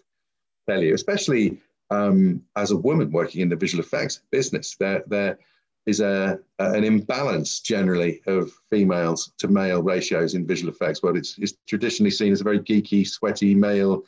tell 0.69 0.83
you, 0.83 0.95
especially 0.95 1.59
um, 1.91 2.43
as 2.57 2.71
a 2.71 2.77
woman 2.77 3.11
working 3.11 3.41
in 3.41 3.49
the 3.49 3.57
visual 3.57 3.83
effects 3.83 4.21
business. 4.31 4.77
There, 4.77 5.03
there 5.07 5.39
is 5.87 6.01
a, 6.01 6.39
an 6.59 6.85
imbalance 6.85 7.61
generally 7.61 8.21
of 8.27 8.53
females 8.71 9.33
to 9.39 9.49
male 9.49 9.83
ratios 9.83 10.35
in 10.35 10.47
visual 10.47 10.73
effects. 10.73 11.01
But 11.01 11.17
it's, 11.17 11.39
it's 11.39 11.55
traditionally 11.67 12.11
seen 12.11 12.33
as 12.33 12.43
a 12.43 12.45
very 12.45 12.61
geeky, 12.61 13.07
sweaty 13.07 13.55
male. 13.55 14.05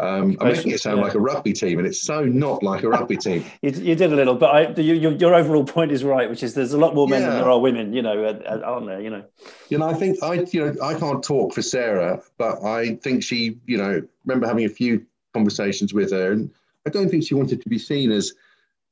Um, 0.00 0.34
I'm 0.40 0.48
making 0.48 0.72
it 0.72 0.80
sound 0.80 0.96
yeah. 0.96 1.04
like 1.04 1.14
a 1.14 1.20
rugby 1.20 1.52
team, 1.52 1.78
and 1.78 1.86
it's 1.86 2.00
so 2.00 2.24
not 2.24 2.62
like 2.62 2.84
a 2.84 2.88
rugby 2.88 3.18
team. 3.18 3.44
you, 3.62 3.70
you, 3.70 3.94
did 3.94 4.10
a 4.10 4.16
little, 4.16 4.34
but 4.34 4.46
I, 4.46 4.80
you, 4.80 4.94
your, 4.94 5.12
your, 5.12 5.34
overall 5.34 5.62
point 5.62 5.92
is 5.92 6.02
right, 6.02 6.30
which 6.30 6.42
is 6.42 6.54
there's 6.54 6.72
a 6.72 6.78
lot 6.78 6.94
more 6.94 7.06
men 7.06 7.20
yeah. 7.20 7.28
than 7.28 7.38
there 7.40 7.50
are 7.50 7.60
women. 7.60 7.92
You 7.92 8.00
know, 8.00 8.40
aren't 8.64 8.86
there? 8.86 9.00
You 9.00 9.10
know. 9.10 9.24
You 9.68 9.76
know, 9.78 9.86
I 9.86 9.92
think 9.92 10.22
I, 10.22 10.46
you 10.52 10.64
know, 10.64 10.74
I 10.82 10.94
can't 10.94 11.22
talk 11.22 11.52
for 11.52 11.60
Sara, 11.60 12.22
but 12.38 12.64
I 12.64 12.94
think 12.96 13.22
she, 13.22 13.58
you 13.66 13.76
know, 13.76 14.00
remember 14.24 14.46
having 14.46 14.64
a 14.64 14.70
few 14.70 15.04
conversations 15.34 15.92
with 15.92 16.12
her, 16.12 16.32
and 16.32 16.50
I 16.86 16.90
don't 16.90 17.10
think 17.10 17.24
she 17.24 17.34
wanted 17.34 17.60
to 17.60 17.68
be 17.68 17.78
seen 17.78 18.10
as 18.10 18.32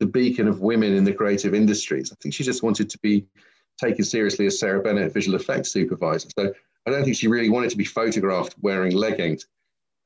the 0.01 0.07
beacon 0.07 0.47
of 0.47 0.61
women 0.61 0.95
in 0.95 1.05
the 1.05 1.15
creative 1.15 1.55
industries. 1.55 2.13
I 2.13 2.17
think 2.21 2.35
she 2.35 2.45
just 2.45 2.63
wanted 2.63 2.91
to 2.91 2.99
be 2.99 3.25
taken 3.83 4.05
seriously 4.05 4.45
as 4.45 4.61
Sara 4.61 4.83
Bennett, 4.83 5.15
visual 5.15 5.37
effects 5.37 5.73
supervisor. 5.73 6.29
So 6.39 6.53
I 6.87 6.91
don't 6.91 7.03
think 7.03 7.17
she 7.17 7.29
really 7.29 7.49
wanted 7.49 7.71
to 7.71 7.79
be 7.79 7.85
photographed 7.85 8.57
wearing 8.61 8.95
leggings 8.95 9.47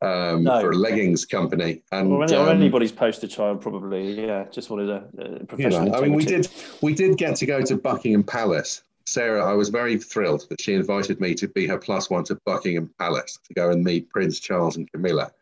um, 0.02 0.44
no. 0.44 0.60
for 0.60 0.70
a 0.70 0.76
leggings 0.76 1.24
company. 1.24 1.82
And 1.92 2.12
or, 2.12 2.24
um, 2.34 2.48
anybody's 2.48 2.92
poster 2.92 3.28
child, 3.28 3.60
probably. 3.60 4.26
Yeah, 4.26 4.44
just 4.50 4.70
wanted 4.70 4.90
a, 4.90 5.04
a 5.18 5.44
professional. 5.44 5.84
You 5.84 5.90
know, 5.90 5.98
I 5.98 6.00
mean, 6.02 6.14
we 6.14 6.24
did 6.24 6.48
we 6.80 6.94
did 6.94 7.16
get 7.16 7.36
to 7.36 7.46
go 7.46 7.62
to 7.62 7.76
Buckingham 7.76 8.24
Palace. 8.24 8.82
Sara, 9.04 9.44
I 9.44 9.54
was 9.54 9.68
very 9.68 9.98
thrilled 9.98 10.48
that 10.48 10.60
she 10.60 10.74
invited 10.74 11.20
me 11.20 11.34
to 11.34 11.48
be 11.48 11.66
her 11.66 11.78
plus 11.78 12.08
one 12.08 12.24
to 12.24 12.38
Buckingham 12.46 12.90
Palace 12.98 13.38
to 13.48 13.54
go 13.54 13.70
and 13.70 13.82
meet 13.82 14.08
Prince 14.10 14.38
Charles 14.38 14.76
and 14.76 14.90
Camilla 14.92 15.32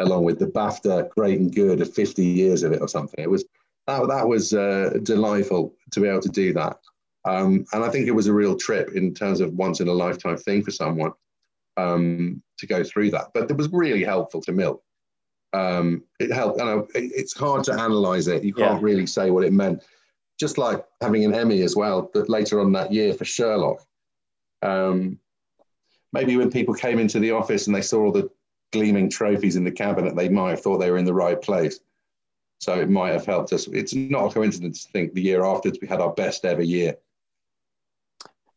along 0.00 0.24
with 0.24 0.38
the 0.38 0.46
BAFTA 0.46 1.08
Great 1.10 1.40
and 1.40 1.54
Good 1.54 1.80
of 1.80 1.92
50 1.94 2.24
years 2.24 2.62
of 2.62 2.72
it 2.72 2.82
or 2.82 2.88
something. 2.88 3.22
It 3.22 3.30
was 3.30 3.44
that, 3.86 4.06
that 4.08 4.28
was 4.28 4.52
uh, 4.52 4.98
delightful 5.02 5.74
to 5.92 6.00
be 6.00 6.08
able 6.08 6.20
to 6.20 6.28
do 6.28 6.52
that. 6.54 6.78
Um, 7.24 7.64
and 7.72 7.84
I 7.84 7.88
think 7.88 8.06
it 8.06 8.12
was 8.12 8.26
a 8.26 8.32
real 8.32 8.56
trip 8.56 8.90
in 8.94 9.14
terms 9.14 9.40
of 9.40 9.54
once 9.54 9.80
in 9.80 9.88
a 9.88 9.92
lifetime 9.92 10.36
thing 10.36 10.62
for 10.62 10.70
someone 10.70 11.12
um, 11.76 12.42
to 12.58 12.66
go 12.66 12.82
through 12.82 13.10
that. 13.10 13.28
But 13.34 13.50
it 13.50 13.56
was 13.56 13.68
really 13.72 14.04
helpful 14.04 14.40
to 14.42 14.52
Milk. 14.52 14.82
Um, 15.52 16.04
it 16.20 16.32
helped. 16.32 16.60
And 16.60 16.86
it's 16.94 17.36
hard 17.36 17.64
to 17.64 17.72
analyze 17.72 18.28
it. 18.28 18.44
You 18.44 18.54
can't 18.54 18.80
yeah. 18.80 18.84
really 18.84 19.06
say 19.06 19.30
what 19.30 19.44
it 19.44 19.52
meant. 19.52 19.82
Just 20.38 20.58
like 20.58 20.84
having 21.00 21.24
an 21.24 21.34
Emmy 21.34 21.62
as 21.62 21.76
well, 21.76 22.10
but 22.12 22.28
later 22.28 22.60
on 22.60 22.72
that 22.72 22.92
year 22.92 23.14
for 23.14 23.24
Sherlock. 23.24 23.82
Um, 24.62 25.18
maybe 26.12 26.36
when 26.36 26.50
people 26.50 26.74
came 26.74 26.98
into 26.98 27.20
the 27.20 27.30
office 27.30 27.66
and 27.66 27.74
they 27.74 27.82
saw 27.82 28.04
all 28.04 28.12
the 28.12 28.30
gleaming 28.72 29.08
trophies 29.08 29.56
in 29.56 29.64
the 29.64 29.70
cabinet, 29.70 30.14
they 30.14 30.28
might 30.28 30.50
have 30.50 30.60
thought 30.60 30.78
they 30.78 30.90
were 30.90 30.98
in 30.98 31.04
the 31.04 31.14
right 31.14 31.40
place. 31.40 31.80
So 32.58 32.80
it 32.80 32.90
might 32.90 33.12
have 33.12 33.26
helped 33.26 33.52
us. 33.52 33.66
It's 33.68 33.94
not 33.94 34.30
a 34.30 34.34
coincidence 34.34 34.84
to 34.84 34.92
think 34.92 35.12
the 35.12 35.22
year 35.22 35.44
afterwards 35.44 35.78
we 35.80 35.88
had 35.88 36.00
our 36.00 36.12
best 36.12 36.44
ever 36.44 36.62
year. 36.62 36.96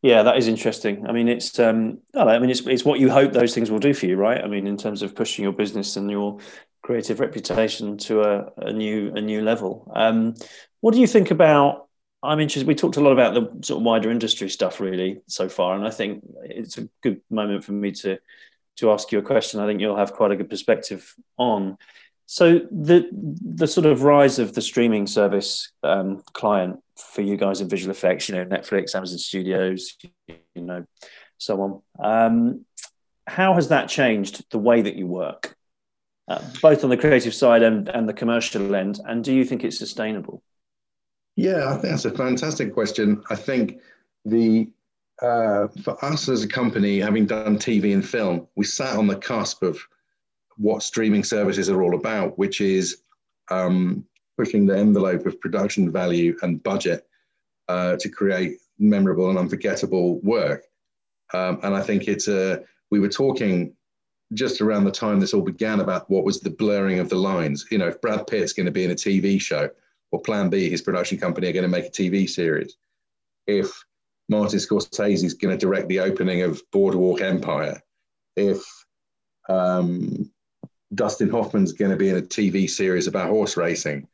Yeah, 0.02 0.22
that 0.22 0.38
is 0.38 0.48
interesting. 0.48 1.06
I 1.06 1.12
mean, 1.12 1.28
it's 1.28 1.58
um, 1.58 1.98
I 2.14 2.38
mean, 2.38 2.48
it's 2.48 2.60
it's 2.66 2.84
what 2.84 3.00
you 3.00 3.10
hope 3.10 3.32
those 3.32 3.54
things 3.54 3.70
will 3.70 3.78
do 3.78 3.92
for 3.92 4.06
you, 4.06 4.16
right? 4.16 4.42
I 4.42 4.46
mean, 4.46 4.66
in 4.66 4.78
terms 4.78 5.02
of 5.02 5.14
pushing 5.14 5.42
your 5.42 5.52
business 5.52 5.96
and 5.96 6.10
your 6.10 6.38
creative 6.82 7.20
reputation 7.20 7.98
to 7.98 8.22
a, 8.22 8.52
a 8.56 8.72
new 8.72 9.12
a 9.14 9.20
new 9.20 9.42
level. 9.42 9.90
Um, 9.94 10.34
what 10.80 10.94
do 10.94 11.00
you 11.00 11.06
think 11.06 11.30
about? 11.30 11.88
I'm 12.22 12.40
interested. 12.40 12.66
We 12.66 12.74
talked 12.74 12.96
a 12.96 13.00
lot 13.02 13.12
about 13.12 13.34
the 13.34 13.66
sort 13.66 13.80
of 13.80 13.84
wider 13.84 14.10
industry 14.10 14.48
stuff, 14.48 14.80
really, 14.80 15.20
so 15.26 15.48
far, 15.48 15.74
and 15.74 15.86
I 15.86 15.90
think 15.90 16.24
it's 16.44 16.78
a 16.78 16.88
good 17.02 17.20
moment 17.30 17.64
for 17.64 17.72
me 17.72 17.92
to 17.92 18.18
to 18.76 18.92
ask 18.92 19.12
you 19.12 19.18
a 19.18 19.22
question. 19.22 19.60
I 19.60 19.66
think 19.66 19.80
you'll 19.80 19.96
have 19.96 20.14
quite 20.14 20.30
a 20.30 20.36
good 20.36 20.48
perspective 20.48 21.14
on. 21.36 21.76
So 22.24 22.60
the 22.70 23.08
the 23.12 23.66
sort 23.66 23.86
of 23.86 24.02
rise 24.02 24.38
of 24.38 24.54
the 24.54 24.62
streaming 24.62 25.06
service 25.06 25.72
um, 25.82 26.22
client 26.32 26.80
for 27.00 27.22
you 27.22 27.36
guys 27.36 27.60
in 27.60 27.68
visual 27.68 27.90
effects, 27.90 28.28
you 28.28 28.34
know, 28.34 28.44
Netflix, 28.44 28.94
Amazon 28.94 29.18
Studios, 29.18 29.96
you 30.28 30.62
know, 30.62 30.84
so 31.38 31.60
on. 31.62 31.82
Um, 32.02 32.64
how 33.26 33.54
has 33.54 33.68
that 33.68 33.88
changed 33.88 34.44
the 34.50 34.58
way 34.58 34.82
that 34.82 34.96
you 34.96 35.06
work, 35.06 35.56
uh, 36.28 36.42
both 36.60 36.84
on 36.84 36.90
the 36.90 36.96
creative 36.96 37.34
side 37.34 37.62
and, 37.62 37.88
and 37.88 38.08
the 38.08 38.12
commercial 38.12 38.74
end? 38.74 39.00
And 39.04 39.22
do 39.22 39.32
you 39.32 39.44
think 39.44 39.64
it's 39.64 39.78
sustainable? 39.78 40.42
Yeah, 41.36 41.68
I 41.68 41.72
think 41.72 41.84
that's 41.84 42.04
a 42.04 42.10
fantastic 42.10 42.74
question. 42.74 43.22
I 43.30 43.36
think 43.36 43.78
the 44.24 44.70
uh, 45.22 45.68
for 45.82 46.02
us 46.04 46.28
as 46.28 46.42
a 46.42 46.48
company, 46.48 46.98
having 46.98 47.26
done 47.26 47.58
TV 47.58 47.92
and 47.92 48.06
film, 48.06 48.46
we 48.56 48.64
sat 48.64 48.96
on 48.96 49.06
the 49.06 49.16
cusp 49.16 49.62
of 49.62 49.78
what 50.56 50.82
streaming 50.82 51.24
services 51.24 51.68
are 51.68 51.82
all 51.82 51.94
about, 51.94 52.38
which 52.38 52.60
is 52.60 53.02
um, 53.50 54.04
pushing 54.40 54.64
the 54.64 54.78
envelope 54.78 55.26
of 55.26 55.38
production 55.38 55.92
value 55.92 56.34
and 56.40 56.62
budget 56.62 57.06
uh, 57.68 57.94
to 57.96 58.08
create 58.08 58.56
memorable 58.78 59.28
and 59.28 59.38
unforgettable 59.38 60.18
work. 60.20 60.64
Um, 61.34 61.60
and 61.62 61.74
I 61.74 61.82
think 61.82 62.08
it's 62.08 62.26
a, 62.26 62.62
we 62.90 63.00
were 63.00 63.10
talking 63.10 63.74
just 64.32 64.62
around 64.62 64.84
the 64.84 64.90
time 64.90 65.20
this 65.20 65.34
all 65.34 65.42
began 65.42 65.80
about 65.80 66.08
what 66.08 66.24
was 66.24 66.40
the 66.40 66.56
blurring 66.62 67.00
of 67.00 67.10
the 67.10 67.16
lines. 67.16 67.66
You 67.70 67.76
know, 67.76 67.88
if 67.88 68.00
Brad 68.00 68.26
Pitt's 68.26 68.54
going 68.54 68.64
to 68.64 68.72
be 68.72 68.84
in 68.84 68.92
a 68.92 68.94
TV 68.94 69.38
show, 69.38 69.68
or 70.10 70.22
Plan 70.22 70.48
B, 70.48 70.70
his 70.70 70.80
production 70.80 71.18
company, 71.18 71.48
are 71.48 71.52
going 71.52 71.62
to 71.62 71.68
make 71.68 71.86
a 71.86 71.90
TV 71.90 72.28
series. 72.28 72.76
If 73.46 73.84
Martin 74.30 74.58
Scorsese 74.58 75.22
is 75.22 75.34
going 75.34 75.56
to 75.56 75.66
direct 75.66 75.88
the 75.88 76.00
opening 76.00 76.42
of 76.42 76.62
Boardwalk 76.72 77.20
Empire, 77.20 77.82
if 78.36 78.62
um, 79.50 80.30
Dustin 80.94 81.28
Hoffman's 81.28 81.72
going 81.72 81.90
to 81.90 81.96
be 81.96 82.08
in 82.08 82.16
a 82.16 82.22
TV 82.22 82.68
series 82.68 83.06
about 83.06 83.28
horse 83.28 83.56
racing, 83.56 84.08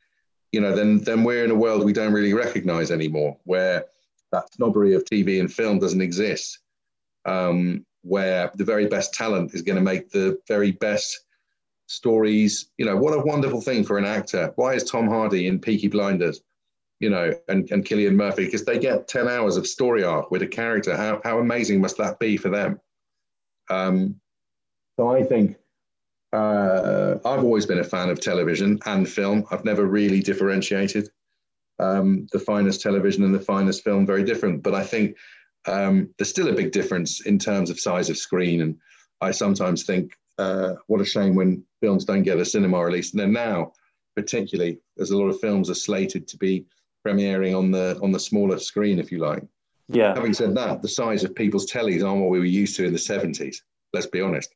you 0.53 0.61
know, 0.61 0.75
then 0.75 0.99
then 0.99 1.25
we're 1.25 1.45
in 1.45 1.51
a 1.51 1.55
world 1.55 1.85
we 1.85 1.93
don't 1.93 2.13
really 2.13 2.35
recognize 2.35 2.91
anymore, 2.91 3.37
where 3.45 3.85
that 4.33 4.53
snobbery 4.55 4.95
of 4.95 5.05
TV 5.05 5.41
and 5.41 5.53
film 5.53 5.79
doesn't 5.79 6.01
exist, 6.01 6.59
um, 7.25 7.85
where 8.03 8.51
the 8.55 8.65
very 8.65 8.87
best 8.87 9.15
talent 9.15 9.55
is 9.55 9.63
going 9.63 9.77
to 9.77 9.83
make 9.83 10.11
the 10.11 10.39
very 10.49 10.73
best 10.73 11.25
stories. 11.87 12.71
You 12.79 12.87
know, 12.87 12.97
what 12.97 13.15
a 13.15 13.25
wonderful 13.25 13.61
thing 13.61 13.85
for 13.85 13.99
an 13.99 14.05
actor. 14.05 14.53
Why 14.57 14.75
is 14.75 14.85
Tom 14.85 15.09
Hardy 15.09 15.47
in 15.47 15.59
Peaky 15.59 15.89
Blinders? 15.89 16.43
You 17.01 17.11
know, 17.11 17.35
and, 17.49 17.71
and 17.71 17.85
Cillian 17.85 18.15
Murphy, 18.15 18.47
because 18.47 18.65
they 18.65 18.79
get 18.79 19.07
10 19.07 19.29
hours 19.29 19.59
of 19.59 19.67
story 19.67 20.03
arc 20.03 20.31
with 20.31 20.41
a 20.41 20.47
character. 20.47 20.97
How, 20.97 21.21
how 21.25 21.39
amazing 21.39 21.81
must 21.81 21.99
that 21.99 22.19
be 22.19 22.39
for 22.39 22.49
them? 22.49 22.81
Um, 23.69 24.19
so 24.97 25.09
I 25.09 25.23
think 25.23 25.59
uh, 26.37 27.19
I've 27.25 27.45
always 27.45 27.67
been 27.67 27.79
a 27.79 27.85
fan 27.85 28.11
of 28.11 28.21
television 28.21 28.79
and 28.87 29.09
film. 29.09 29.47
I've 29.51 29.65
never 29.65 29.87
really 29.87 30.21
differentiated 30.21 31.09
um, 31.79 32.27
the 32.33 32.39
finest 32.39 32.83
television 32.83 33.25
and 33.25 33.35
the 33.35 33.41
finest 33.41 33.83
film, 33.85 34.07
very 34.07 34.23
different. 34.23 34.63
But 34.63 34.75
I 34.75 34.85
think 34.85 35.17
um, 35.67 36.11
there's 36.17 36.31
still 36.31 36.49
a 36.49 36.53
big 36.53 36.73
difference 36.73 37.27
in 37.27 37.39
terms 37.39 37.71
of 37.71 37.81
size 37.81 38.11
of 38.11 38.19
screen. 38.19 38.61
And 38.63 38.77
I 39.21 39.31
sometimes 39.31 39.85
think, 39.85 40.13
uh, 40.39 40.75
what 40.87 41.01
a 41.01 41.05
shame 41.05 41.35
when 41.35 41.65
films 41.81 42.05
don't 42.05 42.23
get 42.23 42.39
a 42.39 42.45
cinema 42.45 42.85
release. 42.85 43.13
And 43.13 43.21
then 43.21 43.33
now, 43.33 43.73
particularly, 44.15 44.79
there's 44.97 45.11
a 45.11 45.17
lot 45.17 45.29
of 45.29 45.41
films 45.41 45.71
are 45.71 45.75
slated 45.75 46.29
to 46.29 46.37
be 46.37 46.67
premiering 47.07 47.57
on 47.57 47.71
the 47.71 47.99
on 48.03 48.13
the 48.13 48.21
smaller 48.21 48.59
screen, 48.59 48.99
if 48.99 49.11
you 49.11 49.19
like. 49.19 49.43
Yeah. 49.89 50.15
Having 50.15 50.35
said 50.35 50.55
that, 50.57 50.83
the 50.83 50.89
size 50.89 51.25
of 51.25 51.35
people's 51.35 51.71
tellies 51.71 52.05
aren't 52.05 52.21
what 52.21 52.31
we 52.31 52.39
were 52.39 52.45
used 52.45 52.77
to 52.77 52.85
in 52.85 52.93
the 52.93 52.99
70s. 52.99 53.57
Let's 53.93 54.07
be 54.07 54.21
honest. 54.21 54.56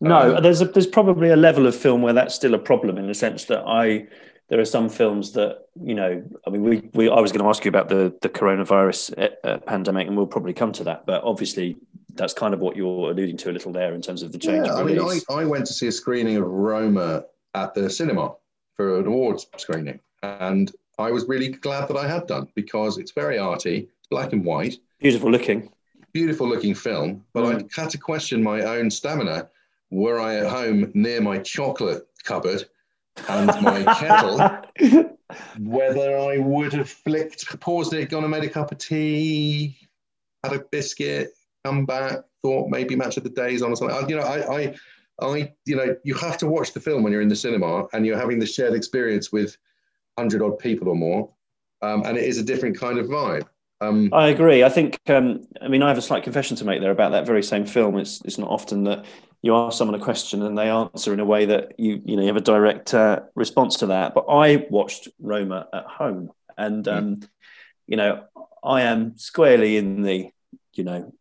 No, 0.00 0.36
um, 0.36 0.42
there's 0.42 0.60
a, 0.60 0.66
there's 0.66 0.86
probably 0.86 1.30
a 1.30 1.36
level 1.36 1.66
of 1.66 1.74
film 1.74 2.02
where 2.02 2.12
that's 2.12 2.34
still 2.34 2.54
a 2.54 2.58
problem 2.58 2.98
in 2.98 3.06
the 3.06 3.14
sense 3.14 3.44
that 3.44 3.62
I 3.66 4.06
there 4.48 4.60
are 4.60 4.64
some 4.64 4.88
films 4.88 5.32
that 5.32 5.66
you 5.82 5.94
know 5.94 6.22
I 6.46 6.50
mean 6.50 6.62
we, 6.62 6.90
we 6.92 7.08
I 7.08 7.20
was 7.20 7.32
going 7.32 7.42
to 7.42 7.48
ask 7.48 7.64
you 7.64 7.68
about 7.68 7.88
the 7.88 8.14
the 8.20 8.28
coronavirus 8.28 9.30
uh, 9.44 9.58
pandemic 9.58 10.06
and 10.06 10.16
we'll 10.16 10.26
probably 10.26 10.52
come 10.52 10.72
to 10.72 10.84
that 10.84 11.06
but 11.06 11.22
obviously 11.24 11.76
that's 12.14 12.34
kind 12.34 12.54
of 12.54 12.60
what 12.60 12.76
you're 12.76 13.10
alluding 13.10 13.36
to 13.38 13.50
a 13.50 13.52
little 13.52 13.72
there 13.72 13.92
in 13.92 14.00
terms 14.00 14.22
of 14.22 14.30
the 14.30 14.38
change. 14.38 14.66
Yeah, 14.66 14.74
I 14.74 14.82
mean 14.82 15.00
I, 15.00 15.20
I 15.30 15.44
went 15.44 15.66
to 15.66 15.72
see 15.72 15.86
a 15.86 15.92
screening 15.92 16.36
of 16.36 16.44
Roma 16.44 17.24
at 17.54 17.74
the 17.74 17.88
cinema 17.88 18.34
for 18.76 19.00
an 19.00 19.06
awards 19.06 19.46
screening 19.56 20.00
and 20.22 20.70
I 20.98 21.10
was 21.10 21.26
really 21.26 21.48
glad 21.48 21.88
that 21.88 21.96
I 21.96 22.06
had 22.06 22.26
done 22.26 22.48
because 22.54 22.98
it's 22.98 23.10
very 23.12 23.38
arty, 23.38 23.88
black 24.10 24.32
and 24.32 24.44
white, 24.44 24.76
beautiful 25.00 25.30
looking, 25.30 25.70
beautiful 26.12 26.48
looking 26.48 26.74
film. 26.74 27.24
But 27.32 27.44
mm. 27.44 27.68
I 27.76 27.80
had 27.80 27.90
to 27.90 27.98
question 27.98 28.42
my 28.42 28.62
own 28.62 28.90
stamina 28.90 29.48
were 29.94 30.20
I 30.20 30.36
at 30.36 30.50
home 30.50 30.90
near 30.94 31.20
my 31.20 31.38
chocolate 31.38 32.06
cupboard 32.24 32.64
and 33.28 33.46
my 33.62 33.84
kettle, 33.98 35.08
whether 35.60 36.18
I 36.18 36.38
would 36.38 36.72
have 36.72 36.90
flicked, 36.90 37.48
paused 37.60 37.92
it, 37.94 38.10
gone 38.10 38.24
and 38.24 38.30
made 38.30 38.42
a 38.42 38.48
cup 38.48 38.72
of 38.72 38.78
tea, 38.78 39.78
had 40.42 40.52
a 40.52 40.58
biscuit, 40.58 41.32
come 41.64 41.86
back, 41.86 42.24
thought 42.42 42.68
maybe 42.70 42.96
match 42.96 43.16
of 43.16 43.22
the 43.22 43.30
days 43.30 43.62
on 43.62 43.70
or 43.70 43.76
something. 43.76 44.10
You 44.10 44.16
know, 44.16 44.22
I, 44.22 44.56
I, 44.56 44.74
I, 45.22 45.52
you 45.64 45.76
know, 45.76 45.96
you 46.02 46.14
have 46.14 46.38
to 46.38 46.48
watch 46.48 46.72
the 46.72 46.80
film 46.80 47.04
when 47.04 47.12
you're 47.12 47.22
in 47.22 47.28
the 47.28 47.36
cinema 47.36 47.86
and 47.92 48.04
you're 48.04 48.18
having 48.18 48.40
the 48.40 48.46
shared 48.46 48.74
experience 48.74 49.30
with 49.30 49.56
hundred 50.18 50.42
odd 50.42 50.58
people 50.58 50.88
or 50.88 50.96
more, 50.96 51.30
um, 51.82 52.02
and 52.04 52.18
it 52.18 52.24
is 52.24 52.38
a 52.38 52.42
different 52.42 52.78
kind 52.78 52.98
of 52.98 53.06
vibe. 53.06 53.46
Um, 53.80 54.10
I 54.12 54.28
agree. 54.28 54.64
I 54.64 54.68
think. 54.68 54.98
Um, 55.06 55.46
I 55.60 55.68
mean, 55.68 55.82
I 55.82 55.88
have 55.88 55.98
a 55.98 56.02
slight 56.02 56.24
confession 56.24 56.56
to 56.56 56.64
make 56.64 56.80
there 56.80 56.90
about 56.90 57.12
that 57.12 57.26
very 57.26 57.42
same 57.42 57.66
film. 57.66 57.96
It's 57.98 58.20
it's 58.22 58.38
not 58.38 58.48
often 58.48 58.84
that 58.84 59.04
you 59.44 59.54
ask 59.54 59.76
someone 59.76 60.00
a 60.00 60.02
question 60.02 60.40
and 60.40 60.56
they 60.56 60.70
answer 60.70 61.12
in 61.12 61.20
a 61.20 61.24
way 61.24 61.44
that 61.44 61.78
you 61.78 62.00
you 62.02 62.16
know 62.16 62.22
you 62.22 62.28
have 62.28 62.38
a 62.38 62.40
direct 62.40 62.94
uh, 62.94 63.20
response 63.34 63.76
to 63.76 63.86
that. 63.86 64.14
But 64.14 64.24
I 64.30 64.66
watched 64.70 65.08
Roma 65.20 65.68
at 65.70 65.84
home, 65.84 66.30
and 66.56 66.86
hmm. 66.86 66.92
um, 66.92 67.20
you 67.86 67.98
know 67.98 68.24
I 68.64 68.82
am 68.82 69.18
squarely 69.18 69.76
in 69.76 70.00
the 70.02 70.30
you 70.72 70.84
know 70.84 71.12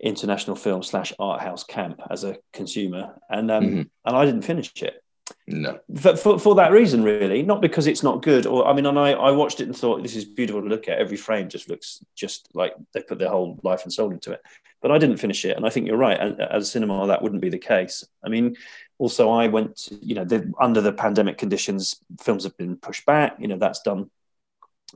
international 0.00 0.56
film 0.56 0.82
slash 0.82 1.12
art 1.20 1.40
house 1.40 1.62
camp 1.62 2.00
as 2.10 2.24
a 2.24 2.38
consumer, 2.52 3.14
and 3.30 3.48
um, 3.48 3.64
mm-hmm. 3.64 3.82
and 4.04 4.16
I 4.16 4.24
didn't 4.24 4.42
finish 4.42 4.72
it. 4.82 5.00
No. 5.46 5.78
For, 5.94 6.16
for, 6.16 6.38
for, 6.38 6.54
that 6.56 6.72
reason, 6.72 7.02
really, 7.02 7.42
not 7.42 7.60
because 7.60 7.86
it's 7.86 8.02
not 8.02 8.22
good. 8.22 8.46
Or 8.46 8.66
I 8.66 8.72
mean, 8.72 8.86
and 8.86 8.98
I, 8.98 9.12
I 9.12 9.30
watched 9.30 9.60
it 9.60 9.64
and 9.64 9.76
thought 9.76 10.02
this 10.02 10.16
is 10.16 10.24
beautiful 10.24 10.62
to 10.62 10.68
look 10.68 10.88
at. 10.88 10.98
Every 10.98 11.16
frame 11.18 11.48
just 11.48 11.68
looks 11.68 12.02
just 12.16 12.48
like 12.54 12.74
they 12.92 13.02
put 13.02 13.18
their 13.18 13.28
whole 13.28 13.58
life 13.62 13.84
and 13.84 13.92
soul 13.92 14.10
into 14.10 14.32
it. 14.32 14.40
But 14.80 14.92
I 14.92 14.98
didn't 14.98 15.16
finish 15.16 15.44
it, 15.44 15.56
and 15.56 15.66
I 15.66 15.70
think 15.70 15.86
you're 15.86 15.96
right. 15.96 16.18
As, 16.18 16.62
a 16.62 16.66
cinema, 16.66 17.06
that 17.08 17.20
wouldn't 17.20 17.42
be 17.42 17.48
the 17.48 17.58
case. 17.58 18.04
I 18.24 18.28
mean, 18.28 18.56
also 18.98 19.30
I 19.30 19.48
went, 19.48 19.76
to, 19.76 19.96
you 19.96 20.14
know, 20.14 20.24
the, 20.24 20.52
under 20.60 20.80
the 20.80 20.92
pandemic 20.92 21.36
conditions, 21.36 21.96
films 22.20 22.44
have 22.44 22.56
been 22.56 22.76
pushed 22.76 23.04
back. 23.04 23.36
You 23.40 23.48
know, 23.48 23.58
that's 23.58 23.82
done 23.82 24.10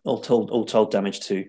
all 0.04 0.20
told 0.20 0.50
all 0.50 0.64
told 0.64 0.90
damage 0.90 1.20
to 1.20 1.48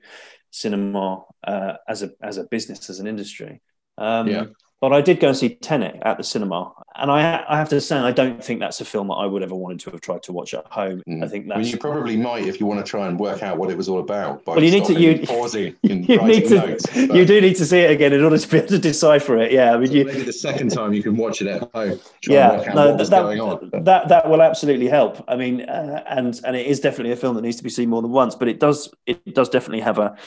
cinema 0.51 1.23
uh, 1.43 1.73
as 1.88 2.03
a 2.03 2.11
as 2.21 2.38
a 2.38 2.43
business 2.43 2.89
as 2.89 2.99
an 2.99 3.07
industry. 3.07 3.61
Um, 3.97 4.27
yeah. 4.27 4.45
But 4.84 4.91
I 4.91 4.99
did 4.99 5.21
go 5.21 5.29
and 5.29 5.38
see 5.38 5.55
Tenet 5.55 5.99
at 6.01 6.17
the 6.17 6.25
cinema, 6.25 6.73
and 6.97 7.09
I, 7.09 7.45
I 7.47 7.55
have 7.55 7.69
to 7.69 7.79
say 7.79 7.95
I 7.95 8.11
don't 8.11 8.43
think 8.43 8.59
that's 8.59 8.81
a 8.81 8.86
film 8.86 9.07
that 9.07 9.13
I 9.13 9.25
would 9.25 9.41
ever 9.41 9.55
wanted 9.55 9.79
to 9.79 9.91
have 9.91 10.01
tried 10.01 10.23
to 10.23 10.34
watch 10.34 10.53
at 10.53 10.65
home. 10.65 11.01
Mm. 11.07 11.23
I 11.23 11.29
think 11.29 11.47
that's. 11.47 11.71
you 11.71 11.77
probably 11.77 12.17
might 12.17 12.43
if 12.43 12.59
you 12.59 12.65
want 12.65 12.86
to 12.86 12.89
try 12.89 13.07
and 13.07 13.17
work 13.17 13.43
out 13.43 13.57
what 13.57 13.71
it 13.71 13.77
was 13.77 13.88
all 13.88 14.01
about. 14.01 14.45
well, 14.45 14.61
you 14.61 14.71
need 14.71 14.84
to 14.84 14.99
you 14.99 15.25
pausing 15.25 15.73
you 15.84 15.95
need 15.95 16.49
to 16.49 16.55
notes, 16.55 16.93
you 16.97 17.23
do 17.23 17.39
need 17.39 17.55
to 17.55 17.65
see 17.65 17.79
it 17.79 17.91
again 17.91 18.11
in 18.11 18.21
order 18.25 18.38
to 18.38 18.45
be 18.45 18.57
able 18.57 18.67
to 18.67 18.77
decipher 18.77 19.38
it. 19.38 19.53
Yeah, 19.53 19.73
I 19.73 19.77
mean, 19.77 19.88
so 19.88 19.93
you, 19.93 20.03
maybe 20.03 20.23
the 20.23 20.34
second 20.34 20.71
time 20.71 20.91
you 20.91 21.01
can 21.01 21.15
watch 21.15 21.41
it 21.41 21.47
at 21.47 21.61
home. 21.73 21.97
yeah, 22.27 22.73
no, 22.75 22.97
that, 22.97 23.09
that, 23.09 23.86
that, 23.86 24.07
that 24.09 24.29
will 24.29 24.41
absolutely 24.41 24.89
help. 24.89 25.23
I 25.29 25.38
mean, 25.38 25.61
uh, 25.61 26.03
and 26.09 26.38
and 26.43 26.57
it 26.57 26.67
is 26.67 26.81
definitely 26.81 27.13
a 27.13 27.15
film 27.15 27.36
that 27.36 27.41
needs 27.43 27.55
to 27.55 27.63
be 27.63 27.69
seen 27.69 27.89
more 27.89 28.01
than 28.01 28.11
once, 28.11 28.36
but 28.36 28.49
it 28.49 28.59
does 28.59 28.93
it 29.05 29.34
does 29.34 29.47
definitely 29.47 29.79
have 29.79 29.97
a 29.97 30.17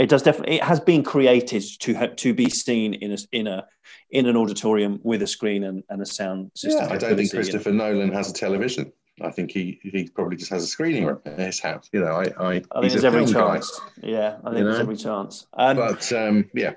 it 0.00 0.08
does 0.08 0.22
definitely 0.22 0.56
it 0.56 0.64
has 0.64 0.80
been 0.80 1.04
created 1.04 1.62
to 1.78 2.08
to 2.16 2.34
be 2.34 2.48
seen 2.48 2.94
in 2.94 3.12
a 3.12 3.18
in 3.32 3.46
a 3.46 3.66
in 4.10 4.26
an 4.26 4.36
auditorium 4.36 5.00
with 5.02 5.22
a 5.22 5.26
screen 5.26 5.64
and, 5.64 5.82
and 5.88 6.02
a 6.02 6.06
sound 6.06 6.50
system. 6.54 6.86
Yeah, 6.88 6.94
I 6.94 6.96
don't 6.96 7.16
think 7.16 7.30
Christopher 7.30 7.72
Nolan 7.72 8.12
has 8.12 8.30
a 8.30 8.34
television. 8.34 8.92
I 9.22 9.30
think 9.30 9.50
he 9.50 9.78
he 9.82 10.08
probably 10.08 10.36
just 10.36 10.50
has 10.50 10.64
a 10.64 10.66
screening 10.66 11.04
room 11.04 11.20
in 11.26 11.36
his 11.36 11.60
house. 11.60 11.88
You 11.92 12.00
know, 12.00 12.12
I 12.12 12.24
I, 12.38 12.62
I 12.72 12.80
think 12.80 12.92
there's 12.92 13.04
every 13.04 13.26
chance. 13.26 13.78
Guy, 13.78 14.08
yeah, 14.08 14.36
I 14.44 14.52
think 14.52 14.64
there's 14.64 14.76
know? 14.76 14.82
every 14.82 14.96
chance. 14.96 15.46
Um, 15.52 15.76
but 15.76 16.12
um, 16.12 16.50
yeah. 16.54 16.72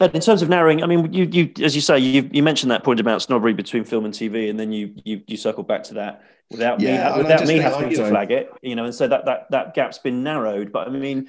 And 0.00 0.14
in 0.14 0.22
terms 0.22 0.40
of 0.40 0.48
narrowing, 0.48 0.82
I 0.82 0.86
mean, 0.86 1.12
you, 1.12 1.28
you, 1.30 1.52
as 1.62 1.74
you 1.74 1.82
say, 1.82 1.98
you, 1.98 2.28
you 2.32 2.42
mentioned 2.42 2.70
that 2.70 2.82
point 2.82 2.98
about 2.98 3.20
snobbery 3.20 3.52
between 3.52 3.84
film 3.84 4.06
and 4.06 4.14
TV, 4.14 4.48
and 4.48 4.58
then 4.58 4.72
you, 4.72 4.94
you, 5.04 5.20
you 5.26 5.36
circled 5.36 5.68
back 5.68 5.84
to 5.84 5.94
that 5.94 6.24
without 6.50 6.80
yeah, 6.80 7.12
me, 7.12 7.22
without 7.22 7.46
me 7.46 7.58
having 7.58 7.90
to 7.90 7.96
know, 7.98 8.08
flag 8.08 8.30
it, 8.30 8.50
you 8.62 8.74
know, 8.74 8.86
and 8.86 8.94
so 8.94 9.06
that, 9.06 9.26
that, 9.26 9.50
that 9.50 9.74
gap's 9.74 9.98
been 9.98 10.22
narrowed. 10.22 10.72
But 10.72 10.88
I 10.88 10.90
mean, 10.90 11.28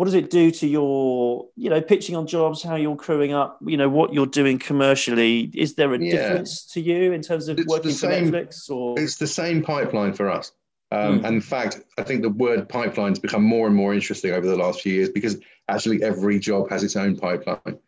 what 0.00 0.06
does 0.06 0.14
it 0.14 0.30
do 0.30 0.50
to 0.50 0.66
your 0.66 1.46
you 1.56 1.68
know 1.68 1.82
pitching 1.82 2.16
on 2.16 2.26
jobs 2.26 2.62
how 2.62 2.74
you're 2.74 2.96
crewing 2.96 3.34
up 3.34 3.58
you 3.60 3.76
know 3.76 3.90
what 3.90 4.14
you're 4.14 4.24
doing 4.24 4.58
commercially? 4.58 5.50
Is 5.52 5.74
there 5.74 5.92
a 5.92 5.98
yeah. 5.98 6.12
difference 6.12 6.64
to 6.72 6.80
you 6.80 7.12
in 7.12 7.20
terms 7.20 7.48
of 7.48 7.58
it's 7.58 7.68
working 7.68 7.90
for 7.90 8.06
netflix 8.06 8.70
or? 8.70 8.98
It's 8.98 9.16
the 9.16 9.26
same 9.26 9.62
pipeline 9.62 10.14
for 10.14 10.30
us. 10.30 10.52
Um, 10.90 11.20
mm. 11.20 11.26
and 11.26 11.34
in 11.34 11.40
fact 11.42 11.82
i 11.98 12.02
think 12.02 12.22
the 12.22 12.30
word 12.30 12.66
pipeline 12.66 13.10
has 13.10 13.18
become 13.18 13.42
more 13.42 13.66
and 13.66 13.76
more 13.76 13.92
interesting 13.92 14.32
over 14.32 14.46
the 14.46 14.56
last 14.56 14.80
few 14.80 14.94
years 14.94 15.10
because 15.10 15.36
actually 15.68 16.02
every 16.02 16.38
job 16.38 16.70
has 16.70 16.82
its 16.82 16.96
own 16.96 17.14
pipeline. 17.14 17.78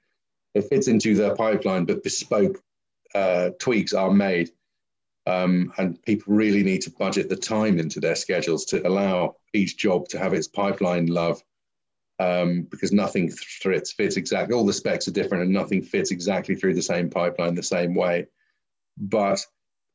It 0.54 0.68
fits 0.68 0.88
into 0.88 1.14
the 1.14 1.34
pipeline 1.34 1.86
but 1.86 2.02
bespoke 2.02 2.62
uh, 3.14 3.50
tweaks 3.58 3.94
are 3.94 4.10
made 4.10 4.50
um, 5.26 5.72
and 5.78 6.02
people 6.02 6.34
really 6.34 6.62
need 6.62 6.82
to 6.82 6.90
budget 6.90 7.30
the 7.30 7.36
time 7.36 7.78
into 7.78 8.00
their 8.00 8.16
schedules 8.16 8.66
to 8.66 8.86
allow 8.86 9.36
each 9.54 9.78
job 9.78 10.08
to 10.08 10.18
have 10.18 10.34
its 10.34 10.46
pipeline 10.46 11.06
love 11.06 11.42
um, 12.18 12.62
because 12.70 12.92
nothing 12.92 13.30
fits, 13.30 13.92
fits 13.92 14.16
exactly. 14.16 14.54
All 14.54 14.66
the 14.66 14.72
specs 14.72 15.08
are 15.08 15.12
different 15.12 15.44
and 15.44 15.52
nothing 15.52 15.82
fits 15.82 16.10
exactly 16.10 16.54
through 16.54 16.74
the 16.74 16.82
same 16.82 17.10
pipeline 17.10 17.54
the 17.54 17.62
same 17.62 17.94
way. 17.94 18.26
But 18.96 19.44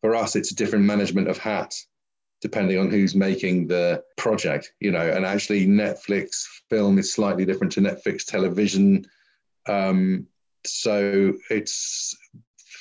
for 0.01 0.15
us, 0.15 0.35
it's 0.35 0.51
a 0.51 0.55
different 0.55 0.85
management 0.85 1.27
of 1.27 1.37
hats 1.37 1.87
depending 2.41 2.77
on 2.77 2.91
who's 2.91 3.15
making 3.15 3.67
the 3.67 4.03
project, 4.15 4.71
you 4.79 4.91
know. 4.91 5.09
And 5.09 5.25
actually, 5.25 5.65
Netflix 5.65 6.45
film 6.69 6.99
is 6.99 7.13
slightly 7.13 7.45
different 7.45 7.73
to 7.73 7.81
Netflix 7.81 8.25
television. 8.25 9.05
Um, 9.67 10.27
so 10.65 11.33
it's 11.49 12.15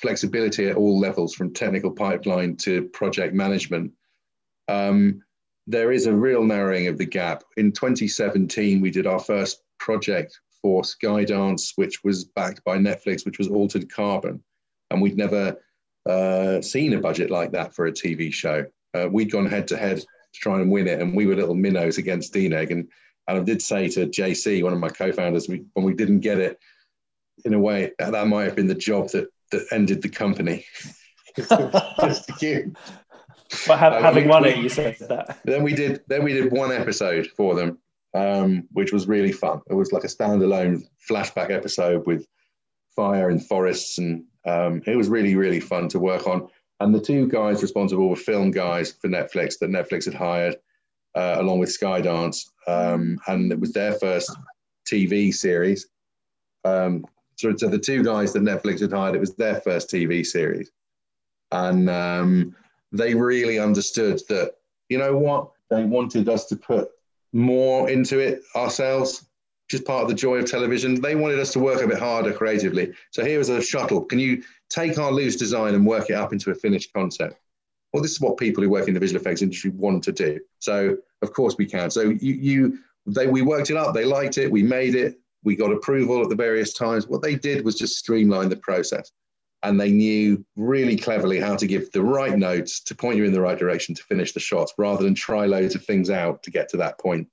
flexibility 0.03 0.68
at 0.68 0.76
all 0.76 0.99
levels, 0.99 1.34
from 1.34 1.55
technical 1.55 1.91
pipeline 1.91 2.57
to 2.57 2.89
project 2.89 3.34
management. 3.34 3.93
Um, 4.68 5.22
there 5.67 5.93
is 5.93 6.07
a 6.07 6.14
real 6.14 6.45
narrowing 6.45 6.87
of 6.87 6.99
the 6.99 7.07
gap. 7.07 7.43
In 7.57 7.73
2017, 7.73 8.81
we 8.81 8.91
did 8.91 9.07
our 9.07 9.19
first 9.19 9.62
project 9.79 10.39
for 10.62 10.83
Skydance, 10.83 11.73
which 11.77 12.05
was 12.05 12.25
backed 12.25 12.62
by 12.64 12.77
Netflix, 12.79 13.25
which 13.25 13.39
was 13.39 13.49
Altered 13.49 13.91
Carbon. 13.93 14.43
And 14.91 15.03
we'd 15.03 15.17
never 15.17 15.57
uh, 16.09 16.61
seen 16.61 16.93
a 16.95 17.01
budget 17.01 17.31
like 17.31 17.51
that 17.53 17.75
for 17.75 17.87
a 17.87 17.93
TV 17.93 18.33
show. 18.33 18.64
Uh, 18.95 19.09
we'd 19.11 19.33
gone 19.33 19.47
head 19.47 19.67
to 19.69 19.77
head 19.77 19.99
to 19.99 20.07
try 20.41 20.61
and 20.61 20.71
win 20.71 20.87
it, 20.87 21.01
and 21.01 21.14
we 21.14 21.27
were 21.27 21.35
little 21.35 21.55
minnows 21.55 21.99
against 21.99 22.33
DNEG. 22.33 22.71
And, 22.71 22.89
and 23.29 23.39
I 23.39 23.41
did 23.41 23.61
say 23.61 23.89
to 23.89 24.07
JC, 24.07 24.62
one 24.62 24.73
of 24.73 24.79
my 24.79 24.89
co 24.89 25.12
founders, 25.12 25.49
when 25.49 25.69
we 25.75 25.95
didn't 25.95 26.21
get 26.21 26.39
it, 26.39 26.59
in 27.45 27.55
a 27.55 27.59
way, 27.59 27.93
that 27.99 28.29
might 28.29 28.45
have 28.45 28.57
been 28.57 28.69
the 28.69 28.75
job 28.75 29.11
that, 29.11 29.29
that 29.51 29.67
ended 29.73 30.01
the 30.01 30.09
company. 30.09 30.64
but 33.66 33.78
ha- 33.78 33.88
uh, 33.88 34.03
having 34.03 34.28
it, 34.28 34.59
you 34.59 34.68
said 34.68 34.97
that. 35.09 35.38
Then 35.44 35.62
we 35.62 35.74
did. 35.74 36.03
Then 36.09 36.24
we 36.24 36.32
did 36.32 36.53
one 36.53 36.72
episode 36.72 37.28
for 37.28 37.55
them, 37.55 37.78
um, 38.14 38.68
which 38.72 38.92
was 38.92 39.07
really 39.07 39.32
fun. 39.32 39.61
It 39.68 39.74
was 39.74 39.92
like 39.92 40.05
a 40.05 40.09
standalone 40.09 40.82
flashback 41.09 41.51
episode 41.51 42.07
with 42.07 42.26
fire 42.94 43.30
and 43.30 43.44
forests, 43.44 43.99
and 43.99 44.24
um, 44.47 44.82
it 44.86 44.97
was 44.97 45.09
really 45.09 45.34
really 45.34 45.61
fun 45.61 45.88
to 45.88 45.99
work 45.99 46.26
on. 46.26 46.49
And 46.80 46.94
the 46.94 47.01
two 47.01 47.26
guys 47.28 47.62
responsible 47.62 48.09
were 48.09 48.16
film 48.16 48.51
guys 48.51 48.92
for 48.92 49.09
Netflix 49.09 49.59
that 49.61 49.70
Netflix 49.70 50.05
had 50.05 50.14
hired, 50.14 50.57
uh, 51.14 51.36
along 51.38 51.59
with 51.59 51.70
Skydance, 51.70 52.49
um, 52.66 53.18
and 53.28 53.51
it 53.51 53.59
was 53.59 53.72
their 53.72 53.94
first 53.94 54.30
TV 54.90 55.32
series. 55.32 55.86
Um, 56.64 57.05
so, 57.36 57.55
so 57.57 57.68
the 57.68 57.78
two 57.78 58.03
guys 58.03 58.32
that 58.32 58.42
Netflix 58.42 58.80
had 58.80 58.92
hired, 58.92 59.14
it 59.14 59.20
was 59.20 59.34
their 59.36 59.61
first 59.61 59.90
TV 59.90 60.24
series, 60.24 60.70
and 61.53 61.88
um, 61.88 62.55
they 62.93 63.14
really 63.14 63.59
understood 63.59 64.20
that, 64.28 64.55
you 64.89 64.99
know 64.99 65.16
what, 65.16 65.51
they 65.70 65.84
wanted 65.84 66.28
us 66.28 66.47
to 66.47 66.57
put 66.57 66.91
more 67.32 67.91
into 67.91 68.18
it 68.18 68.43
ourselves, 68.55 69.26
just 69.68 69.84
part 69.84 70.03
of 70.03 70.09
the 70.09 70.14
joy 70.14 70.37
of 70.37 70.51
television. 70.51 71.01
They 71.01 71.16
wanted 71.16 71.39
us 71.39 71.53
to 71.53 71.59
work 71.59 71.82
a 71.82 71.89
bit 71.89 71.99
harder 71.99 72.32
creatively. 72.32 72.95
So 73.11 73.24
here 73.24 73.41
is 73.41 73.49
a 73.49 73.61
shuttle. 73.61 74.03
Can 74.03 74.18
you 74.18 74.43
take 74.70 74.99
our 74.99 75.11
loose 75.11 75.37
design 75.37 75.74
and 75.74 75.87
work 75.87 76.11
it 76.11 76.14
up 76.14 76.32
into 76.32 76.51
a 76.51 76.55
finished 76.55 76.93
concept? 76.93 77.37
Well, 77.93 78.03
this 78.03 78.12
is 78.12 78.20
what 78.20 78.37
people 78.37 78.62
who 78.62 78.70
work 78.70 78.89
in 78.89 78.95
the 78.95 79.01
visual 79.01 79.20
effects 79.20 79.43
industry 79.43 79.70
want 79.70 80.05
to 80.05 80.12
do. 80.12 80.41
So 80.61 80.97
of 81.22 81.32
course 81.32 81.57
we 81.59 81.66
can. 81.66 81.91
So 81.91 82.03
you, 82.03 82.34
you 82.34 82.78
they, 83.07 83.26
we 83.26 83.43
worked 83.43 83.70
it 83.70 83.76
up. 83.76 83.95
They 83.95 84.05
liked 84.05 84.39
it. 84.39 84.51
We 84.51 84.62
made 84.62 84.95
it. 84.95 85.18
We 85.45 85.57
got 85.57 85.72
approval 85.72 86.22
at 86.22 86.28
the 86.28 86.34
various 86.34 86.72
times. 86.72 87.07
What 87.07 87.22
they 87.22 87.37
did 87.37 87.64
was 87.64 87.76
just 87.76 87.97
streamline 87.97 88.49
the 88.49 88.57
process 88.57 89.12
and 89.62 89.80
they 89.80 89.90
knew 89.90 90.44
really 90.57 90.96
cleverly 90.96 91.40
how 91.40 91.57
to 91.57 91.66
give 91.66 91.90
the 91.92 92.02
right 92.02 92.36
notes 92.36 92.80
to 92.80 92.94
point 92.94 93.16
you 93.16 93.24
in 93.24 93.32
the 93.32 93.40
right 93.40 93.59
direction 93.59 93.94
to 93.94 94.02
finish 94.04 94.32
the 94.32 94.40
shots 94.40 94.74
rather 94.78 95.02
than 95.02 95.14
try 95.14 95.46
loads 95.46 95.74
of 95.74 95.84
things 95.84 96.11
out 96.11 96.42
to 96.42 96.50
get 96.50 96.68
to 96.68 96.76
that 96.76 96.98
point. 96.98 97.26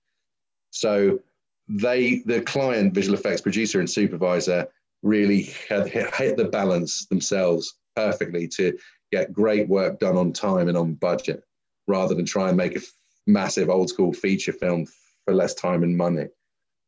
So 0.72 1.20
they, 1.68 2.24
the 2.26 2.42
client, 2.42 2.94
visual 2.94 3.18
effects 3.18 3.42
producer 3.42 3.80
and 3.80 3.90
supervisor, 3.90 4.68
really 5.02 5.50
had 5.70 5.88
hit 5.88 6.38
the 6.38 6.46
balance 6.46 7.06
themselves 7.08 7.76
perfectly 7.96 8.48
to 8.48 8.78
get 9.12 9.34
great 9.34 9.68
work 9.68 10.00
done 10.00 10.18
on 10.18 10.34
time 10.34 10.70
and 10.70 10.78
on 10.78 10.94
budget 10.96 11.44
rather 11.88 12.16
than 12.16 12.26
try 12.26 12.48
and 12.48 12.58
make 12.58 12.76
a 12.76 12.82
massive 13.28 13.70
old 13.70 13.90
school 13.90 14.14
feature 14.14 14.54
film 14.54 14.88
for 15.26 15.34
less 15.34 15.54
time 15.54 15.84
and 15.84 15.96
money. 15.96 16.28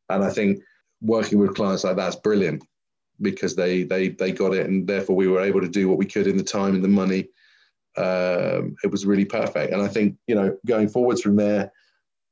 And 0.08 0.24
I 0.24 0.30
think 0.30 0.60
working 1.00 1.38
with 1.38 1.54
clients 1.54 1.84
like 1.84 1.96
that's 1.96 2.16
brilliant 2.16 2.64
because 3.20 3.54
they 3.54 3.82
they 3.82 4.08
they 4.08 4.32
got 4.32 4.54
it, 4.54 4.66
and 4.66 4.86
therefore 4.86 5.16
we 5.16 5.28
were 5.28 5.40
able 5.40 5.60
to 5.60 5.68
do 5.68 5.88
what 5.88 5.98
we 5.98 6.06
could 6.06 6.26
in 6.26 6.36
the 6.36 6.42
time 6.42 6.74
and 6.74 6.84
the 6.84 6.88
money. 6.88 7.28
Um, 7.96 8.76
it 8.84 8.90
was 8.90 9.06
really 9.06 9.24
perfect, 9.24 9.72
and 9.72 9.82
I 9.82 9.88
think 9.88 10.16
you 10.26 10.34
know 10.34 10.56
going 10.66 10.88
forwards 10.88 11.22
from 11.22 11.36
there, 11.36 11.72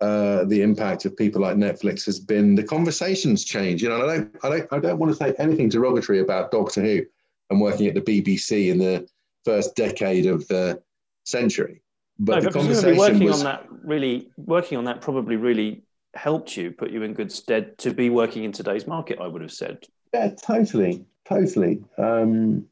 uh, 0.00 0.44
the 0.44 0.60
impact 0.62 1.04
of 1.04 1.16
people 1.16 1.40
like 1.40 1.56
Netflix 1.56 2.04
has 2.04 2.20
been 2.20 2.54
the 2.54 2.62
conversations 2.62 3.44
change. 3.44 3.82
You 3.82 3.88
know, 3.88 4.08
I 4.08 4.16
don't 4.16 4.36
I 4.42 4.48
don't 4.50 4.72
I 4.72 4.78
don't 4.78 4.98
want 4.98 5.12
to 5.12 5.16
say 5.16 5.34
anything 5.38 5.68
derogatory 5.68 6.20
about 6.20 6.50
Doctor 6.50 6.82
Who 6.82 7.02
and 7.50 7.60
working 7.60 7.86
at 7.86 7.94
the 7.94 8.00
BBC 8.00 8.70
in 8.70 8.78
the 8.78 9.06
first 9.44 9.76
decade 9.76 10.26
of 10.26 10.46
the 10.48 10.82
century. 11.24 11.82
But 12.18 12.36
no, 12.36 12.40
the 12.42 12.50
conversation 12.50 12.96
working 12.96 13.24
was, 13.24 13.38
on 13.38 13.44
that 13.44 13.66
really 13.70 14.30
working 14.36 14.78
on 14.78 14.84
that 14.84 15.00
probably 15.00 15.36
really 15.36 15.82
helped 16.14 16.56
you, 16.56 16.70
put 16.70 16.90
you 16.90 17.02
in 17.02 17.12
good 17.12 17.32
stead 17.32 17.76
to 17.78 17.92
be 17.92 18.10
working 18.10 18.44
in 18.44 18.52
today's 18.52 18.86
market. 18.86 19.18
I 19.20 19.26
would 19.26 19.42
have 19.42 19.52
said 19.52 19.84
yeah, 20.14 20.30
totally, 20.30 21.04
totally. 21.24 21.82
Um, 21.98 22.66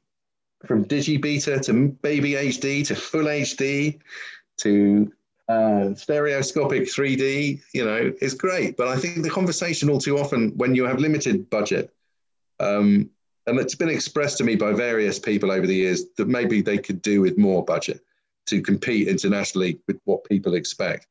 from 0.64 0.84
digibeta 0.84 1.60
to 1.62 1.88
baby 2.02 2.32
HD 2.32 2.86
to 2.86 2.94
full 2.94 3.24
HD 3.24 3.98
to 4.58 5.12
uh, 5.48 5.92
stereoscopic 5.94 6.84
3D, 6.84 7.60
you 7.74 7.84
know, 7.84 8.12
it's 8.20 8.34
great. 8.34 8.76
But 8.76 8.88
I 8.88 8.96
think 8.96 9.22
the 9.22 9.30
conversation 9.30 9.90
all 9.90 9.98
too 9.98 10.18
often 10.18 10.56
when 10.56 10.76
you 10.76 10.84
have 10.84 11.00
limited 11.00 11.50
budget, 11.50 11.92
um, 12.60 13.10
and 13.48 13.58
it's 13.58 13.74
been 13.74 13.88
expressed 13.88 14.38
to 14.38 14.44
me 14.44 14.54
by 14.54 14.72
various 14.72 15.18
people 15.18 15.50
over 15.50 15.66
the 15.66 15.74
years 15.74 16.04
that 16.16 16.28
maybe 16.28 16.62
they 16.62 16.78
could 16.78 17.02
do 17.02 17.20
with 17.20 17.38
more 17.38 17.64
budget 17.64 18.02
to 18.46 18.62
compete 18.62 19.08
internationally 19.08 19.80
with 19.88 19.98
what 20.04 20.22
people 20.24 20.54
expect. 20.54 21.08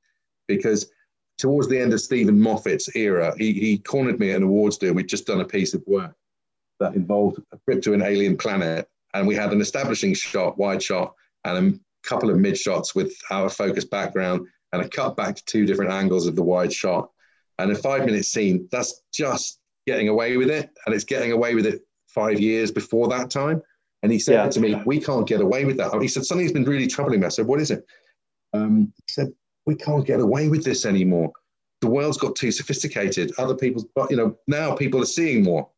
Because 0.48 0.90
towards 1.38 1.68
the 1.68 1.78
end 1.78 1.92
of 1.92 2.00
Steven 2.00 2.40
Moffat's 2.40 2.96
era, 2.96 3.34
he, 3.38 3.52
he 3.52 3.80
cornered 3.80 4.18
me 4.18 4.32
at 4.32 4.38
an 4.38 4.44
awards 4.44 4.78
deal. 4.78 4.94
We'd 4.94 5.10
just 5.10 5.28
done 5.28 5.42
a 5.42 5.46
piece 5.46 5.74
of 5.74 5.84
work 5.88 6.16
that 6.82 6.96
involved 6.96 7.40
a 7.54 7.58
trip 7.66 7.82
to 7.84 7.94
an 7.94 8.02
alien 8.02 8.36
planet. 8.36 8.88
And 9.14 9.28
we 9.28 9.36
had 9.36 9.54
an 9.54 9.62
establishing 9.62 10.14
shot, 10.14 10.58
wide 10.58 10.84
shot, 10.84 11.14
and 11.46 11.76
a 11.76 12.08
couple 12.08 12.30
of 12.30 12.38
mid 12.38 12.58
shots 12.58 12.94
with 12.96 13.14
our 13.30 13.50
focus 13.50 13.86
background 13.86 14.48
and 14.74 14.82
a 14.82 14.90
cut 14.90 15.16
back 15.16 15.36
to 15.36 15.46
two 15.46 15.66
different 15.66 15.92
angles 15.92 16.28
of 16.28 16.36
the 16.36 16.44
wide 16.44 16.74
shot. 16.74 17.10
And 17.60 17.72
a 17.72 17.76
five 17.76 18.06
minute 18.06 18.26
scene, 18.26 18.68
that's 18.72 19.02
just 19.14 19.60
getting 19.86 20.10
away 20.10 20.38
with 20.38 20.50
it. 20.50 20.70
And 20.86 20.96
it's 20.96 21.04
getting 21.04 21.32
away 21.32 21.56
with 21.56 21.66
it 21.66 21.82
five 22.08 22.40
years 22.40 22.72
before 22.72 23.08
that 23.10 23.30
time. 23.30 23.62
And 24.04 24.12
he 24.12 24.20
said 24.20 24.34
yeah. 24.34 24.50
to 24.50 24.60
me, 24.60 24.82
We 24.86 25.00
can't 25.00 25.28
get 25.28 25.42
away 25.42 25.66
with 25.66 25.78
that. 25.78 25.94
He 26.02 26.08
said, 26.08 26.26
Something's 26.26 26.52
been 26.52 26.64
really 26.64 26.88
troubling 26.88 27.20
me. 27.20 27.28
I 27.28 27.30
said, 27.30 27.46
What 27.46 27.62
is 27.62 27.72
it? 27.72 27.86
Um, 28.54 28.92
he 28.96 29.12
said, 29.12 29.32
We 29.66 29.76
can't 29.76 30.06
get 30.06 30.20
away 30.20 30.48
with 30.48 30.64
this 30.64 30.86
anymore. 30.86 31.32
The 31.82 31.90
world's 31.90 32.18
got 32.18 32.36
too 32.36 32.52
sophisticated. 32.52 33.32
Other 33.38 33.56
people's, 33.56 33.86
you 34.10 34.16
know, 34.16 34.38
now 34.48 34.76
people 34.76 35.02
are 35.02 35.06
seeing 35.06 35.44
more 35.44 35.70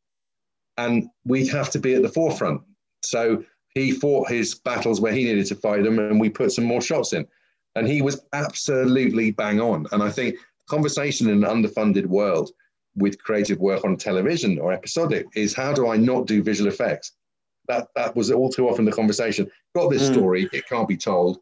and 0.77 1.09
we'd 1.25 1.49
have 1.49 1.69
to 1.71 1.79
be 1.79 1.93
at 1.93 2.01
the 2.01 2.09
forefront. 2.09 2.61
So 3.03 3.43
he 3.73 3.91
fought 3.91 4.29
his 4.29 4.55
battles 4.55 5.01
where 5.01 5.13
he 5.13 5.25
needed 5.25 5.45
to 5.47 5.55
fight 5.55 5.83
them, 5.83 5.99
and 5.99 6.19
we 6.19 6.29
put 6.29 6.51
some 6.51 6.65
more 6.65 6.81
shots 6.81 7.13
in. 7.13 7.27
And 7.75 7.87
he 7.87 8.01
was 8.01 8.21
absolutely 8.33 9.31
bang 9.31 9.59
on. 9.59 9.87
And 9.91 10.03
I 10.03 10.09
think 10.09 10.35
conversation 10.69 11.29
in 11.29 11.43
an 11.43 11.49
underfunded 11.49 12.05
world 12.05 12.51
with 12.95 13.21
creative 13.23 13.59
work 13.59 13.83
on 13.83 13.97
television 13.97 14.59
or 14.59 14.71
episodic 14.71 15.25
is 15.35 15.55
how 15.55 15.73
do 15.73 15.87
I 15.87 15.97
not 15.97 16.27
do 16.27 16.43
visual 16.43 16.69
effects? 16.69 17.13
That 17.67 17.87
that 17.95 18.15
was 18.15 18.29
all 18.29 18.49
too 18.49 18.69
often 18.69 18.85
the 18.85 18.91
conversation. 18.91 19.49
Got 19.73 19.89
this 19.89 20.07
mm. 20.09 20.13
story, 20.13 20.49
it 20.53 20.67
can't 20.67 20.87
be 20.87 20.97
told. 20.97 21.39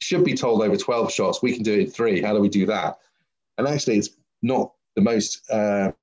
Should 0.00 0.24
be 0.24 0.34
told 0.34 0.62
over 0.62 0.76
12 0.76 1.12
shots. 1.12 1.42
We 1.42 1.54
can 1.54 1.62
do 1.62 1.74
it 1.74 1.80
in 1.80 1.90
three. 1.90 2.20
How 2.20 2.34
do 2.34 2.40
we 2.40 2.48
do 2.48 2.66
that? 2.66 2.98
And 3.58 3.66
actually, 3.66 3.98
it's 3.98 4.10
not 4.42 4.72
the 4.96 5.02
most 5.02 5.42
um, 5.50 5.94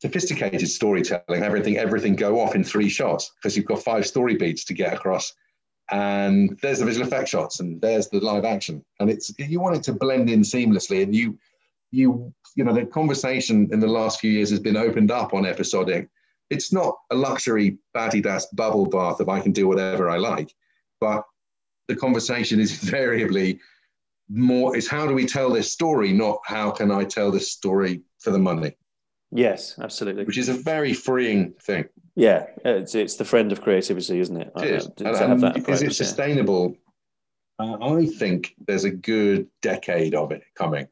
sophisticated 0.00 0.68
storytelling, 0.68 1.42
everything 1.42 1.76
everything 1.76 2.14
go 2.14 2.40
off 2.40 2.54
in 2.54 2.64
three 2.64 2.88
shots 2.88 3.32
because 3.36 3.56
you've 3.56 3.66
got 3.66 3.82
five 3.82 4.06
story 4.06 4.36
beats 4.36 4.64
to 4.64 4.74
get 4.74 4.92
across. 4.92 5.32
And 5.90 6.58
there's 6.62 6.80
the 6.80 6.84
visual 6.84 7.06
effect 7.06 7.28
shots 7.28 7.60
and 7.60 7.80
there's 7.80 8.08
the 8.08 8.20
live 8.20 8.44
action. 8.44 8.84
And 9.00 9.10
it's 9.10 9.32
you 9.38 9.60
want 9.60 9.76
it 9.76 9.82
to 9.84 9.92
blend 9.92 10.30
in 10.30 10.42
seamlessly 10.42 11.02
and 11.02 11.14
you 11.14 11.38
you 11.90 12.32
you 12.54 12.64
know 12.64 12.74
the 12.74 12.84
conversation 12.84 13.68
in 13.72 13.80
the 13.80 13.86
last 13.86 14.20
few 14.20 14.30
years 14.30 14.50
has 14.50 14.60
been 14.60 14.76
opened 14.76 15.10
up 15.10 15.34
on 15.34 15.46
episodic. 15.46 16.08
It's 16.50 16.72
not 16.72 16.96
a 17.10 17.14
luxury 17.14 17.78
Adidas 17.96 18.44
bubble 18.54 18.86
bath 18.86 19.20
of 19.20 19.28
I 19.28 19.40
can 19.40 19.52
do 19.52 19.68
whatever 19.68 20.08
I 20.08 20.16
like, 20.16 20.54
but 21.00 21.24
the 21.88 21.96
conversation 21.96 22.60
is 22.60 22.72
variably 22.90 23.58
more 24.30 24.76
is 24.76 24.86
how 24.86 25.06
do 25.06 25.14
we 25.14 25.26
tell 25.26 25.50
this 25.50 25.72
story, 25.72 26.12
not 26.12 26.38
how 26.44 26.70
can 26.70 26.90
I 26.90 27.04
tell 27.04 27.30
this 27.30 27.50
story 27.50 28.02
for 28.18 28.30
the 28.30 28.38
money. 28.38 28.76
Yes, 29.30 29.78
absolutely. 29.78 30.24
Which 30.24 30.38
is 30.38 30.48
a 30.48 30.54
very 30.54 30.94
freeing 30.94 31.52
thing. 31.62 31.86
Yeah, 32.14 32.46
it's 32.64 32.94
it's 32.94 33.16
the 33.16 33.24
friend 33.24 33.52
of 33.52 33.60
creativity, 33.60 34.18
isn't 34.20 34.36
it? 34.36 34.52
It 34.56 34.64
is. 34.64 34.86
Uh, 34.86 35.14
and, 35.20 35.44
and 35.44 35.68
is 35.68 35.82
it 35.82 35.94
sustainable? 35.94 36.76
Uh, 37.58 37.96
I 37.96 38.06
think 38.06 38.54
there's 38.66 38.84
a 38.84 38.90
good 38.90 39.48
decade 39.62 40.14
of 40.14 40.32
it 40.32 40.42
coming. 40.54 40.88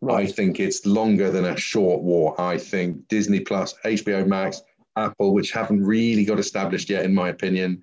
Right. 0.00 0.28
I 0.28 0.30
think 0.30 0.60
it's 0.60 0.84
longer 0.84 1.30
than 1.30 1.46
a 1.46 1.56
short 1.56 2.02
war. 2.02 2.38
I 2.40 2.58
think 2.58 3.08
Disney 3.08 3.40
Plus, 3.40 3.74
HBO 3.84 4.26
Max, 4.26 4.62
Apple, 4.96 5.32
which 5.32 5.52
haven't 5.52 5.84
really 5.84 6.24
got 6.24 6.38
established 6.38 6.90
yet, 6.90 7.04
in 7.04 7.14
my 7.14 7.30
opinion. 7.30 7.82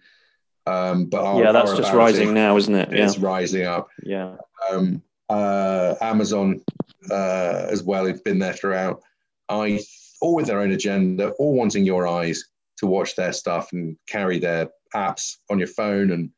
Um, 0.65 1.05
but 1.05 1.23
are, 1.23 1.43
yeah, 1.43 1.51
that's 1.51 1.75
just 1.75 1.93
rising 1.93 2.29
it. 2.29 2.34
now, 2.34 2.55
isn't 2.55 2.73
it? 2.73 2.93
It's 2.93 3.17
yeah. 3.17 3.25
rising 3.25 3.65
up. 3.65 3.89
Yeah. 4.03 4.36
Um, 4.71 5.01
uh, 5.29 5.95
Amazon 6.01 6.61
uh, 7.09 7.67
as 7.69 7.84
well 7.84 8.05
It's 8.05 8.21
been 8.21 8.39
there 8.39 8.53
throughout. 8.53 9.01
I 9.49 9.79
all 10.21 10.35
with 10.35 10.47
their 10.47 10.61
own 10.61 10.71
agenda, 10.71 11.31
all 11.31 11.53
wanting 11.53 11.85
your 11.85 12.07
eyes 12.07 12.45
to 12.77 12.87
watch 12.87 13.15
their 13.15 13.33
stuff 13.33 13.73
and 13.73 13.97
carry 14.07 14.39
their 14.39 14.69
apps 14.95 15.37
on 15.49 15.59
your 15.59 15.67
phone 15.67 16.11
and 16.11 16.29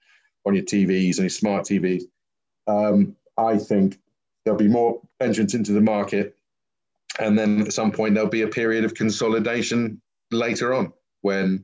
on 0.45 0.55
your 0.55 0.63
TVs 0.63 1.17
and 1.17 1.19
your 1.19 1.29
smart 1.29 1.65
TVs. 1.65 2.03
Um, 2.67 3.15
I 3.37 3.57
think 3.57 3.99
there'll 4.43 4.57
be 4.57 4.67
more 4.67 5.01
entrance 5.19 5.53
into 5.53 5.71
the 5.71 5.81
market. 5.81 6.35
And 7.19 7.37
then 7.37 7.61
at 7.61 7.73
some 7.73 7.91
point, 7.91 8.15
there'll 8.15 8.29
be 8.29 8.41
a 8.41 8.47
period 8.47 8.85
of 8.85 8.93
consolidation 8.93 10.01
later 10.31 10.73
on 10.73 10.91
when 11.21 11.63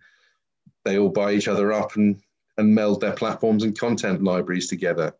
they 0.85 0.97
all 0.97 1.09
buy 1.09 1.33
each 1.33 1.47
other 1.47 1.73
up 1.73 1.95
and, 1.95 2.21
and 2.57 2.73
meld 2.73 3.01
their 3.01 3.13
platforms 3.13 3.63
and 3.63 3.77
content 3.77 4.23
libraries 4.23 4.67
together. 4.67 5.13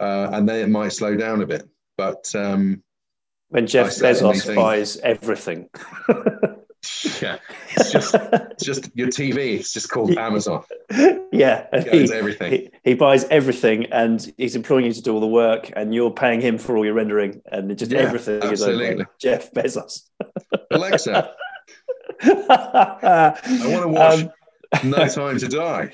Uh, 0.00 0.30
and 0.32 0.48
then 0.48 0.60
it 0.60 0.68
might 0.68 0.92
slow 0.92 1.16
down 1.16 1.42
a 1.42 1.46
bit. 1.46 1.68
But 1.96 2.34
um, 2.34 2.82
when 3.54 3.68
Jeff 3.68 3.90
Bezos 3.90 4.52
buys 4.52 4.96
everything. 4.96 5.68
yeah, 7.22 7.38
it's 7.70 7.92
just, 7.92 8.16
it's 8.16 8.64
just 8.64 8.90
your 8.96 9.06
TV. 9.06 9.60
It's 9.60 9.72
just 9.72 9.90
called 9.90 10.10
Amazon. 10.18 10.64
Yeah, 11.30 11.66
he, 11.72 12.12
everything. 12.12 12.50
He, 12.50 12.70
he, 12.82 12.94
buys 12.94 13.22
everything, 13.26 13.86
and 13.92 14.32
he's 14.36 14.56
employing 14.56 14.86
you 14.86 14.92
to 14.92 15.00
do 15.00 15.14
all 15.14 15.20
the 15.20 15.28
work, 15.28 15.70
and 15.76 15.94
you're 15.94 16.10
paying 16.10 16.40
him 16.40 16.58
for 16.58 16.76
all 16.76 16.84
your 16.84 16.94
rendering, 16.94 17.42
and 17.46 17.78
just 17.78 17.92
yeah, 17.92 18.00
everything 18.00 18.42
absolutely. 18.42 19.04
is 19.04 19.08
Jeff 19.20 19.52
Bezos. 19.52 20.00
Alexa, 20.72 21.32
I 22.22 23.34
want 23.66 23.82
to 23.82 23.88
watch 23.88 24.20
um, 24.82 24.90
No 24.90 25.06
Time 25.06 25.38
to 25.38 25.46
Die. 25.46 25.92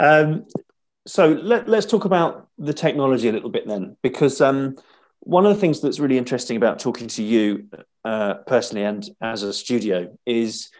um, 0.00 0.44
so 1.08 1.28
let, 1.28 1.68
us 1.68 1.86
talk 1.86 2.04
about 2.04 2.48
the 2.58 2.74
technology 2.74 3.28
a 3.28 3.32
little 3.32 3.50
bit 3.50 3.66
then, 3.66 3.96
because 4.02 4.40
um, 4.40 4.76
one 5.20 5.46
of 5.46 5.54
the 5.54 5.60
things 5.60 5.80
that's 5.80 5.98
really 5.98 6.18
interesting 6.18 6.56
about 6.56 6.78
talking 6.78 7.08
to 7.08 7.22
you 7.22 7.68
uh, 8.04 8.34
personally 8.46 8.84
and 8.84 9.08
as 9.20 9.42
a 9.42 9.52
studio 9.52 10.16
is 10.26 10.70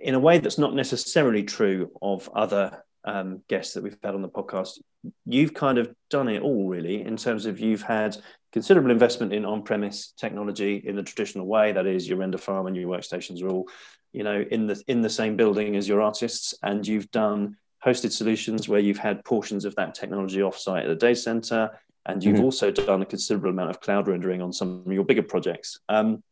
in 0.00 0.14
a 0.14 0.20
way 0.20 0.38
that's 0.38 0.58
not 0.58 0.74
necessarily 0.74 1.42
true 1.42 1.90
of 2.00 2.30
other 2.34 2.84
um, 3.04 3.42
guests 3.48 3.74
that 3.74 3.82
we've 3.82 3.98
had 4.02 4.14
on 4.14 4.22
the 4.22 4.28
podcast. 4.28 4.78
You've 5.24 5.54
kind 5.54 5.78
of 5.78 5.92
done 6.08 6.28
it 6.28 6.42
all, 6.42 6.68
really, 6.68 7.02
in 7.02 7.16
terms 7.16 7.46
of 7.46 7.58
you've 7.58 7.82
had 7.82 8.16
considerable 8.52 8.90
investment 8.90 9.32
in 9.32 9.44
on-premise 9.44 10.12
technology 10.16 10.76
in 10.84 10.96
the 10.96 11.02
traditional 11.02 11.46
way. 11.46 11.72
That 11.72 11.86
is, 11.86 12.08
your 12.08 12.18
render 12.18 12.38
farm 12.38 12.66
and 12.66 12.76
your 12.76 12.88
workstations 12.88 13.42
are 13.42 13.48
all, 13.48 13.66
you 14.12 14.22
know, 14.22 14.44
in 14.50 14.66
the 14.66 14.82
in 14.86 15.02
the 15.02 15.10
same 15.10 15.36
building 15.36 15.76
as 15.76 15.88
your 15.88 16.00
artists, 16.00 16.54
and 16.62 16.86
you've 16.86 17.10
done 17.10 17.56
hosted 17.86 18.12
solutions 18.12 18.68
where 18.68 18.80
you've 18.80 18.98
had 18.98 19.24
portions 19.24 19.64
of 19.64 19.74
that 19.76 19.94
technology 19.94 20.40
offsite 20.40 20.82
at 20.82 20.88
the 20.88 20.96
data 20.96 21.16
center 21.16 21.70
and 22.06 22.22
you've 22.22 22.36
mm-hmm. 22.36 22.44
also 22.44 22.70
done 22.70 23.02
a 23.02 23.06
considerable 23.06 23.50
amount 23.50 23.70
of 23.70 23.80
cloud 23.80 24.08
rendering 24.08 24.42
on 24.42 24.52
some 24.52 24.82
of 24.84 24.92
your 24.92 25.04
bigger 25.04 25.22
projects. 25.22 25.80
Um, 25.88 26.22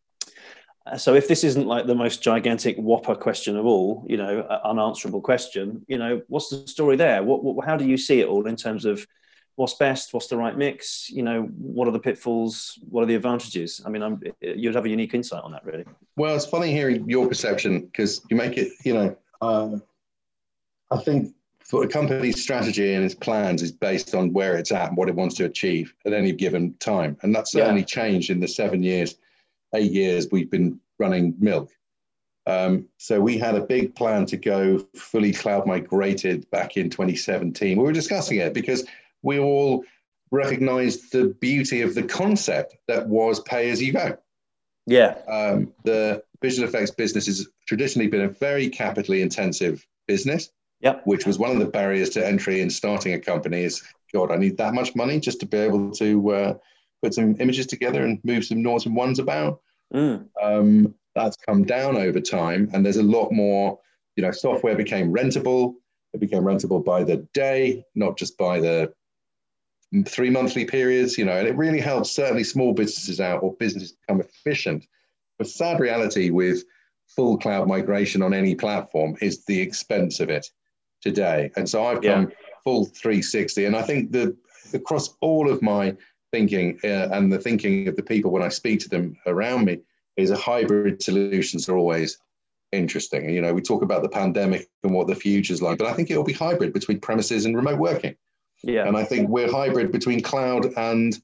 so 0.98 1.14
if 1.14 1.28
this 1.28 1.44
isn't 1.44 1.66
like 1.66 1.86
the 1.86 1.94
most 1.94 2.22
gigantic 2.22 2.76
whopper 2.76 3.14
question 3.14 3.56
of 3.56 3.64
all, 3.64 4.04
you 4.08 4.16
know, 4.16 4.42
unanswerable 4.64 5.22
question, 5.22 5.84
you 5.88 5.96
know, 5.96 6.22
what's 6.28 6.50
the 6.50 6.66
story 6.68 6.96
there? 6.96 7.22
What, 7.22 7.42
what, 7.42 7.66
how 7.66 7.76
do 7.76 7.86
you 7.86 7.96
see 7.96 8.20
it 8.20 8.28
all 8.28 8.46
in 8.46 8.56
terms 8.56 8.84
of 8.84 9.06
what's 9.56 9.74
best, 9.74 10.12
what's 10.12 10.26
the 10.26 10.36
right 10.36 10.56
mix? 10.56 11.08
You 11.08 11.22
know, 11.22 11.42
what 11.56 11.88
are 11.88 11.92
the 11.92 11.98
pitfalls? 11.98 12.78
What 12.88 13.02
are 13.02 13.06
the 13.06 13.14
advantages? 13.14 13.80
I 13.86 13.88
mean, 13.88 14.02
I'm, 14.02 14.20
you'd 14.40 14.74
have 14.74 14.84
a 14.84 14.88
unique 14.88 15.14
insight 15.14 15.42
on 15.42 15.52
that, 15.52 15.64
really. 15.64 15.84
Well, 16.16 16.36
it's 16.36 16.46
funny 16.46 16.70
hearing 16.70 17.08
your 17.08 17.28
perception 17.28 17.86
because 17.86 18.20
you 18.28 18.36
make 18.36 18.58
it, 18.58 18.72
you 18.84 18.94
know, 18.94 19.16
uh, 19.40 19.78
I 20.90 20.98
think 20.98 21.28
for 21.28 21.43
a 21.72 21.88
company's 21.88 22.42
strategy 22.42 22.94
and 22.94 23.04
its 23.04 23.14
plans 23.14 23.62
is 23.62 23.72
based 23.72 24.14
on 24.14 24.32
where 24.32 24.56
it's 24.56 24.72
at 24.72 24.88
and 24.88 24.96
what 24.96 25.08
it 25.08 25.14
wants 25.14 25.34
to 25.36 25.44
achieve 25.44 25.94
at 26.04 26.12
any 26.12 26.32
given 26.32 26.74
time. 26.74 27.16
And 27.22 27.34
that's 27.34 27.52
certainly 27.52 27.80
yeah. 27.80 27.86
changed 27.86 28.30
in 28.30 28.40
the 28.40 28.48
seven 28.48 28.82
years, 28.82 29.16
eight 29.74 29.92
years 29.92 30.28
we've 30.30 30.50
been 30.50 30.80
running 30.98 31.34
Milk. 31.38 31.70
Um, 32.46 32.86
so 32.98 33.20
we 33.20 33.38
had 33.38 33.54
a 33.54 33.62
big 33.62 33.94
plan 33.94 34.26
to 34.26 34.36
go 34.36 34.86
fully 34.94 35.32
cloud 35.32 35.66
migrated 35.66 36.48
back 36.50 36.76
in 36.76 36.90
2017. 36.90 37.78
We 37.78 37.82
were 37.82 37.92
discussing 37.92 38.38
it 38.38 38.52
because 38.52 38.84
we 39.22 39.38
all 39.38 39.84
recognized 40.30 41.12
the 41.12 41.28
beauty 41.40 41.80
of 41.80 41.94
the 41.94 42.02
concept 42.02 42.76
that 42.88 43.08
was 43.08 43.40
pay 43.40 43.70
as 43.70 43.82
you 43.82 43.92
go. 43.92 44.18
Yeah. 44.86 45.16
Um, 45.26 45.72
the 45.84 46.22
visual 46.42 46.68
effects 46.68 46.90
business 46.90 47.26
has 47.26 47.48
traditionally 47.66 48.08
been 48.08 48.22
a 48.22 48.28
very 48.28 48.68
capitally 48.68 49.22
intensive 49.22 49.86
business. 50.06 50.50
Yep. 50.84 51.06
Which 51.06 51.26
was 51.26 51.38
one 51.38 51.50
of 51.50 51.58
the 51.58 51.64
barriers 51.64 52.10
to 52.10 52.26
entry 52.26 52.60
in 52.60 52.68
starting 52.68 53.14
a 53.14 53.18
company 53.18 53.62
is, 53.62 53.82
God, 54.12 54.30
I 54.30 54.36
need 54.36 54.58
that 54.58 54.74
much 54.74 54.94
money 54.94 55.18
just 55.18 55.40
to 55.40 55.46
be 55.46 55.56
able 55.56 55.90
to 55.92 56.30
uh, 56.30 56.54
put 57.02 57.14
some 57.14 57.36
images 57.40 57.66
together 57.66 58.04
and 58.04 58.20
move 58.22 58.44
some 58.44 58.62
noughts 58.62 58.84
and 58.84 58.94
ones 58.94 59.18
about. 59.18 59.62
Mm. 59.94 60.28
Um, 60.42 60.94
that's 61.14 61.38
come 61.38 61.64
down 61.64 61.96
over 61.96 62.20
time, 62.20 62.68
and 62.72 62.84
there's 62.84 62.98
a 62.98 63.02
lot 63.02 63.32
more. 63.32 63.78
You 64.16 64.22
know, 64.22 64.30
software 64.30 64.76
became 64.76 65.12
rentable. 65.12 65.74
It 66.12 66.20
became 66.20 66.42
rentable 66.42 66.84
by 66.84 67.02
the 67.02 67.16
day, 67.32 67.84
not 67.94 68.18
just 68.18 68.36
by 68.36 68.60
the 68.60 68.92
three 70.06 70.30
monthly 70.30 70.66
periods. 70.66 71.16
You 71.16 71.24
know, 71.24 71.38
and 71.38 71.48
it 71.48 71.56
really 71.56 71.80
helps 71.80 72.10
certainly 72.10 72.44
small 72.44 72.74
businesses 72.74 73.20
out 73.20 73.42
or 73.42 73.54
businesses 73.54 73.92
become 73.92 74.20
efficient. 74.20 74.86
But 75.38 75.48
sad 75.48 75.80
reality 75.80 76.28
with 76.28 76.62
full 77.06 77.38
cloud 77.38 77.68
migration 77.68 78.20
on 78.20 78.34
any 78.34 78.54
platform 78.54 79.16
is 79.22 79.46
the 79.46 79.58
expense 79.58 80.20
of 80.20 80.28
it 80.28 80.50
today. 81.04 81.50
And 81.56 81.68
so 81.68 81.84
I've 81.84 82.02
yeah. 82.02 82.24
full 82.64 82.86
360. 82.86 83.66
And 83.66 83.76
I 83.76 83.82
think 83.82 84.10
that 84.12 84.34
across 84.72 85.14
all 85.20 85.50
of 85.50 85.60
my 85.60 85.94
thinking 86.32 86.78
uh, 86.82 87.08
and 87.12 87.30
the 87.30 87.38
thinking 87.38 87.86
of 87.88 87.94
the 87.94 88.02
people 88.02 88.30
when 88.30 88.42
I 88.42 88.48
speak 88.48 88.80
to 88.80 88.88
them 88.88 89.16
around 89.26 89.66
me 89.66 89.80
is 90.16 90.30
a 90.30 90.36
hybrid 90.36 91.02
solutions 91.02 91.68
are 91.68 91.76
always 91.76 92.18
interesting. 92.72 93.28
You 93.28 93.42
know, 93.42 93.52
we 93.52 93.60
talk 93.60 93.82
about 93.82 94.02
the 94.02 94.08
pandemic 94.08 94.68
and 94.82 94.94
what 94.94 95.06
the 95.06 95.14
future's 95.14 95.60
like, 95.60 95.78
but 95.78 95.86
I 95.86 95.92
think 95.92 96.10
it'll 96.10 96.24
be 96.24 96.32
hybrid 96.32 96.72
between 96.72 97.00
premises 97.00 97.44
and 97.44 97.54
remote 97.54 97.78
working. 97.78 98.16
Yeah. 98.62 98.88
And 98.88 98.96
I 98.96 99.04
think 99.04 99.28
we're 99.28 99.50
hybrid 99.50 99.92
between 99.92 100.22
cloud 100.22 100.72
and 100.76 101.16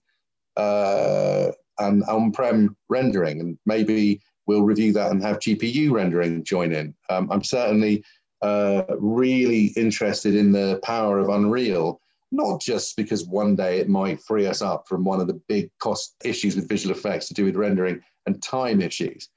uh, 0.56 1.52
and 1.78 2.02
on-prem 2.04 2.76
rendering, 2.90 3.40
and 3.40 3.58
maybe 3.64 4.20
we'll 4.46 4.62
review 4.62 4.92
that 4.92 5.10
and 5.10 5.22
have 5.22 5.38
GPU 5.38 5.90
rendering 5.90 6.44
join 6.44 6.72
in. 6.72 6.94
Um, 7.08 7.30
I'm 7.32 7.42
certainly 7.42 8.04
uh, 8.42 8.84
really 8.98 9.66
interested 9.76 10.34
in 10.34 10.52
the 10.52 10.80
power 10.82 11.18
of 11.18 11.28
Unreal, 11.28 12.00
not 12.32 12.60
just 12.60 12.96
because 12.96 13.26
one 13.26 13.56
day 13.56 13.78
it 13.78 13.88
might 13.88 14.22
free 14.22 14.46
us 14.46 14.62
up 14.62 14.86
from 14.88 15.04
one 15.04 15.20
of 15.20 15.26
the 15.26 15.40
big 15.48 15.70
cost 15.78 16.14
issues 16.24 16.56
with 16.56 16.68
visual 16.68 16.94
effects 16.94 17.28
to 17.28 17.34
do 17.34 17.44
with 17.44 17.56
rendering 17.56 18.00
and 18.26 18.42
time 18.42 18.80
issues, 18.80 19.28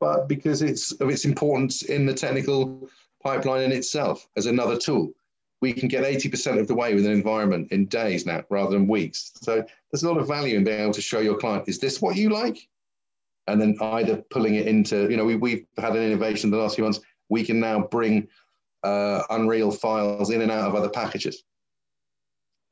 but 0.00 0.28
because 0.28 0.62
it's 0.62 0.92
of 0.92 1.10
its 1.10 1.24
importance 1.24 1.82
in 1.82 2.06
the 2.06 2.14
technical 2.14 2.88
pipeline 3.22 3.62
in 3.62 3.72
itself 3.72 4.26
as 4.36 4.46
another 4.46 4.76
tool. 4.76 5.12
We 5.60 5.72
can 5.72 5.88
get 5.88 6.02
80% 6.02 6.58
of 6.58 6.66
the 6.66 6.74
way 6.74 6.92
with 6.94 7.06
an 7.06 7.12
environment 7.12 7.70
in 7.70 7.86
days 7.86 8.26
now 8.26 8.42
rather 8.50 8.72
than 8.72 8.88
weeks. 8.88 9.30
So 9.42 9.64
there's 9.90 10.02
a 10.02 10.08
lot 10.08 10.18
of 10.18 10.26
value 10.26 10.56
in 10.56 10.64
being 10.64 10.80
able 10.80 10.92
to 10.92 11.00
show 11.00 11.20
your 11.20 11.36
client, 11.36 11.68
is 11.68 11.78
this 11.78 12.02
what 12.02 12.16
you 12.16 12.30
like? 12.30 12.58
And 13.46 13.60
then 13.60 13.76
either 13.80 14.16
pulling 14.30 14.56
it 14.56 14.66
into, 14.66 15.08
you 15.08 15.16
know, 15.16 15.24
we, 15.24 15.36
we've 15.36 15.64
had 15.78 15.94
an 15.94 16.02
innovation 16.02 16.50
the 16.50 16.56
last 16.56 16.74
few 16.74 16.84
months 16.84 17.00
we 17.32 17.42
can 17.42 17.58
now 17.58 17.80
bring 17.80 18.28
uh, 18.84 19.22
Unreal 19.30 19.72
files 19.72 20.30
in 20.30 20.42
and 20.42 20.50
out 20.50 20.68
of 20.68 20.74
other 20.74 20.90
packages. 20.90 21.42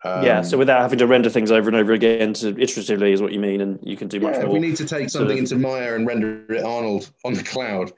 Um, 0.05 0.25
yeah, 0.25 0.43
so 0.43 0.57
without 0.57 0.81
having 0.81 0.99
to 0.99 1.07
render 1.07 1.29
things 1.29 1.51
over 1.51 1.69
and 1.69 1.77
over 1.77 1.93
again 1.93 2.33
to 2.35 2.55
iteratively 2.55 3.13
is 3.13 3.21
what 3.21 3.33
you 3.33 3.41
mean, 3.41 3.61
and 3.61 3.79
you 3.83 3.97
can 3.97 4.09
do 4.09 4.21
much 4.21 4.35
yeah, 4.35 4.41
more. 4.45 4.49
If 4.49 4.53
we 4.53 4.61
need 4.61 4.77
to 4.77 4.87
take 4.87 5.11
something 5.11 5.37
into 5.37 5.57
Maya 5.57 5.95
and 5.95 6.07
render 6.07 6.51
it 6.53 6.65
Arnold 6.65 7.11
on 7.25 7.35
the 7.35 7.43
cloud 7.43 7.93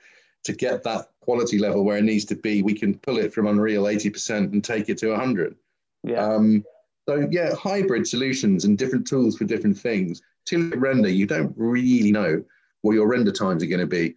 to 0.45 0.53
get 0.53 0.83
that 0.83 1.11
quality 1.21 1.59
level 1.59 1.85
where 1.85 1.99
it 1.99 2.05
needs 2.05 2.25
to 2.27 2.35
be, 2.35 2.63
we 2.63 2.75
can 2.75 2.99
pull 2.99 3.19
it 3.19 3.33
from 3.33 3.47
Unreal 3.47 3.85
80% 3.85 4.53
and 4.53 4.65
take 4.65 4.89
it 4.89 4.99
to 4.99 5.11
100. 5.11 5.55
Yeah. 6.03 6.25
Um, 6.25 6.65
So 7.09 7.29
yeah, 7.31 7.55
hybrid 7.55 8.07
solutions 8.07 8.65
and 8.65 8.79
different 8.79 9.07
tools 9.07 9.37
for 9.37 9.45
different 9.45 9.79
things. 9.79 10.23
To 10.47 10.71
render, 10.71 11.09
you 11.09 11.27
don't 11.27 11.55
really 11.57 12.11
know 12.11 12.43
what 12.83 12.95
your 12.95 13.09
render 13.09 13.33
times 13.33 13.63
are 13.63 13.67
going 13.67 13.81
to 13.81 13.87
be. 13.87 14.15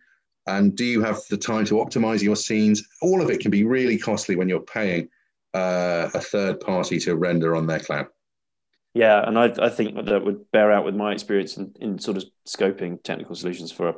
And 0.47 0.75
do 0.75 0.85
you 0.85 1.01
have 1.01 1.21
the 1.29 1.37
time 1.37 1.65
to 1.65 1.75
optimize 1.75 2.21
your 2.21 2.35
scenes? 2.35 2.87
All 3.01 3.21
of 3.21 3.29
it 3.29 3.39
can 3.39 3.51
be 3.51 3.63
really 3.63 3.97
costly 3.97 4.35
when 4.35 4.47
you're 4.47 4.59
paying 4.59 5.09
uh, 5.53 6.09
a 6.13 6.19
third 6.19 6.59
party 6.59 6.99
to 6.99 7.15
render 7.15 7.55
on 7.55 7.65
their 7.65 7.79
cloud. 7.79 8.07
Yeah, 8.93 9.27
and 9.27 9.37
I, 9.37 9.53
I 9.59 9.69
think 9.69 10.05
that 10.05 10.23
would 10.23 10.49
bear 10.51 10.71
out 10.71 10.85
with 10.85 10.95
my 10.95 11.11
experience 11.11 11.57
in, 11.57 11.73
in 11.81 11.99
sort 11.99 12.15
of 12.15 12.23
scoping 12.47 13.03
technical 13.03 13.35
solutions 13.35 13.71
for 13.71 13.95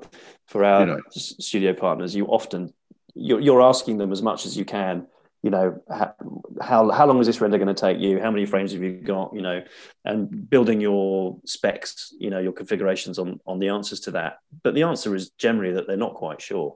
for 0.48 0.64
our 0.64 0.82
you 0.82 0.86
know. 0.88 1.02
studio 1.12 1.74
partners. 1.74 2.16
You 2.16 2.26
often 2.26 2.74
you're, 3.14 3.40
you're 3.40 3.62
asking 3.62 3.98
them 3.98 4.12
as 4.12 4.22
much 4.22 4.46
as 4.46 4.58
you 4.58 4.66
can 4.66 5.08
you 5.48 5.52
know 5.52 5.82
how 6.62 6.92
how 6.92 7.06
long 7.06 7.22
is 7.22 7.28
this 7.28 7.40
render 7.40 7.58
going 7.58 7.74
to 7.74 7.74
take 7.74 8.00
you? 8.00 8.20
How 8.20 8.32
many 8.32 8.46
frames 8.46 8.74
have 8.74 8.84
you 8.84 8.92
got 8.92 9.34
you 9.34 9.42
know? 9.42 9.64
And 10.04 10.50
building 10.50 10.82
your 10.82 11.40
specs 11.46 12.14
you 12.20 12.30
know 12.30 12.40
your 12.40 12.52
configurations 12.52 13.18
on 13.18 13.40
on 13.46 13.60
the 13.60 13.70
answers 13.70 14.02
to 14.02 14.12
that. 14.12 14.40
But 14.62 14.74
the 14.74 14.84
answer 14.84 15.16
is 15.16 15.30
generally 15.38 15.74
that 15.76 15.88
they're 15.88 15.96
not 15.96 16.16
quite 16.16 16.42
sure 16.42 16.76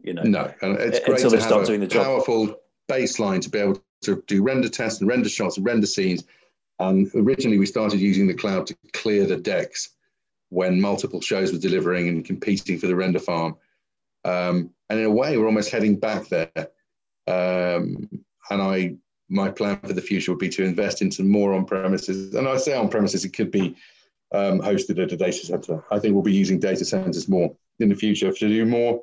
you 0.00 0.14
know 0.14 0.22
no 0.22 0.54
and 0.62 0.78
it's 0.78 1.00
great 1.00 1.16
until 1.16 1.30
to 1.30 1.36
they 1.36 1.42
start 1.42 1.66
doing 1.66 1.80
the 1.80 1.88
job. 1.88 2.04
powerful 2.04 2.60
baseline 2.88 3.42
to 3.42 3.50
be 3.50 3.58
able 3.58 3.82
to 4.02 4.22
do 4.28 4.40
render 4.44 4.68
tests 4.68 5.00
and 5.00 5.08
render 5.08 5.28
shots 5.28 5.56
and 5.56 5.66
render 5.66 5.86
scenes. 5.86 6.22
And 6.78 7.10
originally 7.16 7.58
we 7.58 7.66
started 7.66 7.98
using 7.98 8.28
the 8.28 8.34
cloud 8.34 8.68
to 8.68 8.76
clear 8.92 9.26
the 9.26 9.36
decks 9.36 9.96
when 10.50 10.80
multiple 10.80 11.20
shows 11.20 11.52
were 11.52 11.58
delivering 11.58 12.06
and 12.08 12.24
competing 12.24 12.78
for 12.78 12.86
the 12.86 12.94
render 12.94 13.18
farm. 13.18 13.56
Um, 14.24 14.70
and 14.88 15.00
in 15.00 15.06
a 15.06 15.10
way 15.10 15.36
we're 15.36 15.46
almost 15.46 15.72
heading 15.72 15.96
back 15.96 16.28
there 16.28 16.68
um, 17.26 18.08
and 18.50 18.62
I, 18.62 18.96
my 19.28 19.50
plan 19.50 19.78
for 19.80 19.92
the 19.92 20.00
future 20.00 20.32
would 20.32 20.38
be 20.38 20.48
to 20.50 20.64
invest 20.64 21.02
into 21.02 21.22
more 21.22 21.54
on 21.54 21.64
premises. 21.64 22.34
And 22.34 22.48
I 22.48 22.56
say 22.56 22.74
on 22.74 22.88
premises, 22.88 23.24
it 23.24 23.30
could 23.32 23.50
be 23.50 23.76
um, 24.32 24.60
hosted 24.60 25.02
at 25.02 25.12
a 25.12 25.16
data 25.16 25.46
center. 25.46 25.84
I 25.90 25.98
think 25.98 26.14
we'll 26.14 26.22
be 26.22 26.32
using 26.32 26.58
data 26.58 26.84
centers 26.84 27.28
more 27.28 27.54
in 27.78 27.88
the 27.88 27.94
future 27.94 28.32
to 28.32 28.48
do 28.48 28.64
more, 28.66 29.02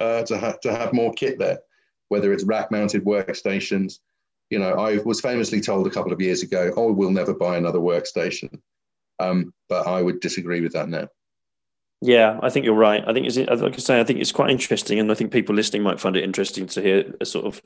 uh, 0.00 0.22
to, 0.24 0.38
ha- 0.38 0.58
to 0.62 0.72
have 0.72 0.92
more 0.92 1.12
kit 1.12 1.38
there, 1.38 1.60
whether 2.08 2.32
it's 2.32 2.44
rack 2.44 2.70
mounted 2.70 3.04
workstations. 3.04 3.98
You 4.50 4.58
know, 4.58 4.74
I 4.74 4.98
was 4.98 5.20
famously 5.20 5.60
told 5.60 5.86
a 5.86 5.90
couple 5.90 6.12
of 6.12 6.20
years 6.20 6.42
ago, 6.42 6.72
oh, 6.76 6.92
we'll 6.92 7.10
never 7.10 7.34
buy 7.34 7.56
another 7.56 7.80
workstation. 7.80 8.60
Um, 9.18 9.52
but 9.68 9.86
I 9.86 10.00
would 10.00 10.20
disagree 10.20 10.60
with 10.60 10.72
that 10.72 10.88
now. 10.88 11.08
Yeah, 12.00 12.38
I 12.42 12.48
think 12.48 12.64
you're 12.64 12.76
right. 12.76 13.02
I 13.08 13.12
think 13.12 13.26
it's 13.26 13.36
like 13.36 13.74
I 13.74 13.76
say, 13.78 13.98
I 13.98 14.04
think 14.04 14.20
it's 14.20 14.30
quite 14.30 14.50
interesting, 14.50 15.00
and 15.00 15.10
I 15.10 15.14
think 15.14 15.32
people 15.32 15.54
listening 15.54 15.82
might 15.82 15.98
find 15.98 16.16
it 16.16 16.22
interesting 16.22 16.66
to 16.68 16.80
hear 16.80 17.12
a 17.20 17.26
sort 17.26 17.46
of 17.46 17.60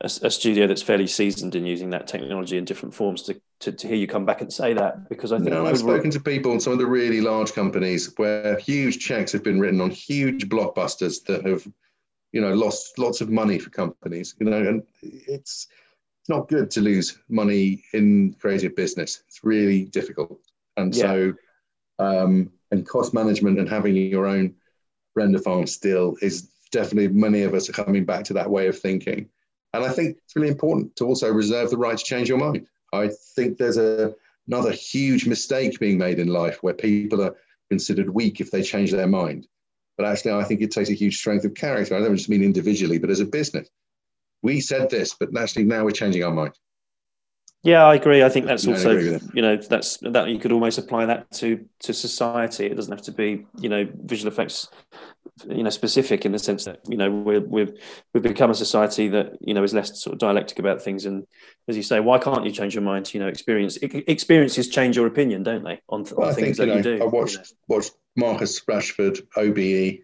a, 0.00 0.06
a 0.26 0.30
studio 0.32 0.66
that's 0.66 0.82
fairly 0.82 1.06
seasoned 1.06 1.54
in 1.54 1.64
using 1.64 1.90
that 1.90 2.08
technology 2.08 2.56
in 2.56 2.64
different 2.64 2.92
forms 2.92 3.22
to, 3.22 3.40
to, 3.60 3.70
to 3.70 3.86
hear 3.86 3.96
you 3.96 4.08
come 4.08 4.26
back 4.26 4.40
and 4.40 4.52
say 4.52 4.72
that 4.72 5.08
because 5.08 5.30
I 5.30 5.38
think 5.38 5.50
no, 5.50 5.64
I've 5.64 5.78
spoken 5.78 6.10
to 6.10 6.18
people 6.18 6.50
in 6.52 6.58
some 6.58 6.72
of 6.72 6.80
the 6.80 6.86
really 6.86 7.20
large 7.20 7.52
companies 7.52 8.12
where 8.16 8.58
huge 8.58 8.98
checks 8.98 9.30
have 9.30 9.44
been 9.44 9.60
written 9.60 9.80
on 9.80 9.90
huge 9.90 10.48
blockbusters 10.48 11.24
that 11.26 11.46
have, 11.46 11.64
you 12.32 12.40
know, 12.40 12.54
lost 12.54 12.98
lots 12.98 13.20
of 13.20 13.30
money 13.30 13.60
for 13.60 13.70
companies. 13.70 14.34
You 14.40 14.46
know, 14.50 14.58
and 14.58 14.82
it's 15.02 15.68
it's 16.20 16.28
not 16.28 16.48
good 16.48 16.68
to 16.72 16.80
lose 16.80 17.16
money 17.28 17.84
in 17.92 18.34
creative 18.40 18.74
business. 18.74 19.22
It's 19.28 19.44
really 19.44 19.84
difficult, 19.84 20.40
and 20.76 20.92
yeah. 20.96 21.02
so. 21.02 21.34
Um, 21.98 22.52
and 22.70 22.86
cost 22.86 23.14
management 23.14 23.58
and 23.58 23.68
having 23.68 23.96
your 23.96 24.26
own 24.26 24.54
render 25.16 25.38
farm 25.38 25.66
still 25.66 26.16
is 26.20 26.50
definitely 26.70 27.08
many 27.08 27.42
of 27.42 27.54
us 27.54 27.68
are 27.68 27.72
coming 27.72 28.04
back 28.04 28.24
to 28.24 28.34
that 28.34 28.50
way 28.50 28.68
of 28.68 28.78
thinking. 28.78 29.28
And 29.72 29.84
I 29.84 29.90
think 29.90 30.18
it's 30.24 30.36
really 30.36 30.48
important 30.48 30.96
to 30.96 31.06
also 31.06 31.30
reserve 31.32 31.70
the 31.70 31.76
right 31.76 31.96
to 31.96 32.04
change 32.04 32.28
your 32.28 32.38
mind. 32.38 32.66
I 32.92 33.10
think 33.34 33.58
there's 33.58 33.76
a, 33.76 34.14
another 34.46 34.72
huge 34.72 35.26
mistake 35.26 35.78
being 35.78 35.98
made 35.98 36.18
in 36.18 36.28
life 36.28 36.62
where 36.62 36.74
people 36.74 37.22
are 37.22 37.36
considered 37.70 38.08
weak 38.08 38.40
if 38.40 38.50
they 38.50 38.62
change 38.62 38.90
their 38.92 39.06
mind. 39.06 39.46
But 39.96 40.06
actually, 40.06 40.32
I 40.32 40.44
think 40.44 40.62
it 40.62 40.70
takes 40.70 40.90
a 40.90 40.94
huge 40.94 41.18
strength 41.18 41.44
of 41.44 41.54
character. 41.54 41.96
I 41.96 42.00
don't 42.00 42.16
just 42.16 42.28
mean 42.28 42.42
individually, 42.42 42.98
but 42.98 43.10
as 43.10 43.20
a 43.20 43.26
business. 43.26 43.68
We 44.42 44.60
said 44.60 44.88
this, 44.88 45.14
but 45.18 45.36
actually 45.36 45.64
now 45.64 45.84
we're 45.84 45.90
changing 45.90 46.22
our 46.22 46.32
mind. 46.32 46.54
Yeah, 47.64 47.84
I 47.84 47.96
agree. 47.96 48.22
I 48.22 48.28
think 48.28 48.46
that's 48.46 48.66
also 48.66 48.92
you 48.92 49.42
know 49.42 49.56
that's 49.56 49.98
that 49.98 50.28
you 50.28 50.38
could 50.38 50.52
almost 50.52 50.78
apply 50.78 51.06
that 51.06 51.30
to 51.32 51.64
to 51.80 51.92
society. 51.92 52.66
It 52.66 52.76
doesn't 52.76 52.92
have 52.92 53.04
to 53.06 53.12
be 53.12 53.46
you 53.58 53.68
know 53.68 53.86
visual 54.04 54.32
effects 54.32 54.68
you 55.46 55.62
know 55.62 55.70
specific 55.70 56.24
in 56.24 56.32
the 56.32 56.38
sense 56.38 56.64
that 56.64 56.80
you 56.88 56.96
know 56.96 57.10
we're, 57.10 57.40
we've 57.40 57.72
we've 58.12 58.22
become 58.22 58.50
a 58.50 58.54
society 58.54 59.08
that 59.08 59.36
you 59.40 59.54
know 59.54 59.62
is 59.62 59.74
less 59.74 60.00
sort 60.00 60.12
of 60.12 60.18
dialectic 60.18 60.58
about 60.58 60.82
things 60.82 61.04
and 61.04 61.26
as 61.68 61.76
you 61.76 61.82
say 61.82 62.00
why 62.00 62.18
can't 62.18 62.44
you 62.44 62.50
change 62.50 62.74
your 62.74 62.82
mind 62.82 63.12
you 63.14 63.20
know 63.20 63.28
experience 63.28 63.76
experiences 63.82 64.68
change 64.68 64.96
your 64.96 65.06
opinion 65.06 65.42
don't 65.42 65.64
they 65.64 65.80
on, 65.88 66.00
on 66.00 66.34
things 66.34 66.34
think, 66.34 66.56
that 66.56 66.66
you, 66.66 66.72
know, 66.72 66.76
you 66.76 66.82
do 66.82 67.02
I 67.02 67.06
watched 67.06 67.34
you 67.34 67.40
know. 67.40 67.76
watched 67.76 67.92
Marcus 68.16 68.60
Rashford 68.64 69.20
OBE 69.36 70.00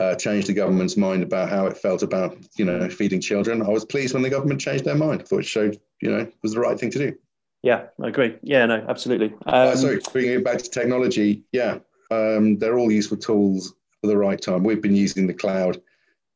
uh, 0.00 0.14
changed 0.14 0.46
the 0.46 0.54
government's 0.54 0.96
mind 0.96 1.22
about 1.22 1.50
how 1.50 1.66
it 1.66 1.76
felt 1.76 2.02
about 2.02 2.36
you 2.56 2.64
know 2.64 2.88
feeding 2.88 3.20
children. 3.20 3.62
I 3.62 3.68
was 3.68 3.84
pleased 3.84 4.14
when 4.14 4.22
the 4.22 4.30
government 4.30 4.60
changed 4.60 4.84
their 4.84 4.94
mind. 4.94 5.20
I 5.20 5.24
thought 5.24 5.40
it 5.40 5.46
showed 5.46 5.78
you 6.00 6.10
know 6.10 6.26
was 6.42 6.54
the 6.54 6.60
right 6.60 6.78
thing 6.78 6.90
to 6.92 6.98
do. 6.98 7.14
Yeah, 7.62 7.86
I 8.02 8.08
agree. 8.08 8.38
Yeah, 8.42 8.64
no, 8.64 8.84
absolutely. 8.88 9.34
Uh, 9.46 9.50
um, 9.50 9.68
uh, 9.68 9.76
sorry, 9.76 10.00
bringing 10.12 10.32
it 10.32 10.44
back 10.44 10.58
to 10.58 10.70
technology. 10.70 11.42
Yeah, 11.52 11.78
um, 12.10 12.58
they're 12.58 12.78
all 12.78 12.90
useful 12.90 13.18
tools 13.18 13.74
for 14.00 14.06
the 14.06 14.16
right 14.16 14.40
time. 14.40 14.64
We've 14.64 14.80
been 14.80 14.96
using 14.96 15.26
the 15.26 15.34
cloud 15.34 15.82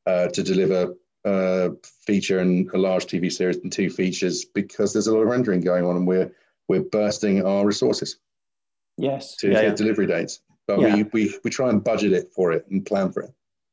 uh, 0.07 0.29
to 0.29 0.43
deliver 0.43 0.95
a 1.25 1.29
uh, 1.31 1.71
feature 2.07 2.41
and 2.41 2.71
a 2.75 2.79
large 2.79 3.07
TV 3.07 3.33
series 3.33 3.57
and 3.57 3.73
two 3.73 3.89
features 3.89 4.45
because 4.45 4.93
there's 4.93 5.07
a 5.07 5.15
lot 5.15 5.23
of 5.23 5.29
rendering 5.29 5.63
going 5.63 5.87
on 5.87 5.97
and 5.97 6.07
we're 6.07 6.31
we're 6.69 6.83
bursting 6.83 7.43
our 7.47 7.65
resources. 7.65 8.19
Yes. 8.99 9.37
To 9.37 9.51
yeah, 9.51 9.63
yeah. 9.63 9.75
delivery 9.75 10.07
dates, 10.07 10.41
but 10.69 10.81
yeah. 10.81 10.97
we, 10.97 11.03
we 11.15 11.35
we 11.45 11.51
try 11.51 11.71
and 11.71 11.83
budget 11.83 12.13
it 12.13 12.31
for 12.35 12.53
it 12.53 12.67
and 12.71 12.85
plan 12.85 13.11
for 13.11 13.23
it. 13.23 13.31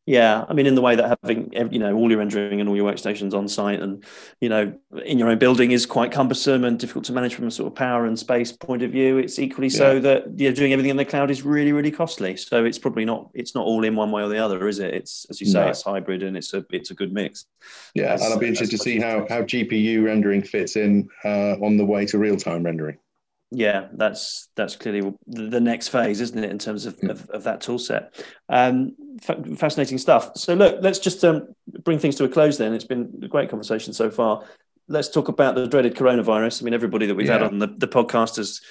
Yeah, 0.07 0.45
I 0.49 0.53
mean, 0.53 0.65
in 0.65 0.73
the 0.73 0.81
way 0.81 0.95
that 0.95 1.19
having 1.21 1.51
you 1.71 1.77
know 1.77 1.95
all 1.95 2.09
your 2.09 2.17
rendering 2.17 2.59
and 2.59 2.67
all 2.67 2.75
your 2.75 2.91
workstations 2.91 3.35
on 3.35 3.47
site 3.47 3.79
and 3.79 4.03
you 4.39 4.49
know 4.49 4.73
in 5.05 5.19
your 5.19 5.29
own 5.29 5.37
building 5.37 5.71
is 5.71 5.85
quite 5.85 6.11
cumbersome 6.11 6.63
and 6.63 6.79
difficult 6.79 7.05
to 7.05 7.13
manage 7.13 7.35
from 7.35 7.45
a 7.45 7.51
sort 7.51 7.67
of 7.67 7.75
power 7.75 8.05
and 8.05 8.17
space 8.17 8.51
point 8.51 8.81
of 8.81 8.91
view. 8.91 9.19
It's 9.19 9.37
equally 9.37 9.67
yeah. 9.67 9.77
so 9.77 9.99
that 9.99 10.39
you 10.39 10.49
know, 10.49 10.55
doing 10.55 10.73
everything 10.73 10.89
in 10.89 10.97
the 10.97 11.05
cloud 11.05 11.29
is 11.29 11.43
really 11.43 11.71
really 11.71 11.91
costly. 11.91 12.35
So 12.35 12.65
it's 12.65 12.79
probably 12.79 13.05
not 13.05 13.29
it's 13.35 13.53
not 13.53 13.65
all 13.65 13.83
in 13.83 13.95
one 13.95 14.09
way 14.11 14.23
or 14.23 14.27
the 14.27 14.43
other, 14.43 14.67
is 14.67 14.79
it? 14.79 14.91
It's 14.93 15.27
as 15.29 15.39
you 15.39 15.45
say, 15.45 15.59
no. 15.59 15.67
it's 15.67 15.83
hybrid 15.83 16.23
and 16.23 16.35
it's 16.35 16.51
a 16.55 16.65
it's 16.71 16.89
a 16.89 16.95
good 16.95 17.13
mix. 17.13 17.45
Yeah, 17.93 18.13
as, 18.13 18.23
and 18.23 18.33
I'll 18.33 18.39
be 18.39 18.47
interested 18.47 18.75
to 18.75 18.83
see 18.83 18.99
how 18.99 19.27
how 19.29 19.43
GPU 19.43 20.03
rendering 20.03 20.41
fits 20.41 20.77
in 20.77 21.09
uh, 21.23 21.57
on 21.61 21.77
the 21.77 21.85
way 21.85 22.07
to 22.07 22.17
real 22.17 22.37
time 22.37 22.63
rendering 22.63 22.97
yeah, 23.51 23.89
that's 23.93 24.47
that's 24.55 24.77
clearly 24.77 25.13
the 25.27 25.59
next 25.59 25.89
phase, 25.89 26.21
isn't 26.21 26.41
it, 26.41 26.49
in 26.49 26.57
terms 26.57 26.85
of, 26.85 26.97
of, 27.03 27.29
of, 27.31 27.43
that 27.43 27.59
tool 27.59 27.77
set? 27.77 28.23
Um, 28.47 28.95
fascinating 29.57 29.97
stuff. 29.97 30.31
So, 30.37 30.53
look, 30.53 30.77
let's 30.81 30.99
just 30.99 31.23
um, 31.25 31.53
bring 31.83 31.99
things 31.99 32.15
to 32.15 32.23
a 32.23 32.29
close 32.29 32.57
then. 32.57 32.73
It's 32.73 32.85
been 32.85 33.19
a 33.21 33.27
great 33.27 33.49
conversation 33.49 33.91
so 33.91 34.09
far. 34.09 34.45
Let's 34.87 35.09
talk 35.09 35.27
about 35.27 35.55
the 35.55 35.67
dreaded 35.67 35.95
coronavirus. 35.95 36.61
I 36.61 36.65
mean, 36.65 36.73
everybody 36.73 37.05
that 37.07 37.15
we've 37.15 37.27
yeah. 37.27 37.33
had 37.33 37.43
on 37.43 37.59
the, 37.59 37.67
the 37.67 37.89
podcast 37.89 38.37
has 38.37 38.61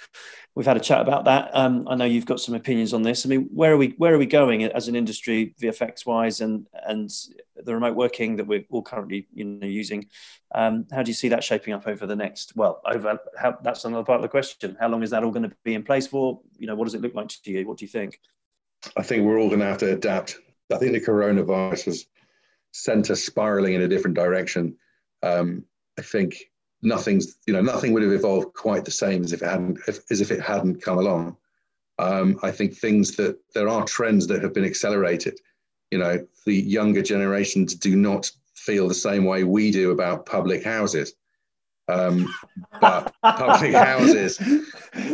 we've 0.54 0.66
had 0.66 0.76
a 0.76 0.80
chat 0.80 1.00
about 1.00 1.24
that. 1.24 1.50
Um, 1.54 1.86
I 1.88 1.94
know 1.94 2.04
you've 2.04 2.26
got 2.26 2.40
some 2.40 2.54
opinions 2.54 2.92
on 2.92 3.02
this. 3.02 3.24
I 3.24 3.28
mean, 3.28 3.48
where 3.52 3.72
are 3.72 3.76
we 3.76 3.94
where 3.98 4.14
are 4.14 4.18
we 4.18 4.26
going 4.26 4.64
as 4.64 4.88
an 4.88 4.96
industry, 4.96 5.54
VFX 5.60 6.06
wise, 6.06 6.40
and 6.40 6.66
and 6.86 7.10
the 7.56 7.74
remote 7.74 7.96
working 7.96 8.36
that 8.36 8.46
we're 8.46 8.64
all 8.70 8.82
currently 8.82 9.28
you 9.32 9.44
know 9.44 9.66
using? 9.66 10.06
Um, 10.54 10.86
how 10.92 11.02
do 11.02 11.10
you 11.10 11.14
see 11.14 11.28
that 11.28 11.44
shaping 11.44 11.74
up 11.74 11.86
over 11.86 12.06
the 12.06 12.16
next? 12.16 12.56
Well, 12.56 12.80
over 12.84 13.18
how 13.38 13.58
that's 13.62 13.84
another 13.84 14.04
part 14.04 14.16
of 14.16 14.22
the 14.22 14.28
question. 14.28 14.76
How 14.80 14.88
long 14.88 15.02
is 15.02 15.10
that 15.10 15.24
all 15.24 15.30
going 15.30 15.48
to 15.48 15.56
be 15.64 15.74
in 15.74 15.82
place 15.82 16.06
for? 16.06 16.40
You 16.58 16.66
know, 16.66 16.74
what 16.74 16.84
does 16.84 16.94
it 16.94 17.02
look 17.02 17.14
like 17.14 17.28
to 17.28 17.50
you? 17.50 17.66
What 17.66 17.78
do 17.78 17.84
you 17.84 17.90
think? 17.90 18.20
I 18.96 19.02
think 19.02 19.24
we're 19.24 19.38
all 19.38 19.48
going 19.48 19.60
to 19.60 19.66
have 19.66 19.78
to 19.78 19.92
adapt. 19.92 20.38
I 20.72 20.78
think 20.78 20.92
the 20.92 21.00
coronavirus 21.00 21.86
has 21.86 22.06
sent 22.72 23.10
us 23.10 23.22
spiraling 23.22 23.74
in 23.74 23.82
a 23.82 23.88
different 23.88 24.16
direction. 24.16 24.76
Um, 25.22 25.64
I 25.98 26.02
think 26.02 26.36
nothing's 26.82 27.36
you 27.46 27.52
know 27.52 27.60
nothing 27.60 27.92
would 27.92 28.02
have 28.02 28.12
evolved 28.12 28.54
quite 28.54 28.84
the 28.84 28.90
same 28.90 29.22
as 29.24 29.32
if 29.32 29.42
it 29.42 29.48
hadn't 29.48 29.78
if, 29.86 30.00
as 30.10 30.20
if 30.20 30.30
it 30.30 30.40
hadn't 30.40 30.82
come 30.82 30.98
along. 30.98 31.36
Um, 31.98 32.38
I 32.42 32.50
think 32.50 32.74
things 32.74 33.16
that 33.16 33.38
there 33.54 33.68
are 33.68 33.84
trends 33.84 34.26
that 34.28 34.42
have 34.42 34.54
been 34.54 34.64
accelerated. 34.64 35.38
You 35.90 35.98
know, 35.98 36.26
the 36.46 36.54
younger 36.54 37.02
generations 37.02 37.74
do 37.74 37.94
not 37.94 38.30
feel 38.54 38.88
the 38.88 38.94
same 38.94 39.24
way 39.24 39.44
we 39.44 39.70
do 39.70 39.90
about 39.90 40.24
public 40.24 40.64
houses. 40.64 41.14
Um, 41.88 42.32
but 42.80 43.12
public 43.22 43.74
houses, 43.90 44.40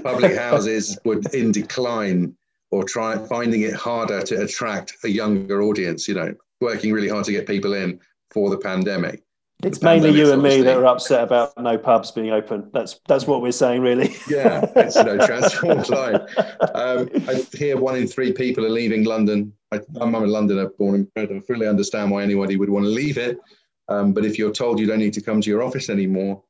public 0.03 0.37
houses 0.37 0.99
would 1.05 1.35
in 1.35 1.51
decline 1.51 2.37
or 2.71 2.85
try 2.85 3.17
finding 3.27 3.63
it 3.63 3.75
harder 3.75 4.23
to 4.23 4.43
attract 4.43 4.95
a 5.05 5.09
younger 5.09 5.63
audience. 5.63 6.07
You 6.07 6.15
know, 6.15 6.35
working 6.61 6.93
really 6.93 7.09
hard 7.09 7.25
to 7.25 7.33
get 7.33 7.47
people 7.47 7.75
in 7.75 7.99
for 8.31 8.51
the 8.51 8.59
pandemic. 8.59 9.23
It's 9.63 9.81
mainly 9.81 10.11
you 10.11 10.33
and 10.33 10.43
me 10.43 10.61
that 10.63 10.77
are 10.77 10.87
upset 10.87 11.23
about 11.23 11.57
no 11.59 11.79
pubs 11.79 12.11
being 12.11 12.31
open. 12.31 12.69
That's 12.75 13.01
that's 13.09 13.27
what 13.27 13.41
we're 13.41 13.53
saying, 13.53 13.81
really. 13.81 14.15
yeah, 14.29 14.67
it's 14.77 14.97
you 14.97 15.05
know 15.05 15.19
transformed 15.27 15.89
life. 15.89 16.23
Um, 16.75 17.09
I 17.27 17.43
hear 17.57 17.79
one 17.79 17.97
in 17.97 18.07
three 18.07 18.33
people 18.33 18.65
are 18.67 18.71
leaving 18.71 19.05
London. 19.05 19.53
I, 19.73 19.81
am 20.01 20.15
a 20.15 20.21
Londoner, 20.21 20.69
born 20.79 20.95
and 20.95 21.15
bred. 21.15 21.33
I 21.33 21.41
fully 21.41 21.67
understand 21.67 22.11
why 22.11 22.23
anybody 22.23 22.57
would 22.57 22.69
want 22.69 22.85
to 22.85 22.91
leave 22.91 23.17
it. 23.17 23.39
Um, 23.89 24.13
but 24.13 24.27
if 24.27 24.39
you're 24.39 24.53
told 24.53 24.79
you 24.79 24.87
don't 24.87 24.99
need 24.99 25.15
to 25.15 25.23
come 25.23 25.41
to 25.41 25.51
your 25.51 25.63
office 25.63 25.89
anymore, 25.89 26.43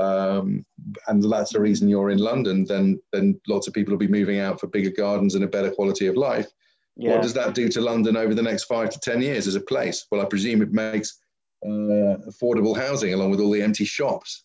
um, 0.00 0.64
and 1.06 1.22
that's 1.22 1.52
the 1.52 1.60
reason 1.60 1.88
you're 1.88 2.10
in 2.10 2.18
London, 2.18 2.64
then 2.64 3.00
then 3.12 3.40
lots 3.46 3.68
of 3.68 3.74
people 3.74 3.92
will 3.92 3.98
be 3.98 4.08
moving 4.08 4.40
out 4.40 4.58
for 4.58 4.66
bigger 4.66 4.90
gardens 4.90 5.36
and 5.36 5.44
a 5.44 5.48
better 5.48 5.70
quality 5.70 6.08
of 6.08 6.16
life. 6.16 6.48
Yeah. 6.96 7.12
What 7.12 7.22
does 7.22 7.34
that 7.34 7.54
do 7.54 7.68
to 7.68 7.80
London 7.80 8.16
over 8.16 8.34
the 8.34 8.42
next 8.42 8.64
five 8.64 8.90
to 8.90 8.98
ten 8.98 9.22
years 9.22 9.46
as 9.46 9.54
a 9.54 9.60
place? 9.60 10.06
Well, 10.10 10.20
I 10.20 10.24
presume 10.24 10.60
it 10.60 10.72
makes 10.72 11.20
uh, 11.64 12.16
affordable 12.28 12.76
housing 12.76 13.14
along 13.14 13.30
with 13.30 13.40
all 13.40 13.50
the 13.50 13.62
empty 13.62 13.84
shops. 13.84 14.44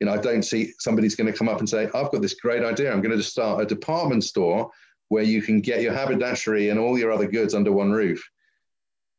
You 0.00 0.06
know, 0.06 0.14
I 0.14 0.18
don't 0.18 0.42
see 0.42 0.72
somebody's 0.78 1.14
going 1.14 1.30
to 1.30 1.38
come 1.38 1.48
up 1.48 1.58
and 1.58 1.68
say, 1.68 1.84
"I've 1.94 2.10
got 2.10 2.22
this 2.22 2.34
great 2.34 2.62
idea. 2.62 2.92
I'm 2.92 3.02
going 3.02 3.16
to 3.16 3.22
start 3.22 3.62
a 3.62 3.66
department 3.66 4.24
store 4.24 4.70
where 5.08 5.24
you 5.24 5.42
can 5.42 5.60
get 5.60 5.82
your 5.82 5.92
haberdashery 5.92 6.70
and 6.70 6.78
all 6.78 6.98
your 6.98 7.12
other 7.12 7.26
goods 7.26 7.54
under 7.54 7.72
one 7.72 7.92
roof." 7.92 8.26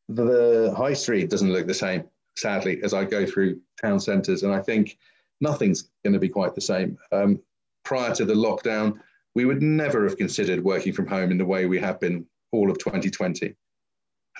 The 0.10 0.74
high 0.76 0.94
street 0.94 1.30
doesn't 1.30 1.52
look 1.52 1.68
the 1.68 1.74
same, 1.74 2.04
sadly, 2.36 2.82
as 2.84 2.94
I 2.94 3.06
go 3.06 3.26
through 3.26 3.62
town 3.82 4.00
centres, 4.00 4.44
and 4.44 4.54
I 4.54 4.60
think 4.60 4.98
nothing's 5.39 5.89
going 6.04 6.14
to 6.14 6.20
be 6.20 6.30
quite 6.30 6.56
the 6.56 6.62
same. 6.62 6.98
Um, 7.12 7.39
prior 7.84 8.14
to 8.16 8.26
the 8.26 8.34
lockdown, 8.34 8.98
we 9.36 9.46
would 9.46 9.62
never 9.62 10.04
have 10.04 10.18
considered 10.18 10.64
working 10.64 10.94
from 10.94 11.08
home 11.08 11.32
in 11.32 11.38
the 11.38 11.46
way 11.46 11.66
we 11.66 11.80
have 11.80 12.00
been 12.00 12.26
all 12.52 12.70
of 12.70 12.78
2020. 12.78 13.56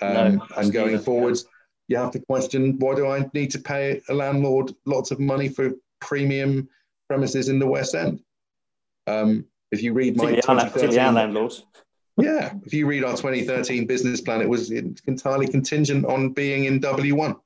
Um, 0.00 0.36
no, 0.36 0.46
and 0.56 0.72
going 0.72 0.98
forwards, 0.98 1.46
you 1.88 1.96
have 1.96 2.12
to 2.12 2.20
question 2.20 2.78
why 2.78 2.94
do 2.94 3.06
I 3.06 3.28
need 3.34 3.50
to 3.52 3.58
pay 3.58 4.00
a 4.08 4.14
landlord 4.14 4.72
lots 4.84 5.10
of 5.10 5.20
money 5.20 5.48
for 5.48 5.72
premium 6.00 6.68
premises 7.08 7.48
in 7.48 7.58
the 7.58 7.66
West 7.66 7.94
End? 7.94 8.22
Um, 9.06 9.46
if 9.70 9.82
you 9.82 9.92
read 9.92 10.16
my 10.16 10.30
landlords. 11.14 11.64
yeah, 12.18 12.52
if 12.64 12.74
you 12.74 12.86
read 12.86 13.04
our 13.04 13.16
2013 13.16 13.86
business 13.86 14.20
plan, 14.20 14.40
it 14.42 14.48
was 14.48 14.70
entirely 14.70 15.46
contingent 15.46 16.04
on 16.04 16.30
being 16.30 16.64
in 16.64 16.80
W1. 16.80 17.36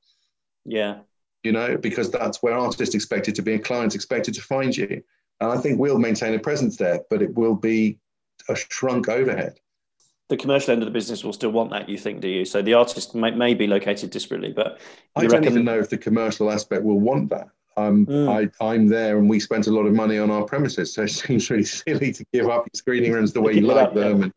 Yeah 0.64 0.99
you 1.47 1.53
know, 1.53 1.76
because 1.76 2.11
that's 2.11 2.43
where 2.43 2.59
artists 2.59 2.97
expected 2.97 3.37
to 3.37 3.41
be 3.41 3.55
and 3.55 3.64
clients 3.64 3.95
expected 3.95 4.34
to 4.34 4.43
find 4.43 4.76
you. 4.76 5.01
And 5.41 5.53
I 5.53 5.57
think 5.59 5.78
we'll 5.78 5.97
maintain 5.97 6.34
a 6.34 6.41
presence 6.41 6.76
there, 6.76 7.03
but 7.09 7.22
it 7.22 7.32
will 7.34 7.55
be 7.55 8.01
a 8.49 8.57
shrunk 8.57 9.09
overhead. 9.09 9.61
The 10.29 10.37
commercial 10.37 10.72
end 10.72 10.83
of 10.83 10.87
the 10.87 10.93
business 10.93 11.22
will 11.22 11.33
still 11.33 11.51
want 11.51 11.70
that, 11.70 11.89
you 11.89 11.97
think, 11.97 12.20
do 12.20 12.29
you? 12.29 12.45
So 12.45 12.61
the 12.61 12.74
artist 12.74 13.14
may, 13.14 13.31
may 13.31 13.55
be 13.55 13.66
located 13.66 14.12
disparately, 14.12 14.55
but 14.55 14.81
I 15.14 15.22
don't 15.22 15.33
reckon... 15.33 15.53
even 15.53 15.64
know 15.64 15.79
if 15.79 15.89
the 15.89 15.99
commercial 15.99 16.51
aspect 16.51 16.83
will 16.83 16.99
want 16.99 17.31
that. 17.31 17.49
Um, 17.77 18.07
mm. 18.07 18.29
I, 18.29 18.64
I'm 18.64 18.89
there 18.89 19.18
and 19.18 19.29
we 19.29 19.39
spent 19.39 19.66
a 19.66 19.70
lot 19.70 19.87
of 19.87 19.93
money 19.93 20.18
on 20.18 20.31
our 20.31 20.45
premises. 20.45 20.95
So 20.95 21.03
it 21.03 21.09
seems 21.11 21.51
really 21.51 21.64
silly 21.64 22.12
to 22.12 22.24
give 22.33 22.47
up 22.47 22.66
your 22.72 22.74
screening 22.74 23.12
rooms 23.12 23.33
the 23.33 23.41
way 23.43 23.55
you 23.55 23.62
like 23.62 23.89
up, 23.89 23.95
them 23.95 24.18
yeah. 24.18 24.24
and, 24.24 24.33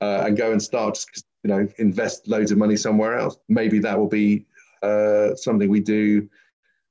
uh, 0.00 0.26
and 0.26 0.36
go 0.36 0.52
and 0.52 0.62
start, 0.62 1.04
you 1.42 1.48
know, 1.48 1.68
invest 1.78 2.28
loads 2.28 2.52
of 2.52 2.58
money 2.58 2.76
somewhere 2.76 3.18
else. 3.18 3.38
Maybe 3.48 3.78
that 3.80 3.98
will 3.98 4.08
be 4.08 4.46
uh, 4.82 5.34
something 5.34 5.68
we 5.68 5.80
do 5.80 6.28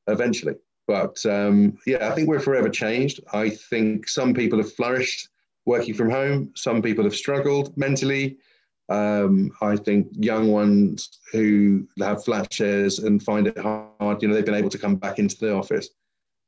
eventually. 0.08 0.56
But 0.88 1.26
um, 1.26 1.78
yeah, 1.86 2.10
I 2.10 2.16
think 2.16 2.30
we're 2.30 2.40
forever 2.40 2.70
changed. 2.70 3.20
I 3.34 3.50
think 3.50 4.08
some 4.08 4.34
people 4.34 4.58
have 4.60 4.72
flourished 4.74 5.30
working 5.68 5.94
from 5.94 6.10
home. 6.10 6.50
Some 6.56 6.82
people 6.82 7.04
have 7.04 7.16
struggled 7.16 7.78
mentally. 7.78 8.38
Um, 8.90 9.52
I 9.62 9.76
think 9.76 10.08
young 10.14 10.50
ones 10.50 11.20
who 11.34 11.86
have 12.00 12.24
flat 12.24 12.52
shares 12.52 13.00
and 13.00 13.22
find 13.22 13.48
it 13.48 13.58
hard, 13.58 14.22
you 14.22 14.30
know, 14.30 14.34
they've 14.34 14.46
been 14.46 14.56
able 14.56 14.70
to 14.70 14.78
come 14.78 14.96
back 14.96 15.20
into 15.20 15.38
the 15.38 15.54
office. 15.54 15.90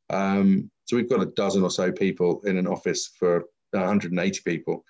Um, 0.10 0.72
so 0.86 0.96
we've 0.96 1.10
got 1.10 1.22
a 1.22 1.26
dozen 1.26 1.64
or 1.64 1.70
so 1.70 1.92
people 1.92 2.42
in 2.46 2.58
an 2.58 2.66
office 2.66 3.12
for 3.20 3.44
180 3.72 4.42
people 4.46 4.86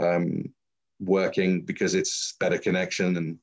um, 0.00 0.52
working 0.98 1.62
because 1.62 1.94
it's 1.94 2.34
better 2.40 2.58
connection 2.58 3.16
and 3.16 3.38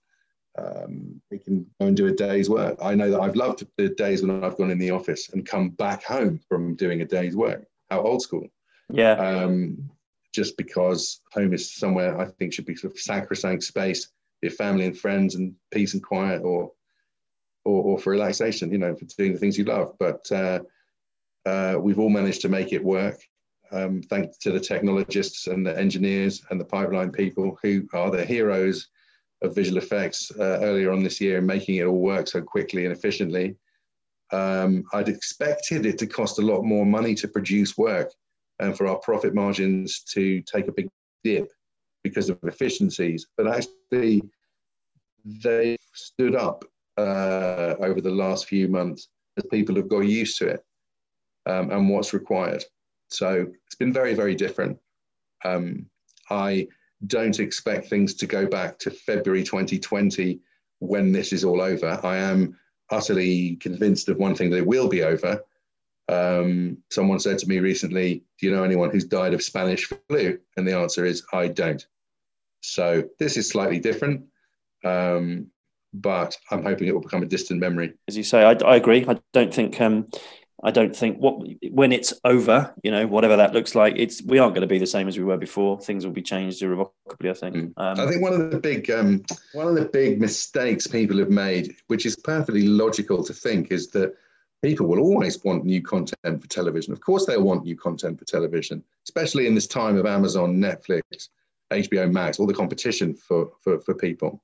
um, 0.59 1.21
we 1.31 1.39
can 1.39 1.65
go 1.79 1.87
and 1.87 1.95
do 1.95 2.07
a 2.07 2.11
day's 2.11 2.49
work. 2.49 2.77
I 2.81 2.95
know 2.95 3.09
that 3.11 3.21
I've 3.21 3.37
loved 3.37 3.65
the 3.77 3.89
days 3.89 4.21
when 4.23 4.43
I've 4.43 4.57
gone 4.57 4.71
in 4.71 4.77
the 4.77 4.91
office 4.91 5.29
and 5.29 5.45
come 5.45 5.69
back 5.69 6.03
home 6.03 6.41
from 6.49 6.75
doing 6.75 7.01
a 7.01 7.05
day's 7.05 7.35
work. 7.35 7.65
How 7.89 8.01
old 8.01 8.21
school. 8.21 8.47
Yeah. 8.91 9.13
Um, 9.13 9.89
just 10.37 10.55
because 10.55 11.21
home 11.31 11.51
is 11.51 11.73
somewhere 11.73 12.21
I 12.21 12.25
think 12.25 12.53
should 12.53 12.67
be 12.67 12.75
sort 12.75 12.93
of 12.93 12.99
sacrosanct 12.99 13.63
space, 13.63 14.09
your 14.43 14.51
family 14.51 14.85
and 14.85 14.95
friends 14.95 15.33
and 15.33 15.55
peace 15.73 15.95
and 15.95 16.03
quiet 16.03 16.43
or, 16.43 16.71
or, 17.65 17.83
or 17.83 17.97
for 17.97 18.11
relaxation, 18.11 18.71
you 18.71 18.77
know, 18.77 18.95
for 18.95 19.05
doing 19.05 19.33
the 19.33 19.39
things 19.39 19.57
you 19.57 19.63
love. 19.63 19.95
But 19.97 20.31
uh, 20.31 20.59
uh, 21.47 21.77
we've 21.79 21.97
all 21.97 22.11
managed 22.11 22.41
to 22.41 22.49
make 22.49 22.71
it 22.71 22.83
work. 22.83 23.19
Um, 23.71 24.03
thanks 24.03 24.37
to 24.43 24.51
the 24.51 24.59
technologists 24.59 25.47
and 25.47 25.65
the 25.65 25.75
engineers 25.75 26.45
and 26.51 26.61
the 26.61 26.65
pipeline 26.65 27.11
people 27.11 27.57
who 27.63 27.87
are 27.93 28.11
the 28.11 28.23
heroes 28.23 28.89
of 29.41 29.55
visual 29.55 29.79
effects 29.79 30.31
uh, 30.39 30.59
earlier 30.61 30.91
on 30.91 31.01
this 31.01 31.19
year 31.19 31.39
and 31.39 31.47
making 31.47 31.77
it 31.77 31.85
all 31.85 31.99
work 31.99 32.27
so 32.27 32.43
quickly 32.43 32.85
and 32.85 32.95
efficiently. 32.95 33.55
Um, 34.31 34.83
I'd 34.93 35.09
expected 35.09 35.87
it 35.87 35.97
to 35.97 36.05
cost 36.05 36.37
a 36.37 36.45
lot 36.45 36.61
more 36.61 36.85
money 36.85 37.15
to 37.15 37.27
produce 37.27 37.75
work 37.75 38.13
and 38.59 38.75
for 38.75 38.87
our 38.87 38.97
profit 38.97 39.33
margins 39.33 40.01
to 40.13 40.41
take 40.41 40.67
a 40.67 40.71
big 40.71 40.89
dip 41.23 41.51
because 42.03 42.29
of 42.29 42.39
efficiencies. 42.43 43.27
But 43.37 43.47
actually, 43.47 44.23
they 45.25 45.77
stood 45.93 46.35
up 46.35 46.63
uh, 46.97 47.75
over 47.79 48.01
the 48.01 48.11
last 48.11 48.47
few 48.47 48.67
months 48.67 49.09
as 49.37 49.45
people 49.51 49.75
have 49.75 49.89
got 49.89 49.99
used 49.99 50.37
to 50.39 50.47
it 50.47 50.65
um, 51.45 51.71
and 51.71 51.89
what's 51.89 52.13
required. 52.13 52.63
So 53.09 53.47
it's 53.65 53.75
been 53.75 53.93
very, 53.93 54.13
very 54.13 54.35
different. 54.35 54.77
Um, 55.45 55.85
I 56.29 56.67
don't 57.05 57.39
expect 57.39 57.87
things 57.87 58.15
to 58.15 58.25
go 58.25 58.47
back 58.47 58.79
to 58.79 58.91
February 58.91 59.43
2020 59.43 60.39
when 60.79 61.11
this 61.11 61.31
is 61.31 61.43
all 61.43 61.61
over. 61.61 61.99
I 62.03 62.17
am 62.17 62.57
utterly 62.89 63.55
convinced 63.57 64.09
of 64.09 64.17
one 64.17 64.35
thing 64.35 64.49
that 64.49 64.57
it 64.57 64.67
will 64.67 64.87
be 64.87 65.03
over. 65.03 65.41
Um, 66.09 66.77
someone 66.89 67.19
said 67.19 67.37
to 67.39 67.49
me 67.49 67.59
recently, 67.59 68.23
Do 68.39 68.47
you 68.47 68.55
know 68.55 68.63
anyone 68.63 68.91
who's 68.91 69.05
died 69.05 69.33
of 69.33 69.43
Spanish 69.43 69.91
flu? 70.07 70.39
And 70.55 70.67
the 70.67 70.77
answer 70.77 71.05
is, 71.05 71.23
I 71.33 71.47
don't. 71.47 71.85
So 72.61 73.03
this 73.19 73.37
is 73.37 73.49
slightly 73.49 73.79
different. 73.79 74.25
Um, 74.83 75.47
but 75.93 76.37
I'm 76.51 76.63
hoping 76.63 76.87
it 76.87 76.93
will 76.93 77.01
become 77.01 77.23
a 77.23 77.27
distant 77.27 77.59
memory. 77.59 77.93
As 78.07 78.17
you 78.17 78.23
say, 78.23 78.43
I, 78.43 78.51
I 78.51 78.75
agree. 78.75 79.05
I 79.07 79.17
don't 79.33 79.53
think 79.53 79.79
um, 79.81 80.07
I 80.63 80.71
don't 80.71 80.95
think 80.95 81.17
what 81.17 81.47
when 81.71 81.91
it's 81.91 82.13
over, 82.23 82.73
you 82.83 82.91
know, 82.91 83.05
whatever 83.07 83.37
that 83.37 83.53
looks 83.53 83.75
like, 83.75 83.93
it's 83.97 84.21
we 84.23 84.39
aren't 84.39 84.53
going 84.53 84.61
to 84.61 84.67
be 84.67 84.79
the 84.79 84.87
same 84.87 85.07
as 85.07 85.17
we 85.17 85.23
were 85.23 85.37
before. 85.37 85.79
Things 85.79 86.05
will 86.05 86.13
be 86.13 86.21
changed 86.21 86.61
irrevocably. 86.61 87.29
I 87.29 87.33
think. 87.33 87.55
Mm. 87.55 87.73
Um, 87.77 87.99
I 87.99 88.09
think 88.09 88.21
one 88.21 88.33
of 88.33 88.51
the 88.51 88.59
big 88.59 88.89
um, 88.91 89.23
one 89.53 89.67
of 89.67 89.75
the 89.75 89.85
big 89.85 90.19
mistakes 90.19 90.87
people 90.87 91.17
have 91.19 91.29
made, 91.29 91.75
which 91.87 92.05
is 92.05 92.15
perfectly 92.15 92.67
logical 92.67 93.23
to 93.23 93.33
think, 93.33 93.71
is 93.71 93.89
that 93.91 94.15
people 94.63 94.87
will 94.87 94.99
always 94.99 95.43
want 95.43 95.65
new 95.65 95.81
content 95.81 96.41
for 96.41 96.47
television. 96.47 96.93
Of 96.93 97.01
course, 97.01 97.25
they'll 97.25 97.43
want 97.43 97.63
new 97.63 97.77
content 97.77 98.19
for 98.19 98.25
television, 98.25 98.83
especially 99.05 99.47
in 99.47 99.55
this 99.55 99.67
time 99.67 99.97
of 99.97 100.05
Amazon, 100.05 100.57
Netflix, 100.57 101.29
HBO 101.71 102.11
Max, 102.11 102.39
all 102.39 102.47
the 102.47 102.53
competition 102.53 103.13
for 103.13 103.51
for, 103.61 103.79
for 103.81 103.93
people. 103.93 104.43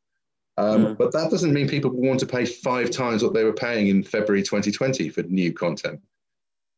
Um, 0.58 0.86
mm. 0.86 0.98
But 0.98 1.12
that 1.14 1.32
doesn't 1.32 1.54
mean 1.54 1.68
people 1.68 1.90
want 1.90 2.20
to 2.20 2.28
pay 2.28 2.46
five 2.46 2.92
times 2.92 3.24
what 3.24 3.34
they 3.34 3.44
were 3.44 3.54
paying 3.54 3.88
in 3.88 4.04
February 4.04 4.44
2020 4.44 5.10
for 5.10 5.24
new 5.24 5.52
content. 5.52 6.00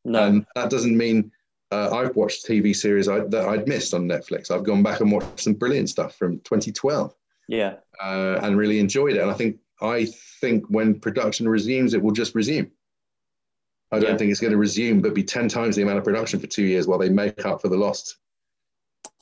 No. 0.05 0.23
And 0.23 0.45
that 0.55 0.69
doesn't 0.69 0.95
mean 0.95 1.31
uh, 1.71 1.89
I've 1.93 2.15
watched 2.15 2.45
TV 2.45 2.75
series 2.75 3.09
I, 3.09 3.19
that 3.19 3.47
I'd 3.47 3.67
missed 3.67 3.93
on 3.93 4.07
Netflix. 4.07 4.49
I've 4.51 4.63
gone 4.63 4.83
back 4.83 5.01
and 5.01 5.11
watched 5.11 5.41
some 5.41 5.53
brilliant 5.53 5.89
stuff 5.89 6.15
from 6.15 6.39
2012. 6.39 7.13
Yeah. 7.47 7.75
Uh, 8.01 8.39
and 8.41 8.57
really 8.57 8.79
enjoyed 8.79 9.15
it. 9.15 9.21
And 9.21 9.31
I 9.31 9.33
think 9.33 9.57
I 9.81 10.07
think 10.39 10.65
when 10.69 10.99
production 10.99 11.49
resumes, 11.49 11.93
it 11.93 12.01
will 12.01 12.11
just 12.11 12.33
resume. 12.33 12.71
I 13.95 13.99
don't 13.99 14.11
yeah. 14.11 14.17
think 14.17 14.31
it's 14.31 14.39
going 14.39 14.51
to 14.51 14.57
resume, 14.57 15.01
but 15.01 15.13
be 15.13 15.23
10 15.23 15.47
times 15.47 15.75
the 15.75 15.81
amount 15.81 15.97
of 15.97 16.03
production 16.03 16.39
for 16.39 16.47
two 16.47 16.63
years 16.63 16.87
while 16.87 16.99
they 16.99 17.09
make 17.09 17.45
up 17.45 17.61
for 17.61 17.69
the 17.69 17.77
lost 17.77 18.17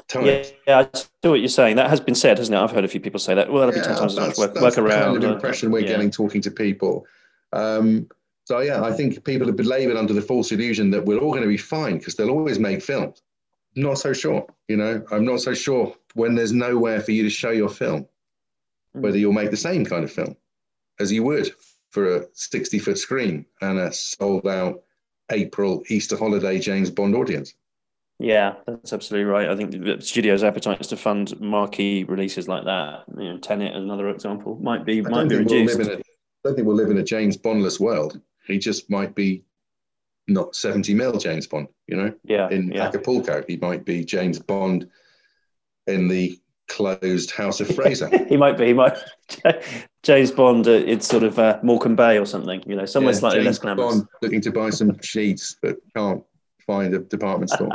time. 0.08 0.26
Yeah, 0.26 0.44
yeah, 0.68 0.80
I 0.80 0.90
see 0.98 1.30
what 1.30 1.40
you're 1.40 1.48
saying. 1.48 1.76
That 1.76 1.90
has 1.90 2.00
been 2.00 2.16
said, 2.16 2.38
hasn't 2.38 2.56
it? 2.56 2.60
I've 2.60 2.72
heard 2.72 2.84
a 2.84 2.88
few 2.88 3.00
people 3.00 3.20
say 3.20 3.36
that. 3.36 3.52
Well, 3.52 3.66
that'll 3.66 3.80
be 3.80 3.86
10 3.86 3.98
times 3.98 4.18
as 4.18 4.28
much 4.28 4.38
work, 4.38 4.56
work 4.60 4.78
around. 4.78 5.22
the 5.22 5.34
impression 5.34 5.72
we're 5.72 5.80
yeah. 5.80 5.88
getting 5.88 6.12
talking 6.12 6.42
to 6.42 6.52
people. 6.52 7.06
Um, 7.52 8.10
so, 8.46 8.60
yeah, 8.60 8.84
I 8.84 8.92
think 8.92 9.24
people 9.24 9.48
have 9.48 9.56
been 9.56 9.68
laboured 9.68 9.96
under 9.96 10.14
the 10.14 10.22
false 10.22 10.52
illusion 10.52 10.90
that 10.92 11.06
we're 11.06 11.20
all 11.20 11.32
going 11.32 11.44
to 11.44 11.48
be 11.48 11.58
fine 11.58 11.98
because 11.98 12.16
they'll 12.16 12.30
always 12.30 12.60
make 12.60 12.82
films. 12.82 13.22
Not 13.76 14.00
so 14.00 14.14
sure, 14.14 14.46
you 14.68 14.78
know. 14.78 15.04
I'm 15.12 15.26
not 15.26 15.42
so 15.42 15.54
sure 15.54 15.96
when 16.14 16.36
there's 16.36 16.52
nowhere 16.52 17.00
for 17.00 17.12
you 17.12 17.24
to 17.24 17.30
show 17.30 17.52
your 17.52 17.70
film, 17.70 18.06
mm. 18.96 19.02
whether 19.02 19.18
you'll 19.18 19.34
make 19.34 19.52
the 19.52 19.58
same 19.58 19.86
kind 19.86 20.04
of 20.04 20.12
film 20.12 20.36
as 21.00 21.12
you 21.12 21.24
would 21.24 21.52
for 21.94 22.18
a 22.18 22.26
60 22.34 22.80
foot 22.80 22.98
screen 22.98 23.46
and 23.62 23.78
a 23.78 23.94
sold 23.94 24.48
out 24.48 24.82
April 25.32 25.84
Easter 25.90 26.18
holiday 26.18 26.60
James 26.60 26.90
Bond 26.90 27.16
audience. 27.16 27.54
Yeah, 28.20 28.56
that's 28.66 28.94
absolutely 28.94 29.30
right. 29.30 29.48
I 29.48 29.56
think 29.56 29.72
the 29.72 30.02
studio's 30.02 30.44
appetite 30.44 30.82
to 30.82 30.98
fund 30.98 31.40
marquee 31.40 32.04
releases 32.04 32.48
like 32.48 32.66
that, 32.66 33.04
you 33.18 33.30
know, 33.30 33.38
Tenet, 33.38 33.76
another 33.76 34.10
example, 34.10 34.58
might 34.62 34.86
be 34.86 35.02
might 35.02 35.30
be 35.30 35.38
reduced. 35.38 35.78
We'll 35.78 35.90
a, 35.90 35.98
I 35.98 36.02
don't 36.44 36.56
think 36.56 36.68
we'll 36.68 36.76
live 36.76 36.90
in 36.90 36.98
a 36.98 37.04
James 37.04 37.38
Bondless 37.38 37.80
world. 37.80 38.20
He 38.48 38.58
just 38.58 38.90
might 38.90 39.14
be 39.14 39.44
not 40.28 40.56
70 40.56 40.94
mil 40.96 41.18
James 41.18 41.48
Bond, 41.48 41.68
you 41.88 41.96
know? 41.96 42.14
Yeah. 42.24 42.50
In 42.50 42.72
yeah. 42.72 42.88
Acapulco, 42.88 43.44
he 43.48 43.58
might 43.58 43.86
be 43.86 44.04
James 44.04 44.40
Bond 44.40 44.90
in 45.88 46.08
the 46.08 46.40
closed 46.74 47.32
House 47.32 47.60
of 47.62 47.68
Fraser. 47.76 48.10
he 48.28 48.38
might 48.38 48.58
be. 48.58 48.68
He 48.68 48.74
might. 48.74 48.98
James 50.04 50.32
Bond. 50.32 50.68
Uh, 50.68 50.72
it's 50.72 51.08
sort 51.08 51.24
of 51.24 51.38
uh, 51.40 51.60
Morecambe 51.64 51.96
Bay 51.96 52.18
or 52.18 52.26
something. 52.26 52.64
You 52.66 52.76
know, 52.76 52.86
somewhere 52.86 53.14
Yeah, 53.14 53.20
slightly 53.20 53.40
James 53.40 53.48
less 53.48 53.60
glamorous. 53.60 53.96
Bond 53.96 54.08
looking 54.22 54.42
to 54.42 54.52
buy 54.52 54.70
some 54.70 55.00
sheets, 55.02 55.56
but 55.62 55.78
can't 55.96 56.24
find 56.66 56.94
a 56.94 57.00
department 57.00 57.52
store. 57.52 57.70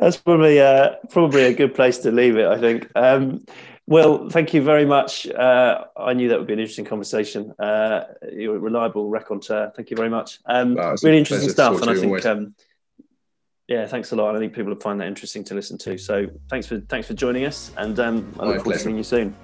That's 0.00 0.16
probably 0.16 0.60
uh, 0.60 0.96
probably 1.10 1.44
a 1.44 1.54
good 1.54 1.74
place 1.74 1.98
to 1.98 2.10
leave 2.10 2.36
it. 2.36 2.46
I 2.46 2.58
think. 2.58 2.88
Um, 2.94 3.44
well, 3.86 4.28
thank 4.28 4.54
you 4.54 4.62
very 4.62 4.84
much. 4.84 5.26
Uh, 5.28 5.84
I 5.96 6.14
knew 6.14 6.28
that 6.28 6.38
would 6.38 6.46
be 6.46 6.52
an 6.52 6.60
interesting 6.60 6.84
conversation. 6.84 7.52
Uh, 7.58 8.04
you're 8.32 8.56
a 8.56 8.58
reliable 8.58 9.08
raconteur. 9.10 9.72
Thank 9.76 9.90
you 9.90 9.96
very 9.96 10.08
much. 10.08 10.38
Um, 10.46 10.74
Wow, 10.74 10.94
really 11.02 11.18
interesting 11.18 11.50
stuff, 11.50 11.80
and 11.80 11.90
I 11.90 11.94
think. 11.94 12.26
Um, 12.26 12.54
yeah, 13.72 13.86
thanks 13.86 14.12
a 14.12 14.16
lot. 14.16 14.36
I 14.36 14.38
think 14.38 14.52
people 14.52 14.74
will 14.74 14.80
find 14.80 15.00
that 15.00 15.08
interesting 15.08 15.42
to 15.44 15.54
listen 15.54 15.78
to. 15.78 15.96
So 15.96 16.26
thanks 16.50 16.66
for 16.66 16.80
thanks 16.90 17.06
for 17.06 17.14
joining 17.14 17.46
us, 17.46 17.72
and 17.78 17.98
um, 17.98 18.30
I 18.38 18.44
look 18.44 18.56
forward 18.58 18.74
to 18.74 18.78
seeing 18.78 18.98
you 18.98 19.02
soon. 19.02 19.34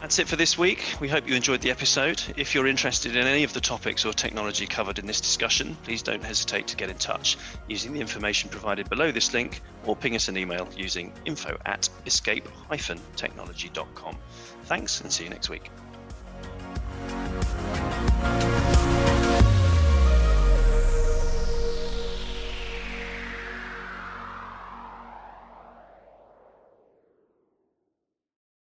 That's 0.00 0.20
it 0.20 0.28
for 0.28 0.36
this 0.36 0.56
week. 0.56 0.94
We 1.00 1.08
hope 1.08 1.28
you 1.28 1.34
enjoyed 1.34 1.62
the 1.62 1.72
episode. 1.72 2.22
If 2.36 2.54
you're 2.54 2.68
interested 2.68 3.16
in 3.16 3.26
any 3.26 3.42
of 3.42 3.52
the 3.54 3.60
topics 3.60 4.04
or 4.04 4.12
technology 4.12 4.66
covered 4.68 5.00
in 5.00 5.06
this 5.06 5.20
discussion, 5.20 5.76
please 5.82 6.00
don't 6.00 6.22
hesitate 6.22 6.68
to 6.68 6.76
get 6.76 6.90
in 6.90 6.96
touch 6.96 7.38
using 7.66 7.92
the 7.92 8.00
information 8.00 8.48
provided 8.50 8.88
below 8.88 9.10
this 9.10 9.34
link 9.34 9.60
or 9.84 9.96
ping 9.96 10.14
us 10.14 10.28
an 10.28 10.36
email 10.36 10.68
using 10.76 11.12
info 11.24 11.58
at 11.66 11.88
escape 12.06 12.48
technology.com. 13.16 14.16
Thanks 14.66 15.00
and 15.00 15.12
see 15.12 15.24
you 15.24 15.30
next 15.30 15.50
week. 15.50 15.70